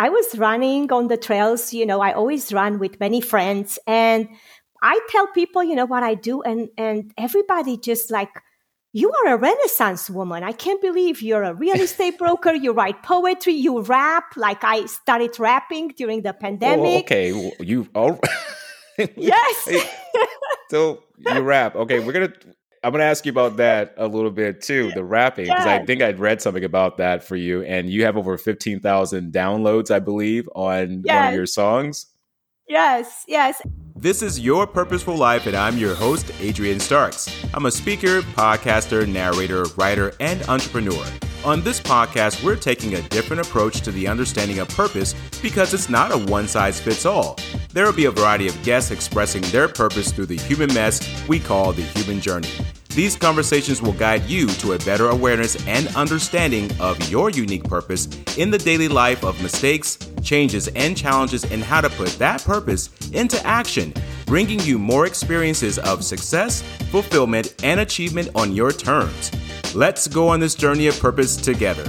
I 0.00 0.08
was 0.08 0.38
running 0.38 0.90
on 0.90 1.08
the 1.08 1.18
trails. 1.18 1.74
You 1.74 1.84
know, 1.84 2.00
I 2.00 2.14
always 2.14 2.54
run 2.54 2.78
with 2.78 2.98
many 3.00 3.20
friends, 3.20 3.78
and 3.86 4.28
I 4.82 4.98
tell 5.10 5.26
people, 5.26 5.62
you 5.62 5.74
know, 5.74 5.84
what 5.84 6.02
I 6.02 6.14
do, 6.14 6.40
and 6.40 6.70
and 6.78 7.12
everybody 7.18 7.76
just 7.76 8.10
like, 8.10 8.30
you 8.94 9.12
are 9.12 9.34
a 9.34 9.36
Renaissance 9.36 10.08
woman. 10.08 10.42
I 10.42 10.52
can't 10.52 10.80
believe 10.80 11.20
you're 11.20 11.42
a 11.42 11.52
real 11.52 11.78
estate 11.78 12.16
broker. 12.24 12.54
You 12.54 12.72
write 12.72 13.02
poetry, 13.02 13.52
you 13.52 13.82
rap. 13.82 14.24
Like 14.36 14.64
I 14.64 14.86
started 14.86 15.38
rapping 15.38 15.88
during 15.98 16.22
the 16.22 16.34
oh, 16.34 16.40
pandemic. 16.40 17.04
Oh, 17.12 17.16
okay, 17.16 17.52
you 17.60 17.86
all. 17.94 18.18
yes. 19.16 19.68
so 20.70 21.04
you 21.18 21.40
rap. 21.40 21.76
Okay, 21.76 22.00
we're 22.00 22.12
gonna 22.12 22.32
I'm 22.82 22.92
going 22.92 23.00
to 23.00 23.06
ask 23.06 23.26
you 23.26 23.32
about 23.32 23.58
that 23.58 23.92
a 23.98 24.06
little 24.06 24.30
bit 24.30 24.62
too, 24.62 24.90
the 24.94 25.04
rapping, 25.04 25.44
because 25.44 25.66
I 25.66 25.84
think 25.84 26.00
I'd 26.00 26.18
read 26.18 26.40
something 26.40 26.64
about 26.64 26.96
that 26.96 27.22
for 27.22 27.36
you. 27.36 27.62
And 27.62 27.90
you 27.90 28.04
have 28.04 28.16
over 28.16 28.38
15,000 28.38 29.32
downloads, 29.32 29.90
I 29.90 29.98
believe, 29.98 30.48
on 30.54 31.02
yes. 31.04 31.14
one 31.14 31.28
of 31.28 31.34
your 31.34 31.46
songs. 31.46 32.06
Yes, 32.68 33.24
yes. 33.28 33.60
This 33.96 34.22
is 34.22 34.40
Your 34.40 34.66
Purposeful 34.66 35.16
Life, 35.16 35.46
and 35.46 35.56
I'm 35.56 35.76
your 35.76 35.94
host, 35.94 36.30
Adrian 36.40 36.80
Starks. 36.80 37.28
I'm 37.52 37.66
a 37.66 37.70
speaker, 37.70 38.22
podcaster, 38.22 39.06
narrator, 39.06 39.64
writer, 39.76 40.14
and 40.18 40.40
entrepreneur. 40.48 41.04
On 41.42 41.62
this 41.62 41.80
podcast, 41.80 42.44
we're 42.44 42.54
taking 42.54 42.96
a 42.96 43.02
different 43.08 43.46
approach 43.46 43.80
to 43.80 43.90
the 43.90 44.06
understanding 44.06 44.58
of 44.58 44.68
purpose 44.68 45.14
because 45.40 45.72
it's 45.72 45.88
not 45.88 46.12
a 46.12 46.18
one 46.30 46.46
size 46.46 46.78
fits 46.78 47.06
all. 47.06 47.38
There 47.72 47.86
will 47.86 47.94
be 47.94 48.04
a 48.04 48.10
variety 48.10 48.46
of 48.46 48.62
guests 48.62 48.90
expressing 48.90 49.40
their 49.44 49.66
purpose 49.66 50.12
through 50.12 50.26
the 50.26 50.36
human 50.36 50.72
mess 50.74 51.00
we 51.28 51.40
call 51.40 51.72
the 51.72 51.80
human 51.80 52.20
journey. 52.20 52.50
These 52.90 53.16
conversations 53.16 53.80
will 53.80 53.94
guide 53.94 54.24
you 54.24 54.48
to 54.48 54.74
a 54.74 54.78
better 54.80 55.08
awareness 55.08 55.66
and 55.66 55.88
understanding 55.96 56.70
of 56.78 57.10
your 57.10 57.30
unique 57.30 57.64
purpose 57.64 58.08
in 58.36 58.50
the 58.50 58.58
daily 58.58 58.88
life 58.88 59.24
of 59.24 59.40
mistakes, 59.42 59.96
changes, 60.22 60.68
and 60.68 60.94
challenges, 60.94 61.50
and 61.50 61.62
how 61.62 61.80
to 61.80 61.88
put 61.88 62.10
that 62.18 62.44
purpose 62.44 62.90
into 63.12 63.42
action, 63.46 63.94
bringing 64.26 64.60
you 64.60 64.78
more 64.78 65.06
experiences 65.06 65.78
of 65.78 66.04
success, 66.04 66.60
fulfillment, 66.90 67.54
and 67.62 67.80
achievement 67.80 68.28
on 68.34 68.54
your 68.54 68.72
terms. 68.72 69.30
Let's 69.74 70.08
go 70.08 70.26
on 70.26 70.40
this 70.40 70.56
journey 70.56 70.88
of 70.88 70.98
purpose 70.98 71.36
together. 71.36 71.88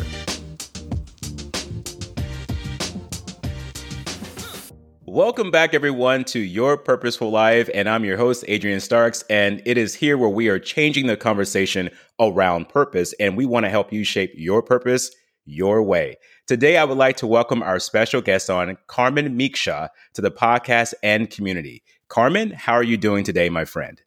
Welcome 5.07 5.49
back, 5.49 5.73
everyone, 5.73 6.23
to 6.25 6.39
Your 6.39 6.77
Purposeful 6.77 7.31
Life. 7.31 7.71
And 7.73 7.89
I'm 7.89 8.05
your 8.05 8.17
host, 8.17 8.45
Adrian 8.47 8.81
Starks. 8.81 9.23
And 9.31 9.63
it 9.65 9.79
is 9.79 9.95
here 9.95 10.15
where 10.15 10.29
we 10.29 10.47
are 10.47 10.59
changing 10.59 11.07
the 11.07 11.17
conversation 11.17 11.89
around 12.19 12.69
purpose. 12.69 13.15
And 13.19 13.35
we 13.35 13.47
want 13.47 13.65
to 13.65 13.71
help 13.71 13.91
you 13.91 14.03
shape 14.03 14.31
your 14.35 14.61
purpose 14.61 15.09
your 15.45 15.81
way. 15.81 16.17
Today, 16.45 16.77
I 16.77 16.83
would 16.83 16.99
like 16.99 17.17
to 17.17 17.27
welcome 17.27 17.63
our 17.63 17.79
special 17.79 18.21
guest 18.21 18.47
on, 18.51 18.77
Carmen 18.85 19.35
Micsa, 19.35 19.89
to 20.13 20.21
the 20.21 20.29
podcast 20.29 20.93
and 21.01 21.31
community. 21.31 21.81
Carmen, 22.09 22.51
how 22.51 22.73
are 22.73 22.83
you 22.83 22.97
doing 22.97 23.23
today, 23.23 23.49
my 23.49 23.65
friend? 23.65 23.99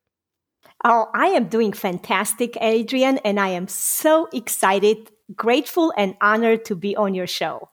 Oh, 0.86 1.08
I 1.14 1.28
am 1.28 1.48
doing 1.48 1.72
fantastic, 1.72 2.58
Adrian, 2.60 3.16
and 3.24 3.40
I 3.40 3.48
am 3.48 3.68
so 3.68 4.28
excited, 4.34 5.10
grateful, 5.34 5.94
and 5.96 6.14
honored 6.20 6.66
to 6.66 6.76
be 6.76 6.94
on 6.94 7.14
your 7.14 7.26
show. 7.26 7.70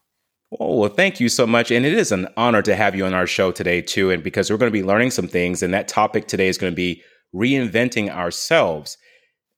Oh, 0.58 0.78
well, 0.78 0.90
thank 0.90 1.20
you 1.20 1.28
so 1.28 1.45
much. 1.45 1.72
And 1.72 1.86
it 1.86 1.94
is 1.94 2.14
an 2.14 2.30
honor 2.38 2.62
to 2.62 2.73
have 2.73 2.95
you 2.95 3.06
on 3.06 3.14
our 3.14 3.28
show 3.28 3.52
today, 3.52 3.82
too. 3.82 4.12
And 4.12 4.23
because 4.23 4.50
we're 4.50 4.58
going 4.58 4.72
to 4.72 4.78
be 4.78 4.84
learning 4.84 5.12
some 5.12 5.28
things, 5.28 5.62
and 5.62 5.73
that 5.73 5.89
topic 5.89 6.28
today 6.28 6.48
is 6.48 6.58
going 6.58 6.72
to 6.72 6.76
be 6.76 7.02
reinventing 7.36 8.09
ourselves. 8.09 8.98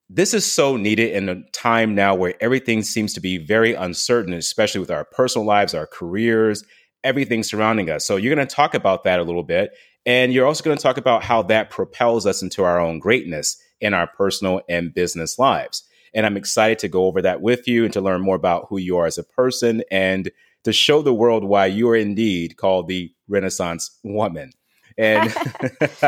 This 0.08 0.34
is 0.34 0.50
so 0.50 0.76
needed 0.76 1.12
in 1.12 1.28
a 1.28 1.42
time 1.52 1.94
now 1.94 2.16
where 2.16 2.34
everything 2.40 2.82
seems 2.82 3.12
to 3.14 3.20
be 3.20 3.38
very 3.38 3.72
uncertain, 3.74 4.32
especially 4.32 4.80
with 4.80 4.90
our 4.90 5.04
personal 5.04 5.46
lives, 5.46 5.74
our 5.74 5.86
careers, 5.86 6.64
everything 7.04 7.44
surrounding 7.44 7.88
us. 7.88 8.04
So, 8.04 8.16
you're 8.16 8.34
going 8.34 8.46
to 8.46 8.54
talk 8.54 8.74
about 8.74 9.04
that 9.04 9.20
a 9.20 9.24
little 9.24 9.44
bit. 9.44 9.70
And 10.06 10.32
you're 10.32 10.46
also 10.46 10.64
going 10.64 10.76
to 10.76 10.82
talk 10.82 10.98
about 10.98 11.24
how 11.24 11.42
that 11.42 11.70
propels 11.70 12.26
us 12.26 12.42
into 12.42 12.64
our 12.64 12.78
own 12.80 12.98
greatness 12.98 13.60
in 13.80 13.94
our 13.94 14.06
personal 14.06 14.60
and 14.68 14.92
business 14.92 15.38
lives. 15.38 15.84
And 16.14 16.24
I'm 16.24 16.36
excited 16.36 16.78
to 16.80 16.88
go 16.88 17.06
over 17.06 17.22
that 17.22 17.40
with 17.40 17.66
you 17.66 17.84
and 17.84 17.92
to 17.92 18.00
learn 18.00 18.20
more 18.20 18.36
about 18.36 18.66
who 18.68 18.78
you 18.78 18.96
are 18.98 19.06
as 19.06 19.18
a 19.18 19.24
person 19.24 19.82
and 19.90 20.30
to 20.62 20.72
show 20.72 21.02
the 21.02 21.14
world 21.14 21.44
why 21.44 21.66
you 21.66 21.88
are 21.90 21.96
indeed 21.96 22.56
called 22.56 22.88
the 22.88 23.12
Renaissance 23.28 23.98
woman. 24.02 24.52
And 24.96 25.34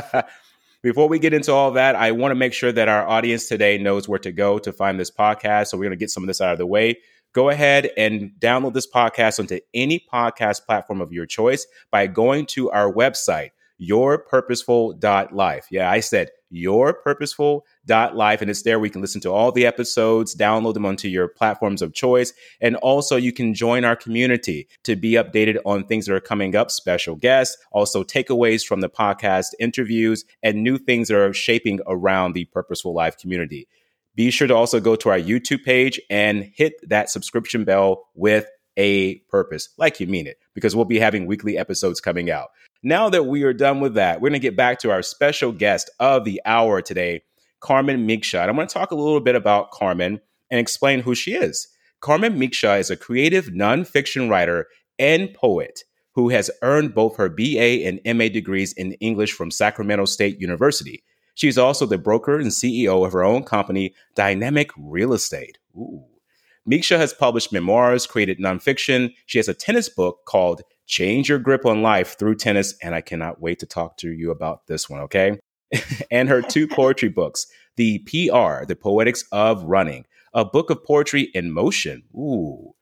before 0.82 1.08
we 1.08 1.18
get 1.18 1.34
into 1.34 1.52
all 1.52 1.72
that, 1.72 1.96
I 1.96 2.12
want 2.12 2.30
to 2.30 2.36
make 2.36 2.52
sure 2.52 2.72
that 2.72 2.88
our 2.88 3.06
audience 3.06 3.48
today 3.48 3.78
knows 3.78 4.08
where 4.08 4.18
to 4.20 4.32
go 4.32 4.58
to 4.58 4.72
find 4.72 4.98
this 4.98 5.10
podcast. 5.10 5.68
So 5.68 5.76
we're 5.76 5.84
going 5.84 5.90
to 5.90 5.96
get 5.96 6.10
some 6.10 6.22
of 6.22 6.28
this 6.28 6.40
out 6.40 6.52
of 6.52 6.58
the 6.58 6.66
way. 6.66 6.98
Go 7.32 7.50
ahead 7.50 7.90
and 7.98 8.30
download 8.38 8.72
this 8.72 8.90
podcast 8.90 9.38
onto 9.40 9.60
any 9.74 10.06
podcast 10.10 10.64
platform 10.64 11.00
of 11.00 11.12
your 11.12 11.26
choice 11.26 11.66
by 11.90 12.06
going 12.06 12.46
to 12.46 12.70
our 12.70 12.90
website, 12.90 13.50
yourpurposeful.life. 13.80 15.66
Yeah, 15.70 15.90
I 15.90 16.00
said 16.00 16.30
yourpurposeful.life. 16.52 18.40
And 18.40 18.50
it's 18.50 18.62
there 18.62 18.78
we 18.78 18.90
can 18.90 19.00
listen 19.00 19.20
to 19.22 19.30
all 19.30 19.52
the 19.52 19.66
episodes, 19.66 20.36
download 20.36 20.74
them 20.74 20.86
onto 20.86 21.08
your 21.08 21.28
platforms 21.28 21.82
of 21.82 21.92
choice. 21.92 22.32
And 22.60 22.76
also 22.76 23.16
you 23.16 23.32
can 23.32 23.54
join 23.54 23.84
our 23.84 23.96
community 23.96 24.68
to 24.84 24.96
be 24.96 25.12
updated 25.12 25.58
on 25.64 25.84
things 25.84 26.06
that 26.06 26.14
are 26.14 26.20
coming 26.20 26.54
up, 26.54 26.70
special 26.70 27.16
guests, 27.16 27.56
also 27.72 28.04
takeaways 28.04 28.64
from 28.64 28.80
the 28.80 28.88
podcast 28.88 29.48
interviews, 29.58 30.24
and 30.42 30.62
new 30.62 30.78
things 30.78 31.08
that 31.08 31.18
are 31.18 31.32
shaping 31.32 31.80
around 31.86 32.32
the 32.34 32.44
Purposeful 32.46 32.94
Life 32.94 33.18
community. 33.18 33.68
Be 34.14 34.30
sure 34.30 34.48
to 34.48 34.54
also 34.54 34.80
go 34.80 34.96
to 34.96 35.10
our 35.10 35.18
YouTube 35.18 35.62
page 35.64 36.00
and 36.08 36.50
hit 36.54 36.74
that 36.88 37.10
subscription 37.10 37.64
bell 37.64 38.08
with 38.14 38.46
a 38.78 39.16
purpose, 39.30 39.70
like 39.78 40.00
you 40.00 40.06
mean 40.06 40.26
it, 40.26 40.38
because 40.54 40.76
we'll 40.76 40.84
be 40.84 40.98
having 40.98 41.26
weekly 41.26 41.56
episodes 41.58 42.00
coming 42.00 42.30
out. 42.30 42.48
Now 42.82 43.08
that 43.08 43.24
we 43.24 43.42
are 43.42 43.52
done 43.52 43.80
with 43.80 43.94
that, 43.94 44.20
we're 44.20 44.28
going 44.28 44.40
to 44.40 44.46
get 44.46 44.56
back 44.56 44.78
to 44.80 44.90
our 44.90 45.02
special 45.02 45.52
guest 45.52 45.90
of 45.98 46.24
the 46.24 46.40
hour 46.44 46.82
today, 46.82 47.22
Carmen 47.60 48.06
Micsa. 48.06 48.46
I'm 48.46 48.54
going 48.54 48.68
to 48.68 48.72
talk 48.72 48.90
a 48.90 48.96
little 48.96 49.20
bit 49.20 49.34
about 49.34 49.70
Carmen 49.70 50.20
and 50.50 50.60
explain 50.60 51.00
who 51.00 51.14
she 51.14 51.34
is. 51.34 51.68
Carmen 52.00 52.38
Micsa 52.38 52.78
is 52.78 52.90
a 52.90 52.96
creative 52.96 53.46
nonfiction 53.46 54.28
writer 54.28 54.66
and 54.98 55.32
poet 55.34 55.84
who 56.12 56.28
has 56.28 56.50
earned 56.62 56.94
both 56.94 57.16
her 57.16 57.28
BA 57.28 57.86
and 57.86 58.00
MA 58.16 58.28
degrees 58.28 58.72
in 58.72 58.92
English 58.94 59.32
from 59.32 59.50
Sacramento 59.50 60.04
State 60.04 60.40
University. 60.40 61.02
She's 61.34 61.58
also 61.58 61.84
the 61.84 61.98
broker 61.98 62.38
and 62.38 62.50
CEO 62.50 63.04
of 63.06 63.12
her 63.12 63.22
own 63.22 63.42
company, 63.42 63.94
Dynamic 64.14 64.70
Real 64.78 65.12
Estate. 65.12 65.58
Ooh. 65.76 66.04
Micsa 66.68 66.96
has 66.96 67.12
published 67.12 67.52
memoirs, 67.52 68.06
created 68.06 68.38
nonfiction. 68.38 69.12
She 69.26 69.38
has 69.38 69.48
a 69.48 69.54
tennis 69.54 69.88
book 69.88 70.20
called 70.26 70.62
Change 70.86 71.28
Your 71.28 71.38
Grip 71.38 71.66
on 71.66 71.82
Life 71.82 72.18
Through 72.18 72.36
Tennis. 72.36 72.74
And 72.82 72.94
I 72.94 73.00
cannot 73.00 73.40
wait 73.40 73.58
to 73.60 73.66
talk 73.66 73.96
to 73.98 74.10
you 74.10 74.30
about 74.30 74.66
this 74.66 74.88
one, 74.88 75.00
okay? 75.02 75.38
and 76.10 76.28
her 76.28 76.42
two 76.42 76.68
poetry 76.68 77.08
books, 77.08 77.46
The 77.76 77.98
PR, 78.00 78.64
The 78.64 78.78
Poetics 78.80 79.24
of 79.32 79.64
Running, 79.64 80.06
a 80.32 80.44
book 80.44 80.70
of 80.70 80.84
poetry 80.84 81.30
in 81.34 81.50
motion. 81.50 82.04
Ooh. 82.14 82.74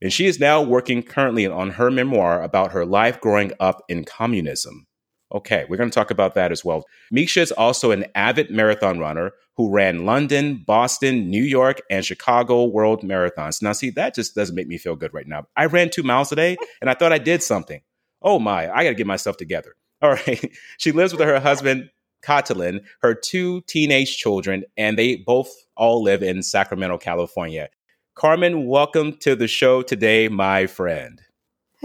And 0.00 0.12
she 0.12 0.26
is 0.26 0.40
now 0.40 0.60
working 0.60 1.02
currently 1.02 1.46
on 1.46 1.70
her 1.70 1.90
memoir 1.90 2.42
about 2.42 2.72
her 2.72 2.84
life 2.84 3.20
growing 3.20 3.52
up 3.60 3.82
in 3.88 4.04
communism. 4.04 4.86
Okay, 5.34 5.64
we're 5.68 5.78
going 5.78 5.90
to 5.90 5.94
talk 5.94 6.10
about 6.10 6.34
that 6.34 6.52
as 6.52 6.64
well. 6.64 6.84
Micsa 7.12 7.38
is 7.38 7.52
also 7.52 7.90
an 7.90 8.04
avid 8.14 8.50
marathon 8.50 8.98
runner 8.98 9.32
who 9.56 9.70
ran 9.70 10.04
London, 10.04 10.62
Boston, 10.66 11.30
New 11.30 11.42
York, 11.42 11.80
and 11.90 12.04
Chicago 12.04 12.64
World 12.64 13.02
Marathons. 13.02 13.62
Now, 13.62 13.72
see, 13.72 13.90
that 13.90 14.14
just 14.14 14.34
doesn't 14.34 14.54
make 14.54 14.68
me 14.68 14.78
feel 14.78 14.96
good 14.96 15.14
right 15.14 15.26
now. 15.26 15.46
I 15.56 15.66
ran 15.66 15.90
two 15.90 16.02
miles 16.02 16.32
a 16.32 16.36
day 16.36 16.56
and 16.80 16.90
I 16.90 16.94
thought 16.94 17.12
I 17.12 17.18
did 17.18 17.42
something. 17.42 17.80
Oh 18.20 18.38
my, 18.38 18.70
I 18.70 18.84
got 18.84 18.90
to 18.90 18.94
get 18.94 19.06
myself 19.06 19.36
together. 19.36 19.74
All 20.02 20.10
right. 20.10 20.52
she 20.78 20.92
lives 20.92 21.12
with 21.12 21.26
her 21.26 21.40
husband, 21.40 21.88
Catalin, 22.22 22.80
her 23.02 23.14
two 23.14 23.62
teenage 23.62 24.16
children, 24.16 24.64
and 24.76 24.98
they 24.98 25.16
both 25.16 25.52
all 25.76 26.02
live 26.02 26.22
in 26.22 26.42
Sacramento, 26.42 26.98
California. 26.98 27.68
Carmen, 28.14 28.66
welcome 28.66 29.16
to 29.18 29.34
the 29.34 29.48
show 29.48 29.82
today, 29.82 30.28
my 30.28 30.66
friend. 30.66 31.20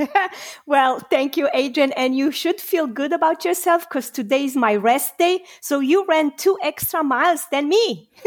well, 0.66 1.00
thank 1.00 1.38
you, 1.38 1.50
Adrian. 1.54 1.92
And 1.94 2.16
you 2.16 2.32
should 2.32 2.60
feel 2.60 2.88
good 2.88 3.14
about 3.14 3.46
yourself 3.46 3.88
because 3.88 4.10
today 4.10 4.46
is 4.46 4.56
my 4.56 4.76
rest 4.76 5.18
day. 5.18 5.44
So 5.62 5.80
you 5.80 6.06
ran 6.08 6.36
two 6.38 6.58
extra 6.62 7.04
miles 7.04 7.46
than 7.52 7.70
me. 7.70 8.10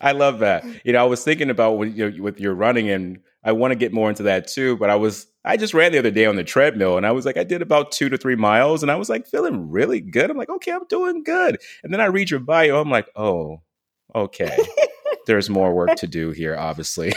I 0.00 0.12
love 0.12 0.38
that. 0.40 0.64
You 0.84 0.92
know, 0.92 1.00
I 1.00 1.06
was 1.06 1.22
thinking 1.24 1.50
about 1.50 1.72
with 1.78 1.94
your, 1.94 2.10
with 2.22 2.40
your 2.40 2.54
running, 2.54 2.90
and 2.90 3.20
I 3.44 3.52
want 3.52 3.72
to 3.72 3.76
get 3.76 3.92
more 3.92 4.08
into 4.08 4.24
that 4.24 4.48
too. 4.48 4.76
But 4.76 4.90
I 4.90 4.96
was, 4.96 5.26
I 5.44 5.56
just 5.56 5.74
ran 5.74 5.92
the 5.92 5.98
other 5.98 6.10
day 6.10 6.26
on 6.26 6.36
the 6.36 6.44
treadmill, 6.44 6.96
and 6.96 7.06
I 7.06 7.12
was 7.12 7.24
like, 7.26 7.36
I 7.36 7.44
did 7.44 7.62
about 7.62 7.92
two 7.92 8.08
to 8.08 8.16
three 8.16 8.36
miles, 8.36 8.82
and 8.82 8.90
I 8.90 8.96
was 8.96 9.08
like 9.08 9.26
feeling 9.26 9.70
really 9.70 10.00
good. 10.00 10.30
I'm 10.30 10.36
like, 10.36 10.50
okay, 10.50 10.72
I'm 10.72 10.86
doing 10.88 11.22
good. 11.22 11.58
And 11.82 11.92
then 11.92 12.00
I 12.00 12.06
read 12.06 12.30
your 12.30 12.40
bio, 12.40 12.80
I'm 12.80 12.90
like, 12.90 13.08
oh, 13.16 13.62
okay, 14.14 14.56
there's 15.26 15.50
more 15.50 15.72
work 15.74 15.94
to 15.96 16.06
do 16.06 16.30
here, 16.30 16.56
obviously. 16.56 17.12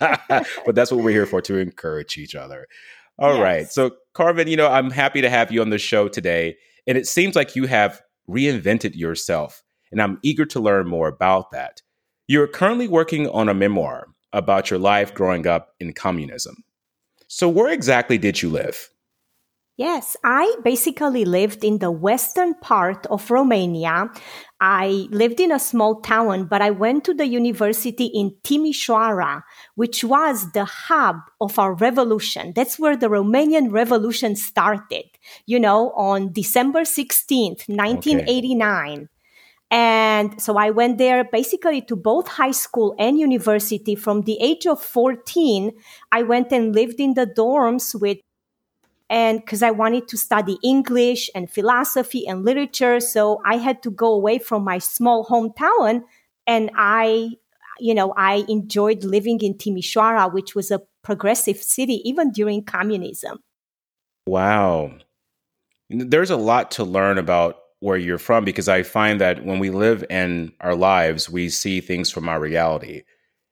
But 0.00 0.74
that's 0.74 0.90
what 0.90 1.02
we're 1.02 1.10
here 1.10 1.26
for 1.26 1.40
to 1.42 1.58
encourage 1.58 2.16
each 2.18 2.34
other. 2.34 2.66
All 3.18 3.34
yes. 3.34 3.42
right. 3.42 3.70
So, 3.70 3.96
Carmen, 4.14 4.48
you 4.48 4.56
know, 4.56 4.68
I'm 4.68 4.90
happy 4.90 5.20
to 5.20 5.30
have 5.30 5.50
you 5.50 5.60
on 5.60 5.70
the 5.70 5.78
show 5.78 6.08
today. 6.08 6.56
And 6.86 6.96
it 6.96 7.06
seems 7.06 7.34
like 7.36 7.56
you 7.56 7.66
have 7.66 8.00
reinvented 8.28 8.96
yourself. 8.96 9.62
And 9.90 10.00
I'm 10.00 10.18
eager 10.22 10.44
to 10.46 10.60
learn 10.60 10.86
more 10.86 11.08
about 11.08 11.50
that. 11.50 11.82
You're 12.26 12.46
currently 12.46 12.88
working 12.88 13.28
on 13.28 13.48
a 13.48 13.54
memoir, 13.54 14.08
about 14.32 14.70
your 14.70 14.78
life 14.78 15.14
growing 15.14 15.46
up 15.46 15.74
in 15.80 15.92
communism. 15.92 16.62
So, 17.26 17.48
where 17.48 17.70
exactly 17.70 18.18
did 18.18 18.42
you 18.42 18.50
live? 18.50 18.90
Yes, 19.78 20.16
I 20.24 20.56
basically 20.64 21.24
lived 21.24 21.62
in 21.62 21.78
the 21.78 21.92
western 21.92 22.54
part 22.54 23.06
of 23.06 23.30
Romania. 23.30 24.10
I 24.60 25.06
lived 25.12 25.38
in 25.38 25.52
a 25.52 25.60
small 25.60 26.00
town, 26.00 26.46
but 26.46 26.60
I 26.60 26.70
went 26.70 27.04
to 27.04 27.14
the 27.14 27.28
university 27.28 28.06
in 28.06 28.32
Timișoara, 28.42 29.44
which 29.76 30.02
was 30.02 30.50
the 30.50 30.64
hub 30.64 31.18
of 31.40 31.60
our 31.60 31.74
revolution. 31.74 32.52
That's 32.56 32.76
where 32.76 32.96
the 32.96 33.06
Romanian 33.06 33.70
revolution 33.70 34.34
started, 34.34 35.04
you 35.46 35.60
know, 35.60 35.90
on 35.90 36.32
December 36.32 36.80
16th, 36.80 37.68
1989. 37.68 38.92
Okay. 38.92 39.06
And 39.70 40.42
so 40.42 40.56
I 40.56 40.70
went 40.70 40.98
there 40.98 41.22
basically 41.22 41.82
to 41.82 41.94
both 41.94 42.26
high 42.26 42.52
school 42.52 42.96
and 42.98 43.18
university. 43.18 43.94
From 43.94 44.22
the 44.22 44.38
age 44.40 44.66
of 44.66 44.82
14, 44.82 45.70
I 46.10 46.22
went 46.22 46.50
and 46.52 46.74
lived 46.74 46.98
in 46.98 47.14
the 47.14 47.26
dorms 47.26 47.94
with 48.00 48.18
and 49.10 49.40
because 49.40 49.62
I 49.62 49.70
wanted 49.70 50.06
to 50.08 50.18
study 50.18 50.58
English 50.62 51.30
and 51.34 51.50
philosophy 51.50 52.26
and 52.26 52.44
literature. 52.44 53.00
So 53.00 53.40
I 53.44 53.56
had 53.56 53.82
to 53.84 53.90
go 53.90 54.12
away 54.12 54.38
from 54.38 54.64
my 54.64 54.78
small 54.78 55.24
hometown. 55.24 56.02
And 56.46 56.70
I, 56.76 57.30
you 57.78 57.94
know, 57.94 58.12
I 58.16 58.44
enjoyed 58.48 59.04
living 59.04 59.40
in 59.40 59.54
Timișoara, 59.54 60.32
which 60.32 60.54
was 60.54 60.70
a 60.70 60.82
progressive 61.02 61.56
city 61.56 62.02
even 62.04 62.32
during 62.32 62.64
communism. 62.64 63.38
Wow. 64.26 64.92
There's 65.88 66.30
a 66.30 66.36
lot 66.36 66.70
to 66.72 66.84
learn 66.84 67.16
about 67.16 67.60
where 67.80 67.96
you're 67.96 68.18
from 68.18 68.44
because 68.44 68.68
I 68.68 68.82
find 68.82 69.20
that 69.20 69.44
when 69.44 69.58
we 69.58 69.70
live 69.70 70.04
in 70.10 70.52
our 70.60 70.74
lives, 70.74 71.30
we 71.30 71.48
see 71.48 71.80
things 71.80 72.10
from 72.10 72.28
our 72.28 72.38
reality. 72.38 73.04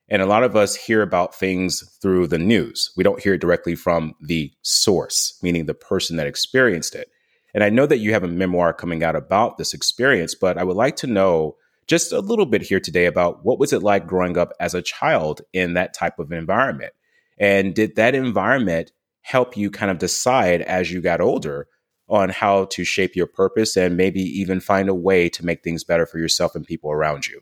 And 0.09 0.23
a 0.23 0.27
lot 0.27 0.45
of 0.45 0.55
us 0.55 0.77
hear 0.77 1.03
about 1.03 1.35
things 1.35 1.83
through 2.01 2.29
the 2.29 2.39
news. 2.39 2.93
We 2.97 3.03
don't 3.03 3.23
hear 3.23 3.37
directly 3.37 3.75
from 3.75 4.15
the 4.21 4.53
source, 4.63 5.39
meaning 5.43 5.67
the 5.67 5.75
person 5.75 6.17
that 6.17 6.29
experienced 6.29 6.95
it. 6.95 7.09
And 7.55 7.65
I 7.65 7.71
know 7.71 7.87
that 7.87 7.99
you 7.99 8.13
have 8.13 8.23
a 8.23 8.29
memoir 8.29 8.73
coming 8.73 9.03
out 9.03 9.17
about 9.17 9.57
this 9.57 9.75
experience, 9.75 10.35
but 10.35 10.59
I 10.59 10.65
would 10.65 10.77
like 10.77 10.97
to 10.97 11.07
know 11.07 11.57
just 11.87 12.13
a 12.13 12.21
little 12.21 12.47
bit 12.47 12.63
here 12.63 12.81
today 12.81 13.07
about 13.07 13.45
what 13.45 13.59
was 13.59 13.73
it 13.73 13.83
like 13.83 14.07
growing 14.07 14.37
up 14.37 14.53
as 14.61 14.75
a 14.75 14.83
child 14.83 15.41
in 15.53 15.75
that 15.75 15.95
type 15.95 16.19
of 16.19 16.33
environment? 16.33 16.93
And 17.39 17.75
did 17.75 17.97
that 17.97 18.15
environment 18.15 18.93
help 19.23 19.57
you 19.57 19.71
kind 19.71 19.91
of 19.91 19.99
decide 19.99 20.63
as 20.63 20.93
you 20.93 21.01
got 21.01 21.21
older 21.21 21.67
on 22.09 22.29
how 22.29 22.67
to 22.67 22.85
shape 22.85 23.17
your 23.17 23.27
purpose 23.27 23.77
and 23.77 23.97
maybe 23.97 24.21
even 24.21 24.61
find 24.61 24.89
a 24.89 24.95
way 24.95 25.29
to 25.31 25.45
make 25.45 25.65
things 25.65 25.83
better 25.83 26.07
for 26.07 26.19
yourself 26.19 26.55
and 26.55 26.65
people 26.65 26.93
around 26.93 27.27
you? 27.27 27.41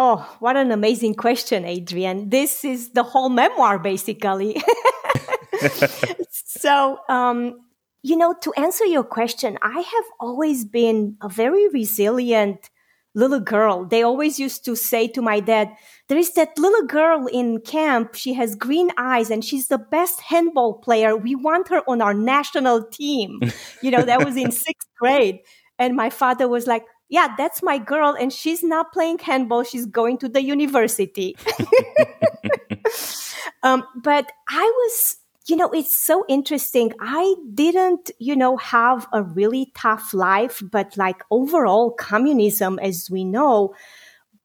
Oh, 0.00 0.18
what 0.38 0.56
an 0.56 0.70
amazing 0.70 1.16
question, 1.16 1.64
Adrian. 1.64 2.28
This 2.30 2.64
is 2.64 2.90
the 2.90 3.02
whole 3.02 3.28
memoir, 3.28 3.80
basically. 3.80 4.62
so, 6.30 7.00
um, 7.08 7.58
you 8.04 8.16
know, 8.16 8.32
to 8.42 8.52
answer 8.52 8.84
your 8.84 9.02
question, 9.02 9.58
I 9.60 9.80
have 9.80 10.04
always 10.20 10.64
been 10.64 11.16
a 11.20 11.28
very 11.28 11.68
resilient 11.70 12.70
little 13.16 13.40
girl. 13.40 13.86
They 13.86 14.04
always 14.04 14.38
used 14.38 14.64
to 14.66 14.76
say 14.76 15.08
to 15.08 15.20
my 15.20 15.40
dad, 15.40 15.72
there 16.06 16.16
is 16.16 16.32
that 16.34 16.56
little 16.56 16.86
girl 16.86 17.26
in 17.26 17.60
camp. 17.62 18.14
She 18.14 18.34
has 18.34 18.54
green 18.54 18.92
eyes 18.96 19.32
and 19.32 19.44
she's 19.44 19.66
the 19.66 19.78
best 19.78 20.20
handball 20.20 20.74
player. 20.74 21.16
We 21.16 21.34
want 21.34 21.70
her 21.70 21.82
on 21.90 22.00
our 22.00 22.14
national 22.14 22.84
team. 22.84 23.40
you 23.82 23.90
know, 23.90 24.02
that 24.02 24.24
was 24.24 24.36
in 24.36 24.52
sixth 24.66 24.90
grade. 24.96 25.40
And 25.76 25.96
my 25.96 26.08
father 26.08 26.46
was 26.46 26.68
like, 26.68 26.84
yeah, 27.08 27.34
that's 27.36 27.62
my 27.62 27.78
girl, 27.78 28.14
and 28.18 28.32
she's 28.32 28.62
not 28.62 28.92
playing 28.92 29.18
handball. 29.18 29.64
She's 29.64 29.86
going 29.86 30.18
to 30.18 30.28
the 30.28 30.42
university. 30.42 31.36
um, 33.62 33.82
but 33.96 34.30
I 34.48 34.62
was, 34.62 35.16
you 35.46 35.56
know, 35.56 35.70
it's 35.70 35.96
so 35.96 36.24
interesting. 36.28 36.92
I 37.00 37.34
didn't, 37.54 38.10
you 38.18 38.36
know, 38.36 38.58
have 38.58 39.06
a 39.12 39.22
really 39.22 39.72
tough 39.74 40.12
life, 40.12 40.62
but 40.70 40.96
like 40.98 41.22
overall 41.30 41.92
communism, 41.92 42.78
as 42.78 43.10
we 43.10 43.24
know, 43.24 43.74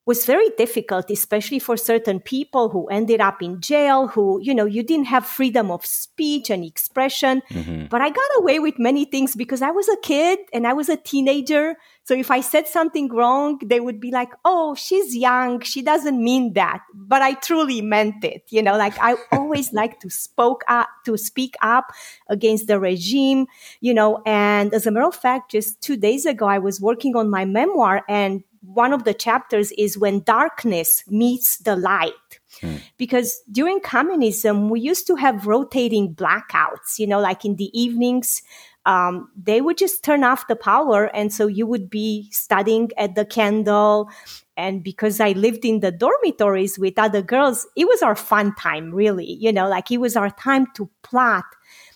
was 0.05 0.25
very 0.25 0.49
difficult, 0.57 1.09
especially 1.09 1.59
for 1.59 1.77
certain 1.77 2.19
people 2.19 2.67
who 2.69 2.87
ended 2.87 3.21
up 3.21 3.41
in 3.41 3.61
jail, 3.61 4.07
who, 4.07 4.37
you 4.41 4.53
know, 4.53 4.65
you 4.65 4.83
didn't 4.83 5.05
have 5.05 5.25
freedom 5.25 5.71
of 5.71 5.85
speech 5.85 6.49
and 6.49 6.65
expression. 6.65 7.41
Mm-hmm. 7.49 7.85
But 7.85 8.01
I 8.01 8.09
got 8.09 8.29
away 8.37 8.59
with 8.59 8.77
many 8.77 9.05
things 9.05 9.33
because 9.33 9.61
I 9.61 9.71
was 9.71 9.87
a 9.87 9.95
kid 9.97 10.39
and 10.51 10.67
I 10.67 10.73
was 10.73 10.89
a 10.89 10.97
teenager. 10.97 11.77
So 12.03 12.13
if 12.13 12.31
I 12.31 12.41
said 12.41 12.67
something 12.67 13.07
wrong, 13.13 13.59
they 13.63 13.79
would 13.79 14.01
be 14.01 14.11
like, 14.11 14.31
oh, 14.43 14.75
she's 14.75 15.15
young. 15.15 15.61
She 15.61 15.81
doesn't 15.81 16.21
mean 16.21 16.51
that. 16.53 16.81
But 16.93 17.21
I 17.21 17.35
truly 17.35 17.79
meant 17.79 18.25
it. 18.25 18.43
You 18.49 18.61
know, 18.61 18.75
like 18.75 18.97
I 18.99 19.15
always 19.31 19.71
like 19.71 20.01
to 20.01 20.09
spoke 20.09 20.65
up, 20.67 20.89
to 21.05 21.17
speak 21.17 21.55
up 21.61 21.93
against 22.27 22.67
the 22.67 22.77
regime, 22.77 23.47
you 23.79 23.93
know, 23.93 24.21
and 24.25 24.73
as 24.73 24.85
a 24.85 24.91
matter 24.91 25.07
of 25.07 25.15
fact, 25.15 25.51
just 25.51 25.79
two 25.79 25.95
days 25.95 26.25
ago, 26.25 26.45
I 26.45 26.59
was 26.59 26.81
working 26.81 27.15
on 27.15 27.29
my 27.29 27.45
memoir 27.45 28.03
and 28.09 28.43
one 28.65 28.93
of 28.93 29.03
the 29.03 29.13
chapters 29.13 29.71
is 29.73 29.97
when 29.97 30.21
darkness 30.21 31.03
meets 31.07 31.57
the 31.57 31.75
light. 31.75 32.13
Hmm. 32.61 32.77
Because 32.97 33.41
during 33.51 33.79
communism, 33.81 34.69
we 34.69 34.79
used 34.79 35.07
to 35.07 35.15
have 35.15 35.47
rotating 35.47 36.15
blackouts, 36.15 36.97
you 36.97 37.07
know, 37.07 37.19
like 37.19 37.45
in 37.45 37.57
the 37.57 37.69
evenings, 37.79 38.41
um, 38.85 39.29
they 39.41 39.61
would 39.61 39.77
just 39.77 40.03
turn 40.03 40.23
off 40.23 40.47
the 40.47 40.55
power. 40.55 41.05
And 41.15 41.33
so 41.33 41.47
you 41.47 41.65
would 41.65 41.89
be 41.89 42.29
studying 42.31 42.89
at 42.97 43.15
the 43.15 43.25
candle. 43.25 44.09
And 44.55 44.83
because 44.83 45.19
I 45.19 45.31
lived 45.31 45.65
in 45.65 45.79
the 45.79 45.91
dormitories 45.91 46.77
with 46.77 46.99
other 46.99 47.21
girls, 47.21 47.65
it 47.75 47.85
was 47.85 48.01
our 48.01 48.15
fun 48.15 48.53
time, 48.55 48.93
really. 48.93 49.33
You 49.33 49.51
know, 49.51 49.67
like 49.67 49.89
it 49.91 49.97
was 49.97 50.15
our 50.15 50.29
time 50.29 50.67
to 50.75 50.89
plot, 51.01 51.45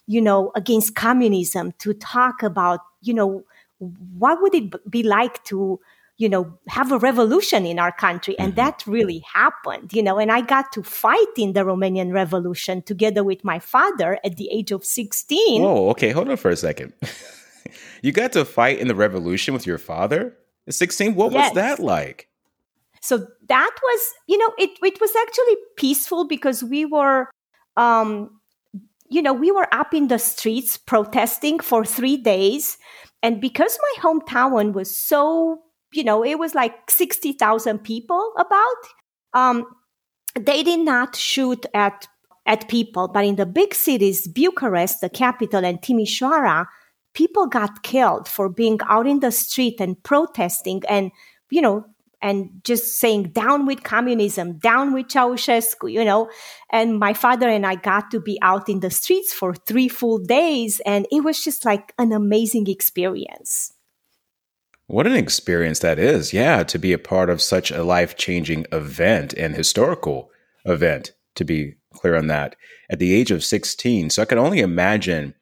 you 0.06 0.22
know, 0.22 0.52
against 0.56 0.96
communism, 0.96 1.74
to 1.80 1.94
talk 1.94 2.42
about, 2.42 2.80
you 3.02 3.14
know, 3.14 3.44
what 3.80 4.42
would 4.42 4.56
it 4.56 4.90
be 4.90 5.04
like 5.04 5.44
to 5.46 5.80
you 6.18 6.28
know, 6.28 6.58
have 6.68 6.92
a 6.92 6.98
revolution 6.98 7.66
in 7.66 7.78
our 7.78 7.92
country. 7.92 8.38
And 8.40 8.54
mm-hmm. 8.54 8.62
that 8.62 8.84
really 8.88 9.24
happened, 9.34 9.94
you 9.94 10.02
know, 10.02 10.18
and 10.18 10.32
I 10.32 10.42
got 10.42 10.72
to 10.74 10.84
fight 10.84 11.28
in 11.38 11.54
the 11.54 11.62
Romanian 11.62 12.12
Revolution 12.12 12.82
together 12.82 13.24
with 13.24 13.44
my 13.44 13.60
father 13.60 14.20
at 14.24 14.36
the 14.38 14.50
age 14.52 14.72
of 14.72 14.84
16. 14.84 15.62
Whoa, 15.62 15.90
okay, 15.92 16.10
hold 16.10 16.30
on 16.30 16.38
for 16.38 16.50
a 16.50 16.58
second. 16.58 16.94
you 18.02 18.12
got 18.12 18.32
to 18.34 18.46
fight 18.46 18.80
in 18.80 18.88
the 18.88 18.96
revolution 18.96 19.54
with 19.54 19.68
your 19.68 19.78
father 19.78 20.36
at 20.68 20.74
16? 20.74 21.14
What 21.14 21.32
yes. 21.32 21.52
was 21.52 21.56
that 21.56 21.80
like? 21.80 22.28
So 23.00 23.28
that 23.48 23.72
was, 23.82 24.14
you 24.26 24.40
know, 24.40 24.52
it, 24.58 24.72
it 24.82 25.00
was 25.00 25.16
actually 25.16 25.56
peaceful 25.78 26.28
because 26.28 26.64
we 26.64 26.84
were, 26.84 27.30
um, 27.78 28.32
you 29.08 29.22
know, 29.22 29.34
we 29.34 29.52
were 29.52 29.74
up 29.74 29.94
in 29.94 30.08
the 30.08 30.18
streets 30.18 30.78
protesting 30.78 31.60
for 31.60 31.86
three 31.86 32.18
days. 32.18 32.80
And 33.22 33.40
because 33.40 33.78
my 33.82 34.10
hometown 34.10 34.74
was 34.74 34.96
so 34.96 35.62
you 35.94 36.04
know, 36.04 36.24
it 36.24 36.40
was 36.40 36.56
like 36.56 36.90
60,000 36.90 37.80
people 37.80 38.34
about. 38.38 38.76
Um, 39.34 39.66
they 40.36 40.64
did 40.64 40.82
not 40.82 41.16
shoot 41.16 41.66
at 41.74 42.08
at 42.48 42.70
people, 42.70 43.10
but 43.10 43.26
in 43.26 43.36
the 43.36 43.46
big 43.46 43.76
cities, 43.76 44.26
Bucharest, 44.26 45.02
the 45.02 45.10
capital, 45.10 45.66
and 45.66 45.82
Timișoara, 45.82 46.66
people 47.14 47.46
got 47.46 47.84
killed 47.84 48.28
for 48.28 48.48
being 48.48 48.80
out 48.88 49.06
in 49.06 49.20
the 49.20 49.32
street 49.32 49.82
and 49.82 50.02
protesting 50.02 50.82
and, 50.88 51.12
you 51.52 51.62
know, 51.62 51.86
and 52.22 52.62
just 52.64 53.00
saying 53.00 53.32
down 53.32 53.66
with 53.66 53.84
communism, 53.84 54.58
down 54.60 54.94
with 54.94 55.08
Ceausescu, 55.08 55.92
you 55.92 56.04
know. 56.04 56.30
And 56.72 56.98
my 56.98 57.14
father 57.14 57.48
and 57.48 57.66
I 57.66 57.76
got 57.76 58.10
to 58.12 58.20
be 58.20 58.40
out 58.42 58.70
in 58.70 58.80
the 58.80 58.90
streets 58.90 59.34
for 59.34 59.54
three 59.54 59.88
full 59.88 60.18
days, 60.18 60.80
and 60.86 61.06
it 61.12 61.24
was 61.24 61.44
just 61.44 61.66
like 61.66 61.94
an 62.00 62.12
amazing 62.12 62.68
experience. 62.68 63.74
What 64.88 65.06
an 65.06 65.16
experience 65.16 65.80
that 65.80 66.00
is. 66.00 66.32
Yeah, 66.32 66.64
to 66.64 66.80
be 66.80 66.94
a 66.94 66.98
part 66.98 67.30
of 67.30 67.42
such 67.42 67.72
a 67.72 67.84
life 67.84 68.16
changing 68.16 68.66
event 68.72 69.34
and 69.34 69.54
historical 69.54 70.32
event, 70.64 71.12
to 71.36 71.44
be 71.44 71.76
clear 71.94 72.16
on 72.16 72.28
that, 72.28 72.56
at 72.90 73.00
the 73.00 73.14
age 73.14 73.30
of 73.30 73.44
16. 73.44 74.10
So 74.10 74.22
I 74.22 74.26
can 74.26 74.38
only 74.38 74.60
imagine 74.60 75.34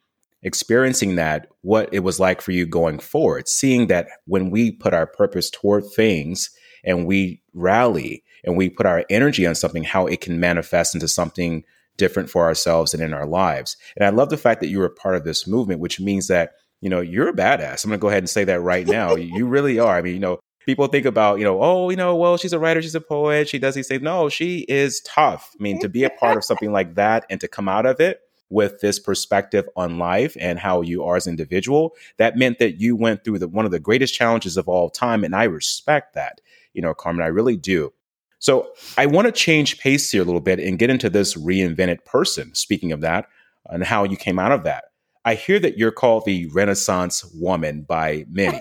experiencing 0.41 1.15
that, 1.15 1.47
what 1.61 1.89
it 1.91 1.99
was 1.99 2.19
like 2.19 2.41
for 2.41 2.51
you 2.51 2.65
going 2.65 2.97
forward, 2.97 3.47
seeing 3.47 3.87
that 3.87 4.07
when 4.25 4.49
we 4.49 4.71
put 4.71 4.93
our 4.93 5.05
purpose 5.05 5.51
toward 5.51 5.83
things 5.85 6.49
and 6.83 7.05
we 7.05 7.41
rally 7.53 8.23
and 8.43 8.57
we 8.57 8.69
put 8.69 8.85
our 8.87 9.05
energy 9.11 9.45
on 9.45 9.53
something, 9.53 9.83
how 9.83 10.07
it 10.07 10.21
can 10.21 10.39
manifest 10.39 10.95
into 10.95 11.07
something 11.07 11.63
different 11.97 12.29
for 12.29 12.45
ourselves 12.45 12.93
and 12.93 13.01
in 13.01 13.13
our 13.13 13.25
lives. 13.27 13.77
And 13.95 14.05
I 14.05 14.09
love 14.09 14.29
the 14.29 14.37
fact 14.37 14.59
that 14.61 14.69
you 14.69 14.79
were 14.79 14.89
part 14.89 15.15
of 15.15 15.23
this 15.23 15.47
movement, 15.47 15.81
which 15.81 15.99
means 15.99 16.27
that 16.27 16.53
you 16.85 16.89
know, 16.89 17.01
you're 17.01 17.29
a 17.29 17.33
badass. 17.33 17.83
I'm 17.83 17.89
going 17.89 17.97
to 17.97 18.01
go 18.01 18.09
ahead 18.09 18.21
and 18.21 18.29
say 18.29 18.43
that 18.43 18.61
right 18.61 18.85
now. 18.85 19.15
you 19.15 19.47
really 19.47 19.79
are. 19.79 19.97
I 19.97 20.03
mean, 20.03 20.13
you 20.13 20.19
know, 20.19 20.39
people 20.67 20.85
think 20.85 21.07
about, 21.07 21.39
you 21.39 21.43
know, 21.43 21.59
oh, 21.59 21.89
you 21.89 21.95
know, 21.95 22.15
well, 22.15 22.37
she's 22.37 22.53
a 22.53 22.59
writer, 22.59 22.79
she's 22.79 22.93
a 22.93 23.01
poet, 23.01 23.49
she 23.49 23.57
does 23.57 23.73
these 23.73 23.87
things. 23.87 24.03
No, 24.03 24.29
she 24.29 24.59
is 24.69 25.01
tough. 25.01 25.55
I 25.59 25.63
mean, 25.63 25.79
to 25.79 25.89
be 25.89 26.03
a 26.03 26.11
part 26.11 26.37
of 26.37 26.43
something 26.43 26.71
like 26.71 26.93
that 26.93 27.25
and 27.27 27.41
to 27.41 27.47
come 27.47 27.67
out 27.67 27.87
of 27.87 27.99
it 27.99 28.21
with 28.51 28.81
this 28.81 28.99
perspective 28.99 29.67
on 29.75 29.97
life 29.97 30.37
and 30.39 30.59
how 30.59 30.81
you 30.81 31.03
are 31.03 31.15
as 31.15 31.25
an 31.25 31.31
individual, 31.31 31.95
that 32.17 32.37
meant 32.37 32.59
that 32.59 32.79
you 32.79 32.95
went 32.95 33.23
through 33.23 33.39
the, 33.39 33.47
one 33.47 33.65
of 33.65 33.71
the 33.71 33.79
greatest 33.79 34.13
challenges 34.13 34.55
of 34.55 34.69
all 34.69 34.91
time. 34.91 35.23
And 35.23 35.35
I 35.35 35.45
respect 35.45 36.13
that, 36.13 36.39
you 36.75 36.83
know, 36.83 36.93
Carmen, 36.93 37.25
I 37.25 37.29
really 37.29 37.57
do. 37.57 37.93
So 38.37 38.69
I 38.95 39.07
want 39.07 39.25
to 39.25 39.31
change 39.31 39.79
pace 39.79 40.11
here 40.11 40.21
a 40.21 40.25
little 40.25 40.39
bit 40.39 40.59
and 40.59 40.77
get 40.77 40.91
into 40.91 41.09
this 41.09 41.33
reinvented 41.33 42.05
person. 42.05 42.53
Speaking 42.53 42.91
of 42.91 43.01
that, 43.01 43.25
and 43.67 43.83
how 43.83 44.03
you 44.03 44.15
came 44.15 44.37
out 44.37 44.51
of 44.51 44.63
that. 44.65 44.85
I 45.25 45.33
hear 45.33 45.59
that 45.59 45.77
you're 45.77 45.91
called 45.91 46.25
the 46.25 46.45
Renaissance 46.47 47.25
woman 47.33 47.81
by 47.81 48.25
many. 48.29 48.59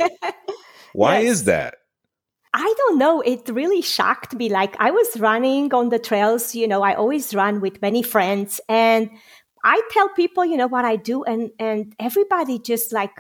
Why 0.95 1.21
yes. 1.21 1.33
is 1.33 1.45
that? 1.45 1.77
I 2.55 2.75
don't 2.79 2.99
know. 2.99 3.21
It 3.21 3.49
really 3.49 3.83
shocked 3.83 4.35
me. 4.35 4.49
Like 4.49 4.75
I 4.81 4.91
was 4.91 5.21
running 5.21 5.75
on 5.75 5.91
the 5.91 5.99
trails, 5.99 6.55
you 6.55 6.67
know, 6.67 6.83
I 6.83 6.95
always 6.95 7.35
run 7.35 7.61
with 7.61 7.83
many 7.83 8.03
friends 8.03 8.61
and 8.69 9.11
I 9.65 9.83
tell 9.91 10.09
people, 10.11 10.45
you 10.45 10.57
know, 10.57 10.69
what 10.69 10.85
I 10.85 10.97
do 10.97 11.25
and 11.25 11.51
and 11.59 11.95
everybody 11.99 12.59
just 12.59 12.93
like 12.93 13.11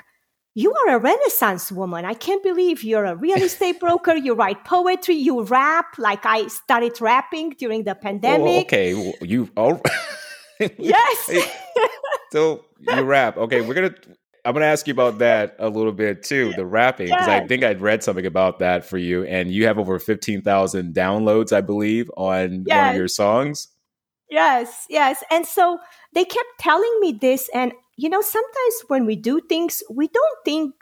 you 0.54 0.72
are 0.72 0.96
a 0.96 0.98
renaissance 0.98 1.72
woman. 1.72 2.04
I 2.04 2.14
can't 2.14 2.42
believe 2.44 2.84
you're 2.84 3.04
a 3.04 3.16
real 3.16 3.42
estate 3.42 3.80
broker. 3.80 4.14
You 4.14 4.34
write 4.34 4.64
poetry, 4.64 5.16
you 5.16 5.42
rap. 5.42 5.98
Like 5.98 6.24
I 6.24 6.46
started 6.46 7.00
rapping 7.00 7.50
during 7.58 7.82
the 7.82 7.96
oh, 7.96 8.00
pandemic. 8.00 8.72
Oh, 8.72 8.78
okay, 8.78 9.14
you 9.20 9.50
all 9.56 9.82
Yes. 10.61 11.30
so 12.32 12.64
you 12.78 13.02
rap. 13.02 13.37
Okay, 13.37 13.61
we're 13.61 13.75
going 13.75 13.92
to 13.92 14.00
I'm 14.44 14.52
going 14.52 14.62
to 14.62 14.66
ask 14.66 14.87
you 14.87 14.92
about 14.92 15.18
that 15.18 15.56
a 15.58 15.70
little 15.70 15.92
bit 15.92 16.23
too, 16.23 16.52
the 16.54 16.66
rapping, 16.66 17.06
because 17.06 17.26
yes. 17.26 17.42
I 17.42 17.46
think 17.46 17.64
I'd 17.64 17.80
read 17.80 18.02
something 18.02 18.26
about 18.26 18.58
that 18.58 18.84
for 18.84 18.99
you. 18.99 19.25
And 19.25 19.50
you 19.50 19.66
have 19.66 19.78
over 19.78 19.99
15,000 19.99 20.94
downloads, 20.94 21.50
I 21.50 21.62
believe, 21.62 22.11
on 22.16 22.64
yes. 22.66 22.76
one 22.76 22.88
of 22.90 22.96
your 22.96 23.08
songs. 23.08 23.68
Yes, 24.30 24.87
yes. 24.90 25.25
And 25.30 25.46
so 25.46 25.78
they 26.12 26.25
kept 26.25 26.49
telling 26.58 26.94
me 27.00 27.12
this. 27.12 27.49
And, 27.54 27.73
you 27.96 28.11
know, 28.11 28.20
sometimes 28.20 28.75
when 28.88 29.06
we 29.06 29.16
do 29.16 29.40
things, 29.40 29.82
we 29.88 30.08
don't 30.08 30.38
think 30.44 30.75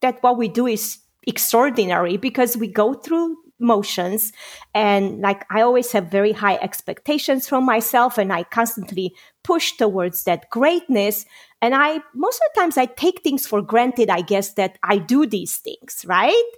that 0.00 0.22
what 0.22 0.38
we 0.38 0.48
do 0.48 0.66
is 0.66 0.98
extraordinary 1.26 2.16
because 2.16 2.56
we 2.56 2.68
go 2.68 2.94
through 2.94 3.36
motions 3.60 4.32
and 4.74 5.20
like 5.20 5.44
i 5.50 5.60
always 5.60 5.92
have 5.92 6.06
very 6.10 6.32
high 6.32 6.56
expectations 6.56 7.48
from 7.48 7.64
myself 7.64 8.18
and 8.18 8.32
i 8.32 8.42
constantly 8.44 9.14
push 9.44 9.72
towards 9.72 10.24
that 10.24 10.48
greatness 10.50 11.24
and 11.62 11.74
I, 11.74 12.00
most 12.14 12.36
of 12.36 12.54
the 12.54 12.60
times 12.60 12.78
I 12.78 12.86
take 12.86 13.22
things 13.22 13.46
for 13.46 13.60
granted, 13.60 14.08
I 14.08 14.22
guess, 14.22 14.54
that 14.54 14.78
I 14.82 14.98
do 14.98 15.26
these 15.26 15.56
things, 15.56 16.04
right? 16.06 16.50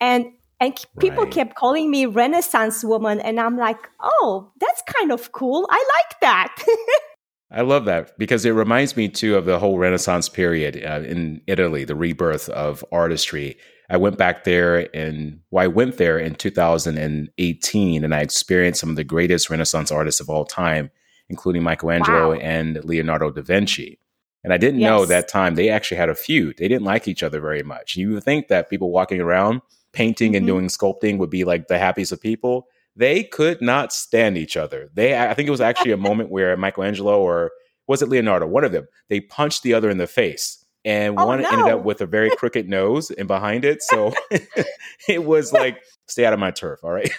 And, 0.00 0.26
and 0.60 0.78
people 1.00 1.24
right. 1.24 1.32
kept 1.32 1.56
calling 1.56 1.90
me 1.90 2.06
Renaissance 2.06 2.84
woman. 2.84 3.20
And 3.20 3.40
I'm 3.40 3.56
like, 3.56 3.88
oh, 4.00 4.52
that's 4.60 4.82
kind 4.86 5.10
of 5.10 5.32
cool. 5.32 5.66
I 5.70 5.84
like 5.96 6.20
that. 6.20 6.64
I 7.50 7.62
love 7.62 7.84
that 7.84 8.16
because 8.18 8.44
it 8.44 8.50
reminds 8.50 8.96
me 8.96 9.08
too 9.08 9.36
of 9.36 9.44
the 9.44 9.58
whole 9.58 9.78
Renaissance 9.78 10.28
period 10.28 10.82
uh, 10.84 11.02
in 11.06 11.40
Italy, 11.46 11.84
the 11.84 11.94
rebirth 11.94 12.48
of 12.48 12.84
artistry. 12.92 13.56
I 13.90 13.96
went 13.96 14.16
back 14.16 14.44
there 14.44 14.88
and 14.96 15.40
well, 15.50 15.64
I 15.64 15.66
went 15.66 15.98
there 15.98 16.18
in 16.18 16.34
2018 16.34 18.04
and 18.04 18.14
I 18.14 18.20
experienced 18.20 18.80
some 18.80 18.90
of 18.90 18.96
the 18.96 19.04
greatest 19.04 19.50
Renaissance 19.50 19.92
artists 19.92 20.20
of 20.20 20.30
all 20.30 20.44
time, 20.44 20.90
including 21.28 21.62
Michelangelo 21.62 22.30
wow. 22.30 22.40
and 22.40 22.82
Leonardo 22.84 23.30
da 23.30 23.42
Vinci. 23.42 23.98
And 24.42 24.52
I 24.52 24.58
didn't 24.58 24.80
yes. 24.80 24.88
know 24.88 25.06
that 25.06 25.28
time 25.28 25.54
they 25.54 25.70
actually 25.70 25.96
had 25.96 26.08
a 26.08 26.14
feud. 26.14 26.56
They 26.58 26.68
didn't 26.68 26.84
like 26.84 27.08
each 27.08 27.22
other 27.22 27.40
very 27.40 27.62
much. 27.62 27.96
You 27.96 28.12
would 28.12 28.24
think 28.24 28.48
that 28.48 28.70
people 28.70 28.90
walking 28.90 29.20
around 29.20 29.62
painting 29.92 30.32
mm-hmm. 30.32 30.36
and 30.38 30.46
doing 30.46 30.66
sculpting 30.68 31.18
would 31.18 31.30
be 31.30 31.44
like 31.44 31.68
the 31.68 31.78
happiest 31.78 32.12
of 32.12 32.20
people. 32.20 32.68
They 32.96 33.24
could 33.24 33.60
not 33.60 33.92
stand 33.92 34.36
each 34.38 34.56
other. 34.56 34.90
They, 34.94 35.18
I 35.18 35.34
think 35.34 35.48
it 35.48 35.50
was 35.50 35.60
actually 35.60 35.92
a 35.92 35.96
moment 35.96 36.30
where 36.30 36.56
Michelangelo 36.56 37.20
or 37.20 37.52
was 37.86 38.02
it 38.02 38.08
Leonardo, 38.08 38.46
one 38.46 38.64
of 38.64 38.72
them, 38.72 38.86
they 39.08 39.20
punched 39.20 39.62
the 39.62 39.74
other 39.74 39.90
in 39.90 39.98
the 39.98 40.06
face. 40.06 40.63
And 40.84 41.18
oh, 41.18 41.26
one 41.26 41.42
no. 41.42 41.48
ended 41.48 41.68
up 41.68 41.84
with 41.84 42.00
a 42.00 42.06
very 42.06 42.30
crooked 42.36 42.68
nose 42.68 43.10
and 43.10 43.26
behind 43.26 43.64
it. 43.64 43.82
So 43.82 44.12
it 45.08 45.24
was 45.24 45.52
like, 45.52 45.82
stay 46.08 46.24
out 46.24 46.32
of 46.32 46.38
my 46.38 46.50
turf. 46.50 46.80
All 46.82 46.92
right. 46.92 47.10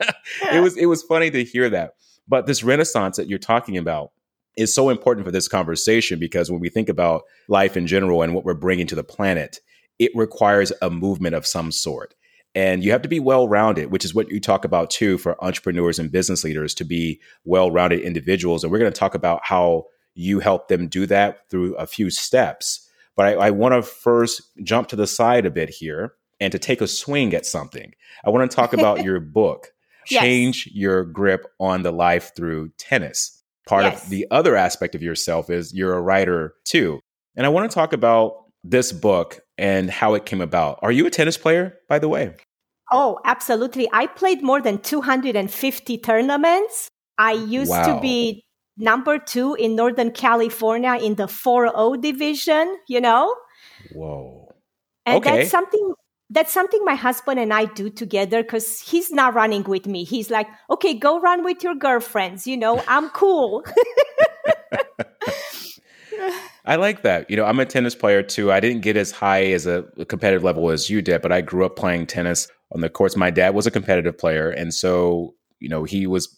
it 0.52 0.60
was 0.60 0.76
it 0.76 0.86
was 0.86 1.02
funny 1.02 1.30
to 1.30 1.44
hear 1.44 1.70
that. 1.70 1.92
But 2.28 2.46
this 2.46 2.62
renaissance 2.62 3.16
that 3.16 3.28
you're 3.28 3.38
talking 3.38 3.76
about, 3.76 4.12
is 4.56 4.74
so 4.74 4.90
important 4.90 5.26
for 5.26 5.32
this 5.32 5.48
conversation 5.48 6.18
because 6.18 6.50
when 6.50 6.60
we 6.60 6.68
think 6.68 6.88
about 6.88 7.22
life 7.48 7.76
in 7.76 7.86
general 7.86 8.22
and 8.22 8.34
what 8.34 8.44
we're 8.44 8.54
bringing 8.54 8.86
to 8.86 8.94
the 8.94 9.04
planet, 9.04 9.60
it 9.98 10.10
requires 10.14 10.72
a 10.82 10.90
movement 10.90 11.34
of 11.34 11.46
some 11.46 11.72
sort. 11.72 12.14
And 12.54 12.84
you 12.84 12.92
have 12.92 13.02
to 13.02 13.08
be 13.08 13.20
well 13.20 13.48
rounded, 13.48 13.90
which 13.90 14.04
is 14.04 14.14
what 14.14 14.30
you 14.30 14.38
talk 14.38 14.64
about 14.64 14.90
too 14.90 15.16
for 15.16 15.42
entrepreneurs 15.42 15.98
and 15.98 16.12
business 16.12 16.44
leaders 16.44 16.74
to 16.74 16.84
be 16.84 17.20
well 17.44 17.70
rounded 17.70 18.00
individuals. 18.00 18.62
And 18.62 18.70
we're 18.70 18.78
going 18.78 18.92
to 18.92 18.98
talk 18.98 19.14
about 19.14 19.40
how 19.42 19.84
you 20.14 20.40
help 20.40 20.68
them 20.68 20.88
do 20.88 21.06
that 21.06 21.48
through 21.50 21.74
a 21.76 21.86
few 21.86 22.10
steps. 22.10 22.88
But 23.16 23.26
I, 23.26 23.46
I 23.46 23.50
want 23.50 23.74
to 23.74 23.82
first 23.82 24.42
jump 24.62 24.88
to 24.88 24.96
the 24.96 25.06
side 25.06 25.46
a 25.46 25.50
bit 25.50 25.68
here 25.68 26.14
and 26.40 26.50
to 26.52 26.58
take 26.58 26.80
a 26.80 26.86
swing 26.86 27.34
at 27.34 27.46
something. 27.46 27.92
I 28.24 28.30
want 28.30 28.50
to 28.50 28.54
talk 28.54 28.72
about 28.72 29.04
your 29.04 29.20
book, 29.20 29.72
Change. 30.06 30.68
Your 30.72 31.04
Grip 31.04 31.46
on 31.60 31.82
the 31.82 31.92
Life 31.92 32.32
Through 32.34 32.70
Tennis. 32.78 33.42
Part 33.66 33.84
yes. 33.84 34.04
of 34.04 34.10
the 34.10 34.26
other 34.30 34.56
aspect 34.56 34.94
of 34.94 35.02
yourself 35.02 35.48
is 35.48 35.72
you're 35.72 35.94
a 35.94 36.00
writer 36.00 36.54
too. 36.64 37.00
And 37.36 37.46
I 37.46 37.48
want 37.48 37.70
to 37.70 37.74
talk 37.74 37.92
about 37.92 38.44
this 38.64 38.92
book 38.92 39.40
and 39.56 39.90
how 39.90 40.14
it 40.14 40.26
came 40.26 40.40
about. 40.40 40.80
Are 40.82 40.92
you 40.92 41.06
a 41.06 41.10
tennis 41.10 41.36
player, 41.36 41.78
by 41.88 41.98
the 41.98 42.08
way? 42.08 42.34
Oh, 42.90 43.20
absolutely. 43.24 43.88
I 43.92 44.06
played 44.06 44.42
more 44.42 44.60
than 44.60 44.78
250 44.78 45.98
tournaments. 45.98 46.88
I 47.16 47.32
used 47.32 47.70
wow. 47.70 47.94
to 47.94 48.00
be 48.00 48.44
number 48.76 49.18
two 49.18 49.54
in 49.54 49.76
Northern 49.76 50.10
California 50.10 50.94
in 50.94 51.14
the 51.16 51.26
4-0 51.26 52.00
division, 52.00 52.76
you 52.88 53.00
know? 53.00 53.34
Whoa. 53.92 54.54
And 55.06 55.18
okay. 55.18 55.38
that's 55.38 55.50
something 55.50 55.94
that's 56.30 56.52
something 56.52 56.82
my 56.84 56.94
husband 56.94 57.38
and 57.38 57.52
I 57.52 57.66
do 57.66 57.90
together 57.90 58.42
because 58.42 58.80
he's 58.80 59.10
not 59.10 59.34
running 59.34 59.64
with 59.64 59.86
me. 59.86 60.04
He's 60.04 60.30
like, 60.30 60.48
okay, 60.70 60.94
go 60.94 61.20
run 61.20 61.44
with 61.44 61.62
your 61.62 61.74
girlfriends. 61.74 62.46
You 62.46 62.56
know, 62.56 62.82
I'm 62.88 63.10
cool. 63.10 63.62
I 66.64 66.76
like 66.76 67.02
that. 67.02 67.28
You 67.28 67.36
know, 67.36 67.44
I'm 67.44 67.60
a 67.60 67.66
tennis 67.66 67.94
player 67.94 68.22
too. 68.22 68.50
I 68.50 68.60
didn't 68.60 68.80
get 68.80 68.96
as 68.96 69.10
high 69.10 69.44
as 69.46 69.66
a 69.66 69.82
competitive 70.08 70.42
level 70.42 70.70
as 70.70 70.88
you 70.88 71.02
did, 71.02 71.20
but 71.20 71.32
I 71.32 71.42
grew 71.42 71.66
up 71.66 71.76
playing 71.76 72.06
tennis 72.06 72.48
on 72.72 72.80
the 72.80 72.88
courts. 72.88 73.14
My 73.14 73.30
dad 73.30 73.54
was 73.54 73.66
a 73.66 73.70
competitive 73.70 74.16
player. 74.16 74.48
And 74.48 74.72
so, 74.72 75.34
you 75.58 75.68
know, 75.68 75.84
he 75.84 76.06
was 76.06 76.34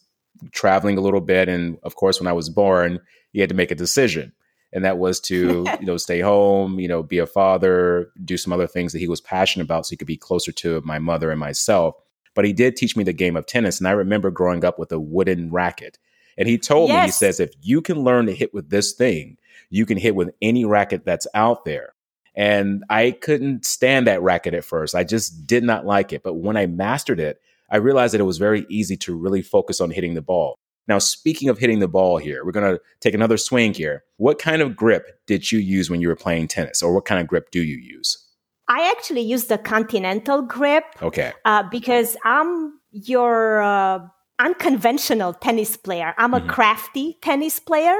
traveling 0.52 0.98
a 0.98 1.00
little 1.00 1.20
bit. 1.20 1.48
And 1.48 1.78
of 1.82 1.96
course, 1.96 2.20
when 2.20 2.26
I 2.26 2.32
was 2.32 2.48
born, 2.48 3.00
he 3.32 3.40
had 3.40 3.48
to 3.48 3.54
make 3.54 3.70
a 3.70 3.76
decision 3.76 4.32
and 4.74 4.84
that 4.84 4.98
was 4.98 5.20
to 5.20 5.64
you 5.80 5.86
know 5.86 5.96
stay 5.96 6.20
home 6.20 6.78
you 6.78 6.88
know 6.88 7.02
be 7.02 7.18
a 7.18 7.26
father 7.26 8.10
do 8.24 8.36
some 8.36 8.52
other 8.52 8.66
things 8.66 8.92
that 8.92 8.98
he 8.98 9.08
was 9.08 9.20
passionate 9.20 9.64
about 9.64 9.86
so 9.86 9.90
he 9.90 9.96
could 9.96 10.06
be 10.06 10.16
closer 10.16 10.52
to 10.52 10.82
my 10.84 10.98
mother 10.98 11.30
and 11.30 11.40
myself 11.40 11.94
but 12.34 12.44
he 12.44 12.52
did 12.52 12.76
teach 12.76 12.96
me 12.96 13.04
the 13.04 13.12
game 13.12 13.36
of 13.36 13.46
tennis 13.46 13.78
and 13.78 13.88
i 13.88 13.92
remember 13.92 14.30
growing 14.30 14.64
up 14.64 14.78
with 14.78 14.92
a 14.92 15.00
wooden 15.00 15.50
racket 15.50 15.98
and 16.36 16.48
he 16.48 16.58
told 16.58 16.88
yes. 16.88 16.96
me 16.96 17.06
he 17.06 17.12
says 17.12 17.40
if 17.40 17.52
you 17.62 17.80
can 17.80 18.02
learn 18.02 18.26
to 18.26 18.34
hit 18.34 18.52
with 18.52 18.68
this 18.68 18.92
thing 18.92 19.38
you 19.70 19.86
can 19.86 19.96
hit 19.96 20.14
with 20.14 20.34
any 20.42 20.64
racket 20.64 21.04
that's 21.04 21.26
out 21.34 21.64
there 21.64 21.94
and 22.34 22.84
i 22.90 23.12
couldn't 23.12 23.64
stand 23.64 24.06
that 24.06 24.22
racket 24.22 24.54
at 24.54 24.64
first 24.64 24.94
i 24.94 25.04
just 25.04 25.46
did 25.46 25.62
not 25.62 25.86
like 25.86 26.12
it 26.12 26.22
but 26.22 26.34
when 26.34 26.56
i 26.56 26.66
mastered 26.66 27.20
it 27.20 27.40
i 27.70 27.76
realized 27.76 28.14
that 28.14 28.20
it 28.20 28.24
was 28.24 28.38
very 28.38 28.66
easy 28.68 28.96
to 28.96 29.16
really 29.16 29.42
focus 29.42 29.80
on 29.80 29.90
hitting 29.90 30.14
the 30.14 30.22
ball 30.22 30.56
now, 30.86 30.98
speaking 30.98 31.48
of 31.48 31.58
hitting 31.58 31.78
the 31.78 31.88
ball 31.88 32.18
here, 32.18 32.44
we're 32.44 32.52
going 32.52 32.74
to 32.74 32.80
take 33.00 33.14
another 33.14 33.36
swing 33.36 33.72
here. 33.72 34.04
What 34.18 34.38
kind 34.38 34.60
of 34.60 34.76
grip 34.76 35.20
did 35.26 35.50
you 35.50 35.58
use 35.58 35.88
when 35.88 36.00
you 36.00 36.08
were 36.08 36.16
playing 36.16 36.48
tennis, 36.48 36.82
or 36.82 36.92
what 36.92 37.04
kind 37.04 37.20
of 37.20 37.26
grip 37.26 37.50
do 37.50 37.62
you 37.62 37.76
use? 37.76 38.18
I 38.68 38.90
actually 38.90 39.22
use 39.22 39.46
the 39.46 39.58
continental 39.58 40.42
grip. 40.42 40.84
Okay. 41.02 41.32
Uh, 41.44 41.62
because 41.70 42.16
I'm 42.24 42.78
your 42.90 43.62
uh, 43.62 44.00
unconventional 44.38 45.32
tennis 45.34 45.76
player. 45.76 46.14
I'm 46.18 46.34
a 46.34 46.40
mm-hmm. 46.40 46.48
crafty 46.48 47.18
tennis 47.22 47.58
player 47.60 47.96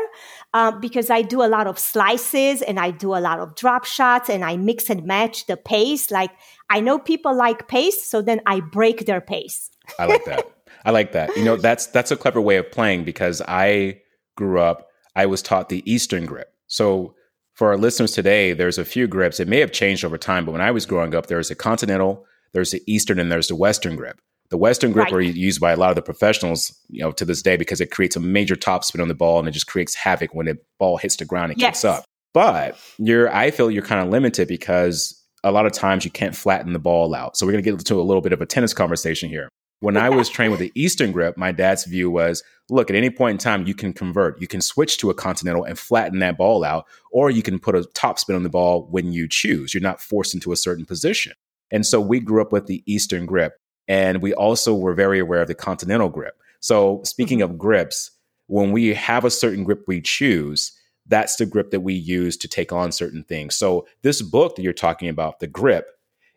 uh, 0.55 0.71
because 0.71 1.11
I 1.11 1.21
do 1.21 1.43
a 1.43 1.51
lot 1.51 1.67
of 1.67 1.79
slices 1.79 2.63
and 2.63 2.79
I 2.79 2.93
do 2.93 3.15
a 3.15 3.19
lot 3.19 3.41
of 3.41 3.57
drop 3.57 3.85
shots 3.85 4.31
and 4.31 4.45
I 4.45 4.57
mix 4.57 4.89
and 4.89 5.05
match 5.05 5.47
the 5.47 5.57
pace. 5.57 6.11
Like 6.11 6.31
I 6.71 6.81
know 6.81 6.99
people 6.99 7.35
like 7.37 7.69
pace, 7.69 8.03
so 8.03 8.23
then 8.23 8.41
I 8.47 8.61
break 8.61 9.05
their 9.05 9.21
pace. 9.21 9.71
I 9.99 10.07
like 10.07 10.25
that. 10.25 10.47
I 10.85 10.91
like 10.91 11.13
that. 11.13 11.37
You 11.37 11.45
know, 11.45 11.57
that's 11.57 11.87
that's 11.89 12.11
a 12.11 12.17
clever 12.17 12.41
way 12.41 12.57
of 12.57 12.71
playing 12.71 13.05
because 13.05 13.43
I 13.47 14.01
grew 14.37 14.61
up, 14.61 14.89
I 15.17 15.27
was 15.27 15.43
taught 15.43 15.69
the 15.69 15.83
Eastern 15.91 16.25
grip. 16.25 16.53
So 16.67 17.15
for 17.53 17.69
our 17.69 17.77
listeners 17.77 18.13
today, 18.13 18.53
there's 18.53 18.79
a 18.79 18.85
few 18.85 19.07
grips. 19.07 19.41
It 19.41 19.49
may 19.49 19.61
have 19.61 19.73
changed 19.73 20.05
over 20.05 20.19
time, 20.19 20.45
but 20.45 20.53
when 20.53 20.61
I 20.61 20.71
was 20.71 20.87
growing 20.87 21.15
up, 21.15 21.27
there's 21.27 21.51
a 21.51 21.55
continental, 21.55 22.27
there's 22.53 22.73
the 22.73 22.83
Eastern, 22.87 23.19
and 23.19 23.31
there's 23.31 23.49
the 23.49 23.57
Western 23.57 23.97
grip. 23.97 24.21
The 24.51 24.57
Western 24.57 24.93
grip 24.93 25.07
right. 25.07 25.15
are 25.15 25.21
used 25.21 25.61
by 25.61 25.73
a 25.73 25.77
lot 25.77 25.91
of 25.91 25.97
the 25.97 26.03
professionals, 26.03 26.79
you 26.89 27.01
know, 27.01 27.11
to 27.13 27.25
this 27.25 27.43
day 27.43 27.57
because 27.57 27.81
it 27.81 27.91
creates 27.91 28.15
a 28.15 28.21
major 28.21 28.57
topspin 28.57 29.01
on 29.01 29.09
the 29.09 29.15
ball 29.15 29.39
and 29.39 29.49
it 29.49 29.53
just 29.53 29.67
creates 29.67 29.95
havoc 29.95 30.35
when 30.35 30.47
the 30.47 30.59
ball 30.79 30.97
hits 30.97 31.17
the 31.17 31.25
ground 31.25 31.53
and 31.53 31.61
yes. 31.61 31.77
kicks 31.77 31.85
up. 31.85 32.05
But 32.35 32.77
you're, 32.99 33.35
I 33.35 33.51
feel 33.51 33.71
you're 33.71 33.83
kind 33.83 34.05
of 34.05 34.13
limited 34.13 34.49
because 34.49 35.21
a 35.45 35.53
lot 35.53 35.67
of 35.67 35.73
times 35.73 36.05
you 36.05 36.11
can't 36.11 36.37
flatten 36.37 36.73
the 36.73 36.79
ball 36.79 37.15
out. 37.15 37.37
So 37.37 37.47
we're 37.47 37.53
going 37.53 37.65
to 37.65 37.71
get 37.71 37.79
into 37.79 38.01
a 38.01 38.03
little 38.03 38.23
bit 38.23 38.33
of 38.33 38.41
a 38.41 38.47
tennis 38.47 38.75
conversation 38.75 39.29
here. 39.29 39.49
When 39.81 39.97
I 39.97 40.09
was 40.09 40.31
trained 40.31 40.51
with 40.51 40.61
the 40.61 40.73
Eastern 40.75 41.13
grip, 41.13 41.37
my 41.37 41.53
dad's 41.53 41.85
view 41.85 42.11
was 42.11 42.43
look, 42.71 42.89
at 42.89 42.97
any 42.97 43.11
point 43.11 43.33
in 43.33 43.39
time, 43.39 43.67
you 43.67 43.75
can 43.75 43.93
convert. 43.93 44.41
You 44.41 44.47
can 44.47 44.63
switch 44.63 44.97
to 44.99 45.11
a 45.11 45.15
continental 45.15 45.65
and 45.65 45.79
flatten 45.79 46.21
that 46.21 46.39
ball 46.39 46.65
out, 46.65 46.87
or 47.13 47.31
you 47.31 47.43
can 47.43 47.59
put 47.59 47.77
a 47.77 47.85
top 47.95 48.19
spin 48.19 48.37
on 48.37 48.43
the 48.43 48.49
ball 48.49 48.89
when 48.91 49.13
you 49.13 49.29
choose. 49.29 49.75
You're 49.75 49.83
not 49.83 50.01
forced 50.01 50.33
into 50.33 50.53
a 50.53 50.57
certain 50.57 50.87
position. 50.87 51.35
And 51.71 51.85
so 51.85 52.01
we 52.01 52.21
grew 52.21 52.41
up 52.41 52.53
with 52.53 52.67
the 52.67 52.83
Eastern 52.87 53.27
grip. 53.27 53.57
And 53.89 54.23
we 54.23 54.33
also 54.35 54.75
were 54.75 54.95
very 54.95 55.19
aware 55.19 55.43
of 55.43 55.49
the 55.49 55.55
continental 55.55 56.09
grip. 56.09 56.37
So, 56.61 57.03
speaking 57.05 57.41
mm-hmm. 57.41 57.53
of 57.53 57.59
grips, 57.59 58.11
when 58.47 58.73
we 58.73 58.95
have 58.95 59.25
a 59.25 59.31
certain 59.31 59.65
grip 59.65 59.85
we 59.87 60.01
choose, 60.01 60.73
that's 61.07 61.37
the 61.37 61.47
grip 61.47 61.71
that 61.71 61.81
we 61.81 61.95
use 61.95 62.37
to 62.39 62.49
take 62.49 62.73
on 62.73 62.93
certain 62.93 63.25
things. 63.25 63.57
So, 63.57 63.87
this 64.03 64.23
book 64.23 64.57
that 64.57 64.63
you're 64.63 64.73
talking 64.73 65.09
about, 65.09 65.41
the 65.41 65.47
grip, 65.47 65.89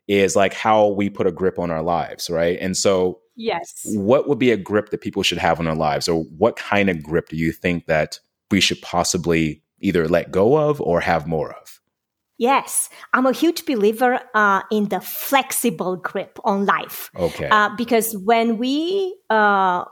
is 0.08 0.36
like 0.36 0.54
how 0.54 0.88
we 0.88 1.10
put 1.10 1.28
a 1.28 1.32
grip 1.32 1.60
on 1.60 1.72
our 1.72 1.84
lives, 1.84 2.30
right? 2.30 2.58
And 2.60 2.76
so, 2.76 3.20
yes, 3.36 3.82
what 3.86 4.28
would 4.28 4.40
be 4.40 4.52
a 4.52 4.58
grip 4.58 4.90
that 4.90 5.02
people 5.02 5.24
should 5.24 5.38
have 5.38 5.60
on 5.60 5.66
their 5.66 5.76
lives, 5.76 6.08
or 6.08 6.24
what 6.24 6.56
kind 6.56 6.90
of 6.90 7.04
grip 7.04 7.30
do 7.30 7.38
you 7.38 7.52
think 7.52 7.86
that 7.86 8.20
we 8.52 8.62
should 8.62 8.82
possibly 8.82 9.62
either 9.80 10.08
let 10.08 10.32
go 10.32 10.58
of 10.58 10.82
or 10.82 11.00
have 11.02 11.28
more 11.28 11.54
of? 11.54 11.80
Yes, 12.38 12.90
I'm 13.14 13.26
a 13.26 13.32
huge 13.32 13.66
believer 13.66 14.20
uh, 14.36 14.62
in 14.72 14.90
the 14.90 15.02
flexible 15.02 15.96
grip 15.96 16.40
on 16.44 16.66
life. 16.66 17.10
Okay. 17.18 17.50
Uh, 17.50 17.76
because 17.76 18.16
when 18.16 18.58
we, 18.58 19.16
uh, 19.30 19.86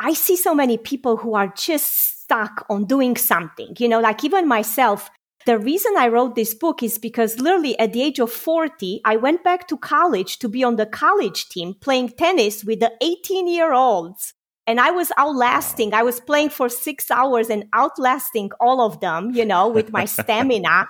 I 0.00 0.12
see 0.12 0.36
so 0.36 0.54
many 0.54 0.76
people 0.76 1.16
who 1.16 1.34
are 1.34 1.52
just 1.56 2.22
stuck 2.22 2.66
on 2.68 2.86
doing 2.86 3.16
something, 3.16 3.74
you 3.78 3.88
know, 3.88 4.00
like 4.00 4.24
even 4.24 4.48
myself. 4.48 5.10
The 5.46 5.58
reason 5.58 5.92
I 5.98 6.08
wrote 6.08 6.34
this 6.34 6.54
book 6.54 6.82
is 6.82 6.96
because 6.96 7.38
literally 7.38 7.78
at 7.78 7.92
the 7.92 8.02
age 8.02 8.18
of 8.18 8.32
40, 8.32 9.02
I 9.04 9.16
went 9.16 9.44
back 9.44 9.68
to 9.68 9.76
college 9.76 10.38
to 10.38 10.48
be 10.48 10.64
on 10.64 10.76
the 10.76 10.86
college 10.86 11.50
team 11.50 11.74
playing 11.74 12.10
tennis 12.10 12.64
with 12.64 12.80
the 12.80 12.92
18 13.02 13.46
year 13.46 13.74
olds 13.74 14.32
and 14.66 14.80
I 14.80 14.90
was 14.90 15.12
outlasting. 15.18 15.92
I 15.92 16.02
was 16.02 16.20
playing 16.20 16.50
for 16.50 16.68
six 16.68 17.10
hours 17.10 17.50
and 17.50 17.64
outlasting 17.72 18.50
all 18.60 18.80
of 18.80 19.00
them, 19.00 19.30
you 19.34 19.44
know, 19.44 19.68
with 19.68 19.92
my 19.92 20.04
stamina. 20.16 20.88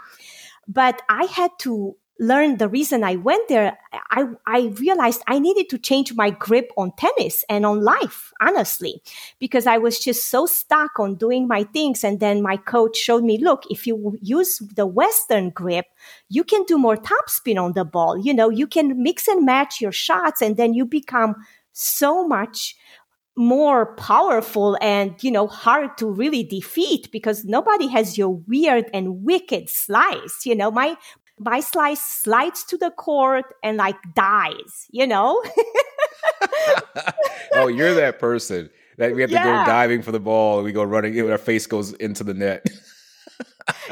But 0.68 1.02
I 1.09 1.25
had 1.25 1.50
to 1.61 1.97
learn 2.21 2.59
the 2.59 2.68
reason 2.68 3.02
I 3.02 3.16
went 3.16 3.49
there. 3.49 3.76
I, 4.11 4.26
I 4.47 4.73
realized 4.78 5.23
I 5.26 5.38
needed 5.38 5.68
to 5.71 5.78
change 5.78 6.14
my 6.14 6.30
grip 6.30 6.71
on 6.76 6.92
tennis 6.97 7.44
and 7.49 7.66
on 7.66 7.83
life, 7.83 8.33
honestly, 8.40 9.02
because 9.40 9.66
I 9.66 9.78
was 9.78 9.99
just 9.99 10.30
so 10.30 10.47
stuck 10.47 10.99
on 11.00 11.16
doing 11.16 11.49
my 11.49 11.64
things. 11.64 12.04
And 12.04 12.21
then 12.21 12.40
my 12.40 12.56
coach 12.56 12.97
showed 12.97 13.25
me, 13.25 13.38
look, 13.38 13.64
if 13.68 13.87
you 13.87 14.16
use 14.21 14.59
the 14.76 14.87
Western 14.87 15.50
grip, 15.50 15.87
you 16.28 16.44
can 16.44 16.62
do 16.64 16.78
more 16.78 16.97
topspin 16.97 17.61
on 17.61 17.73
the 17.73 17.85
ball. 17.85 18.16
You 18.16 18.33
know, 18.33 18.49
you 18.49 18.66
can 18.66 19.02
mix 19.02 19.26
and 19.26 19.44
match 19.44 19.80
your 19.80 19.92
shots 19.92 20.40
and 20.40 20.56
then 20.56 20.73
you 20.73 20.85
become 20.87 21.35
so 21.73 22.26
much 22.26 22.76
more 23.37 23.95
powerful 23.97 24.79
and 24.81 25.14
you 25.23 25.31
know 25.31 25.47
hard 25.47 25.97
to 25.99 26.07
really 26.07 26.45
defeat 26.45 27.11
because 27.11 27.45
nobody 27.45 27.88
has 27.88 28.17
your 28.17 28.29
weird 28.29 28.88
and 28.95 29.25
wicked 29.25 29.69
slice 29.69 30.47
you 30.47 30.55
know? 30.55 30.71
My 30.71 30.97
my 31.41 31.59
slice 31.59 32.00
slides 32.00 32.62
to 32.64 32.76
the 32.76 32.91
court 32.93 33.47
and 33.62 33.76
like 33.76 33.97
dies 34.14 34.87
you 34.91 35.07
know? 35.07 35.43
Oh 37.57 37.69
you're 37.69 37.95
that 37.95 38.19
person 38.19 38.69
that 38.99 39.14
we 39.14 39.21
have 39.21 39.31
yeah. 39.31 39.45
to 39.45 39.49
go 39.49 39.64
diving 39.64 40.03
for 40.03 40.11
the 40.11 40.19
ball 40.19 40.59
and 40.59 40.64
we 40.64 40.73
go 40.73 40.83
running 40.83 41.19
and 41.19 41.31
our 41.31 41.38
face 41.38 41.67
goes 41.67 41.93
into 41.95 42.25
the 42.25 42.35
net. 42.35 42.67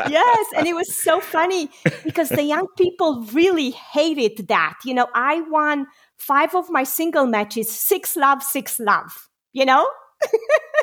Yes 0.08 0.46
and 0.56 0.66
it 0.66 0.75
was 0.75 0.94
so 0.94 1.20
funny 1.20 1.70
because 2.04 2.28
the 2.28 2.42
young 2.42 2.66
people 2.76 3.22
really 3.32 3.70
hated 3.70 4.49
that 4.49 4.75
you 4.84 4.94
know? 4.94 5.08
I 5.14 5.40
won 5.42 5.87
five 6.18 6.54
of 6.54 6.68
my 6.70 6.84
single 6.84 7.26
matches 7.26 7.70
six 7.70 8.16
love 8.16 8.42
six 8.42 8.78
love 8.78 9.28
you 9.52 9.64
know? 9.64 9.87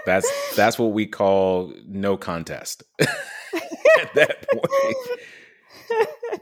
that's 0.05 0.29
that's 0.55 0.77
what 0.77 0.91
we 0.91 1.05
call 1.05 1.73
no 1.87 2.17
contest 2.17 2.83
at 2.99 4.13
that 4.15 4.45
point. 4.51 5.19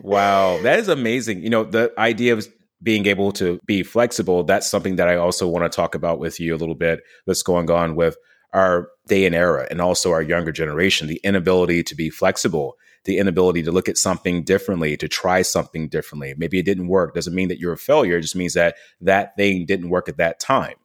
wow, 0.02 0.60
that 0.62 0.80
is 0.80 0.88
amazing. 0.88 1.44
You 1.44 1.50
know, 1.50 1.64
the 1.64 1.94
idea 1.98 2.34
of 2.34 2.48
being 2.82 3.08
able 3.08 3.32
to 3.34 3.60
be 3.66 3.84
flexible, 3.84 4.44
that's 4.44 4.70
something 4.70 4.98
that 4.98 5.08
I 5.08 5.16
also 5.16 5.48
want 5.48 5.72
to 5.72 5.76
talk 5.76 5.96
about 5.96 6.20
with 6.20 6.40
you 6.40 6.56
a 6.56 6.58
little 6.58 6.76
bit 6.76 7.02
that's 7.26 7.44
going 7.44 7.72
on 7.72 7.96
with 7.96 8.18
our 8.54 8.90
day 9.08 9.26
and 9.26 9.36
era 9.36 9.68
and 9.70 9.82
also 9.82 10.12
our 10.12 10.22
younger 10.22 10.52
generation, 10.52 11.08
the 11.08 11.20
inability 11.24 11.84
to 11.84 11.96
be 11.96 12.10
flexible, 12.10 12.78
the 13.04 13.18
inability 13.18 13.64
to 13.64 13.72
look 13.72 13.90
at 13.90 13.98
something 13.98 14.44
differently, 14.44 14.96
to 14.98 15.08
try 15.08 15.42
something 15.42 15.90
differently. 15.90 16.34
Maybe 16.38 16.60
it 16.60 16.66
didn't 16.66 16.88
work. 16.88 17.14
Doesn't 17.14 17.36
mean 17.36 17.50
that 17.50 17.60
you're 17.60 17.74
a 17.74 17.78
failure. 17.78 18.18
It 18.18 18.22
just 18.22 18.36
means 18.36 18.54
that 18.54 18.76
that 19.02 19.36
thing 19.36 19.66
didn't 19.66 19.90
work 19.90 20.08
at 20.08 20.18
that 20.18 20.40
time 20.40 20.76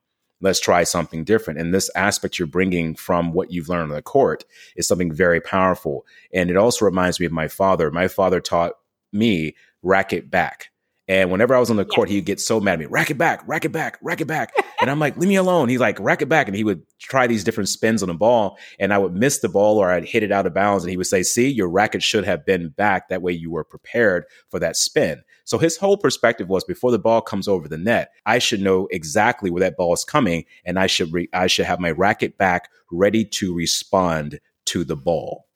let's 0.42 0.60
try 0.60 0.84
something 0.84 1.24
different. 1.24 1.58
And 1.58 1.72
this 1.72 1.90
aspect 1.94 2.38
you're 2.38 2.46
bringing 2.46 2.94
from 2.94 3.32
what 3.32 3.50
you've 3.50 3.68
learned 3.68 3.90
on 3.90 3.96
the 3.96 4.02
court 4.02 4.44
is 4.76 4.86
something 4.86 5.12
very 5.12 5.40
powerful. 5.40 6.04
And 6.34 6.50
it 6.50 6.56
also 6.56 6.84
reminds 6.84 7.18
me 7.18 7.26
of 7.26 7.32
my 7.32 7.48
father. 7.48 7.90
My 7.90 8.08
father 8.08 8.40
taught 8.40 8.72
me 9.12 9.54
racket 9.82 10.30
back. 10.30 10.68
And 11.08 11.30
whenever 11.30 11.54
I 11.54 11.58
was 11.58 11.70
on 11.70 11.76
the 11.76 11.84
court, 11.84 12.08
he'd 12.08 12.24
get 12.24 12.40
so 12.40 12.60
mad 12.60 12.74
at 12.74 12.78
me, 12.78 12.86
rack 12.86 13.10
it 13.10 13.18
back, 13.18 13.42
rack 13.46 13.64
it 13.64 13.72
back, 13.72 13.98
rack 14.02 14.20
it 14.20 14.26
back. 14.26 14.54
and 14.80 14.88
I'm 14.88 15.00
like, 15.00 15.16
leave 15.16 15.28
me 15.28 15.36
alone. 15.36 15.68
He's 15.68 15.80
like, 15.80 15.98
rack 15.98 16.22
it 16.22 16.28
back. 16.28 16.46
And 16.46 16.56
he 16.56 16.64
would 16.64 16.82
try 17.00 17.26
these 17.26 17.44
different 17.44 17.68
spins 17.68 18.02
on 18.02 18.08
the 18.08 18.14
ball. 18.14 18.56
And 18.78 18.94
I 18.94 18.98
would 18.98 19.14
miss 19.14 19.40
the 19.40 19.48
ball 19.48 19.78
or 19.78 19.90
I'd 19.90 20.04
hit 20.04 20.22
it 20.22 20.32
out 20.32 20.46
of 20.46 20.54
bounds. 20.54 20.84
And 20.84 20.90
he 20.90 20.96
would 20.96 21.06
say, 21.06 21.22
see, 21.22 21.48
your 21.48 21.68
racket 21.68 22.02
should 22.02 22.24
have 22.24 22.46
been 22.46 22.68
back. 22.68 23.08
That 23.08 23.20
way 23.20 23.32
you 23.32 23.50
were 23.50 23.64
prepared 23.64 24.24
for 24.48 24.60
that 24.60 24.76
spin. 24.76 25.22
So 25.44 25.58
his 25.58 25.76
whole 25.76 25.96
perspective 25.96 26.48
was 26.48 26.64
before 26.64 26.90
the 26.90 26.98
ball 26.98 27.20
comes 27.20 27.48
over 27.48 27.68
the 27.68 27.78
net, 27.78 28.12
I 28.26 28.38
should 28.38 28.60
know 28.60 28.88
exactly 28.90 29.50
where 29.50 29.60
that 29.60 29.76
ball 29.76 29.92
is 29.92 30.04
coming, 30.04 30.44
and 30.64 30.78
I 30.78 30.86
should 30.86 31.12
re- 31.12 31.28
I 31.32 31.46
should 31.46 31.66
have 31.66 31.80
my 31.80 31.90
racket 31.90 32.38
back 32.38 32.68
ready 32.90 33.24
to 33.24 33.54
respond 33.54 34.40
to 34.66 34.84
the 34.84 34.96
ball. 34.96 35.46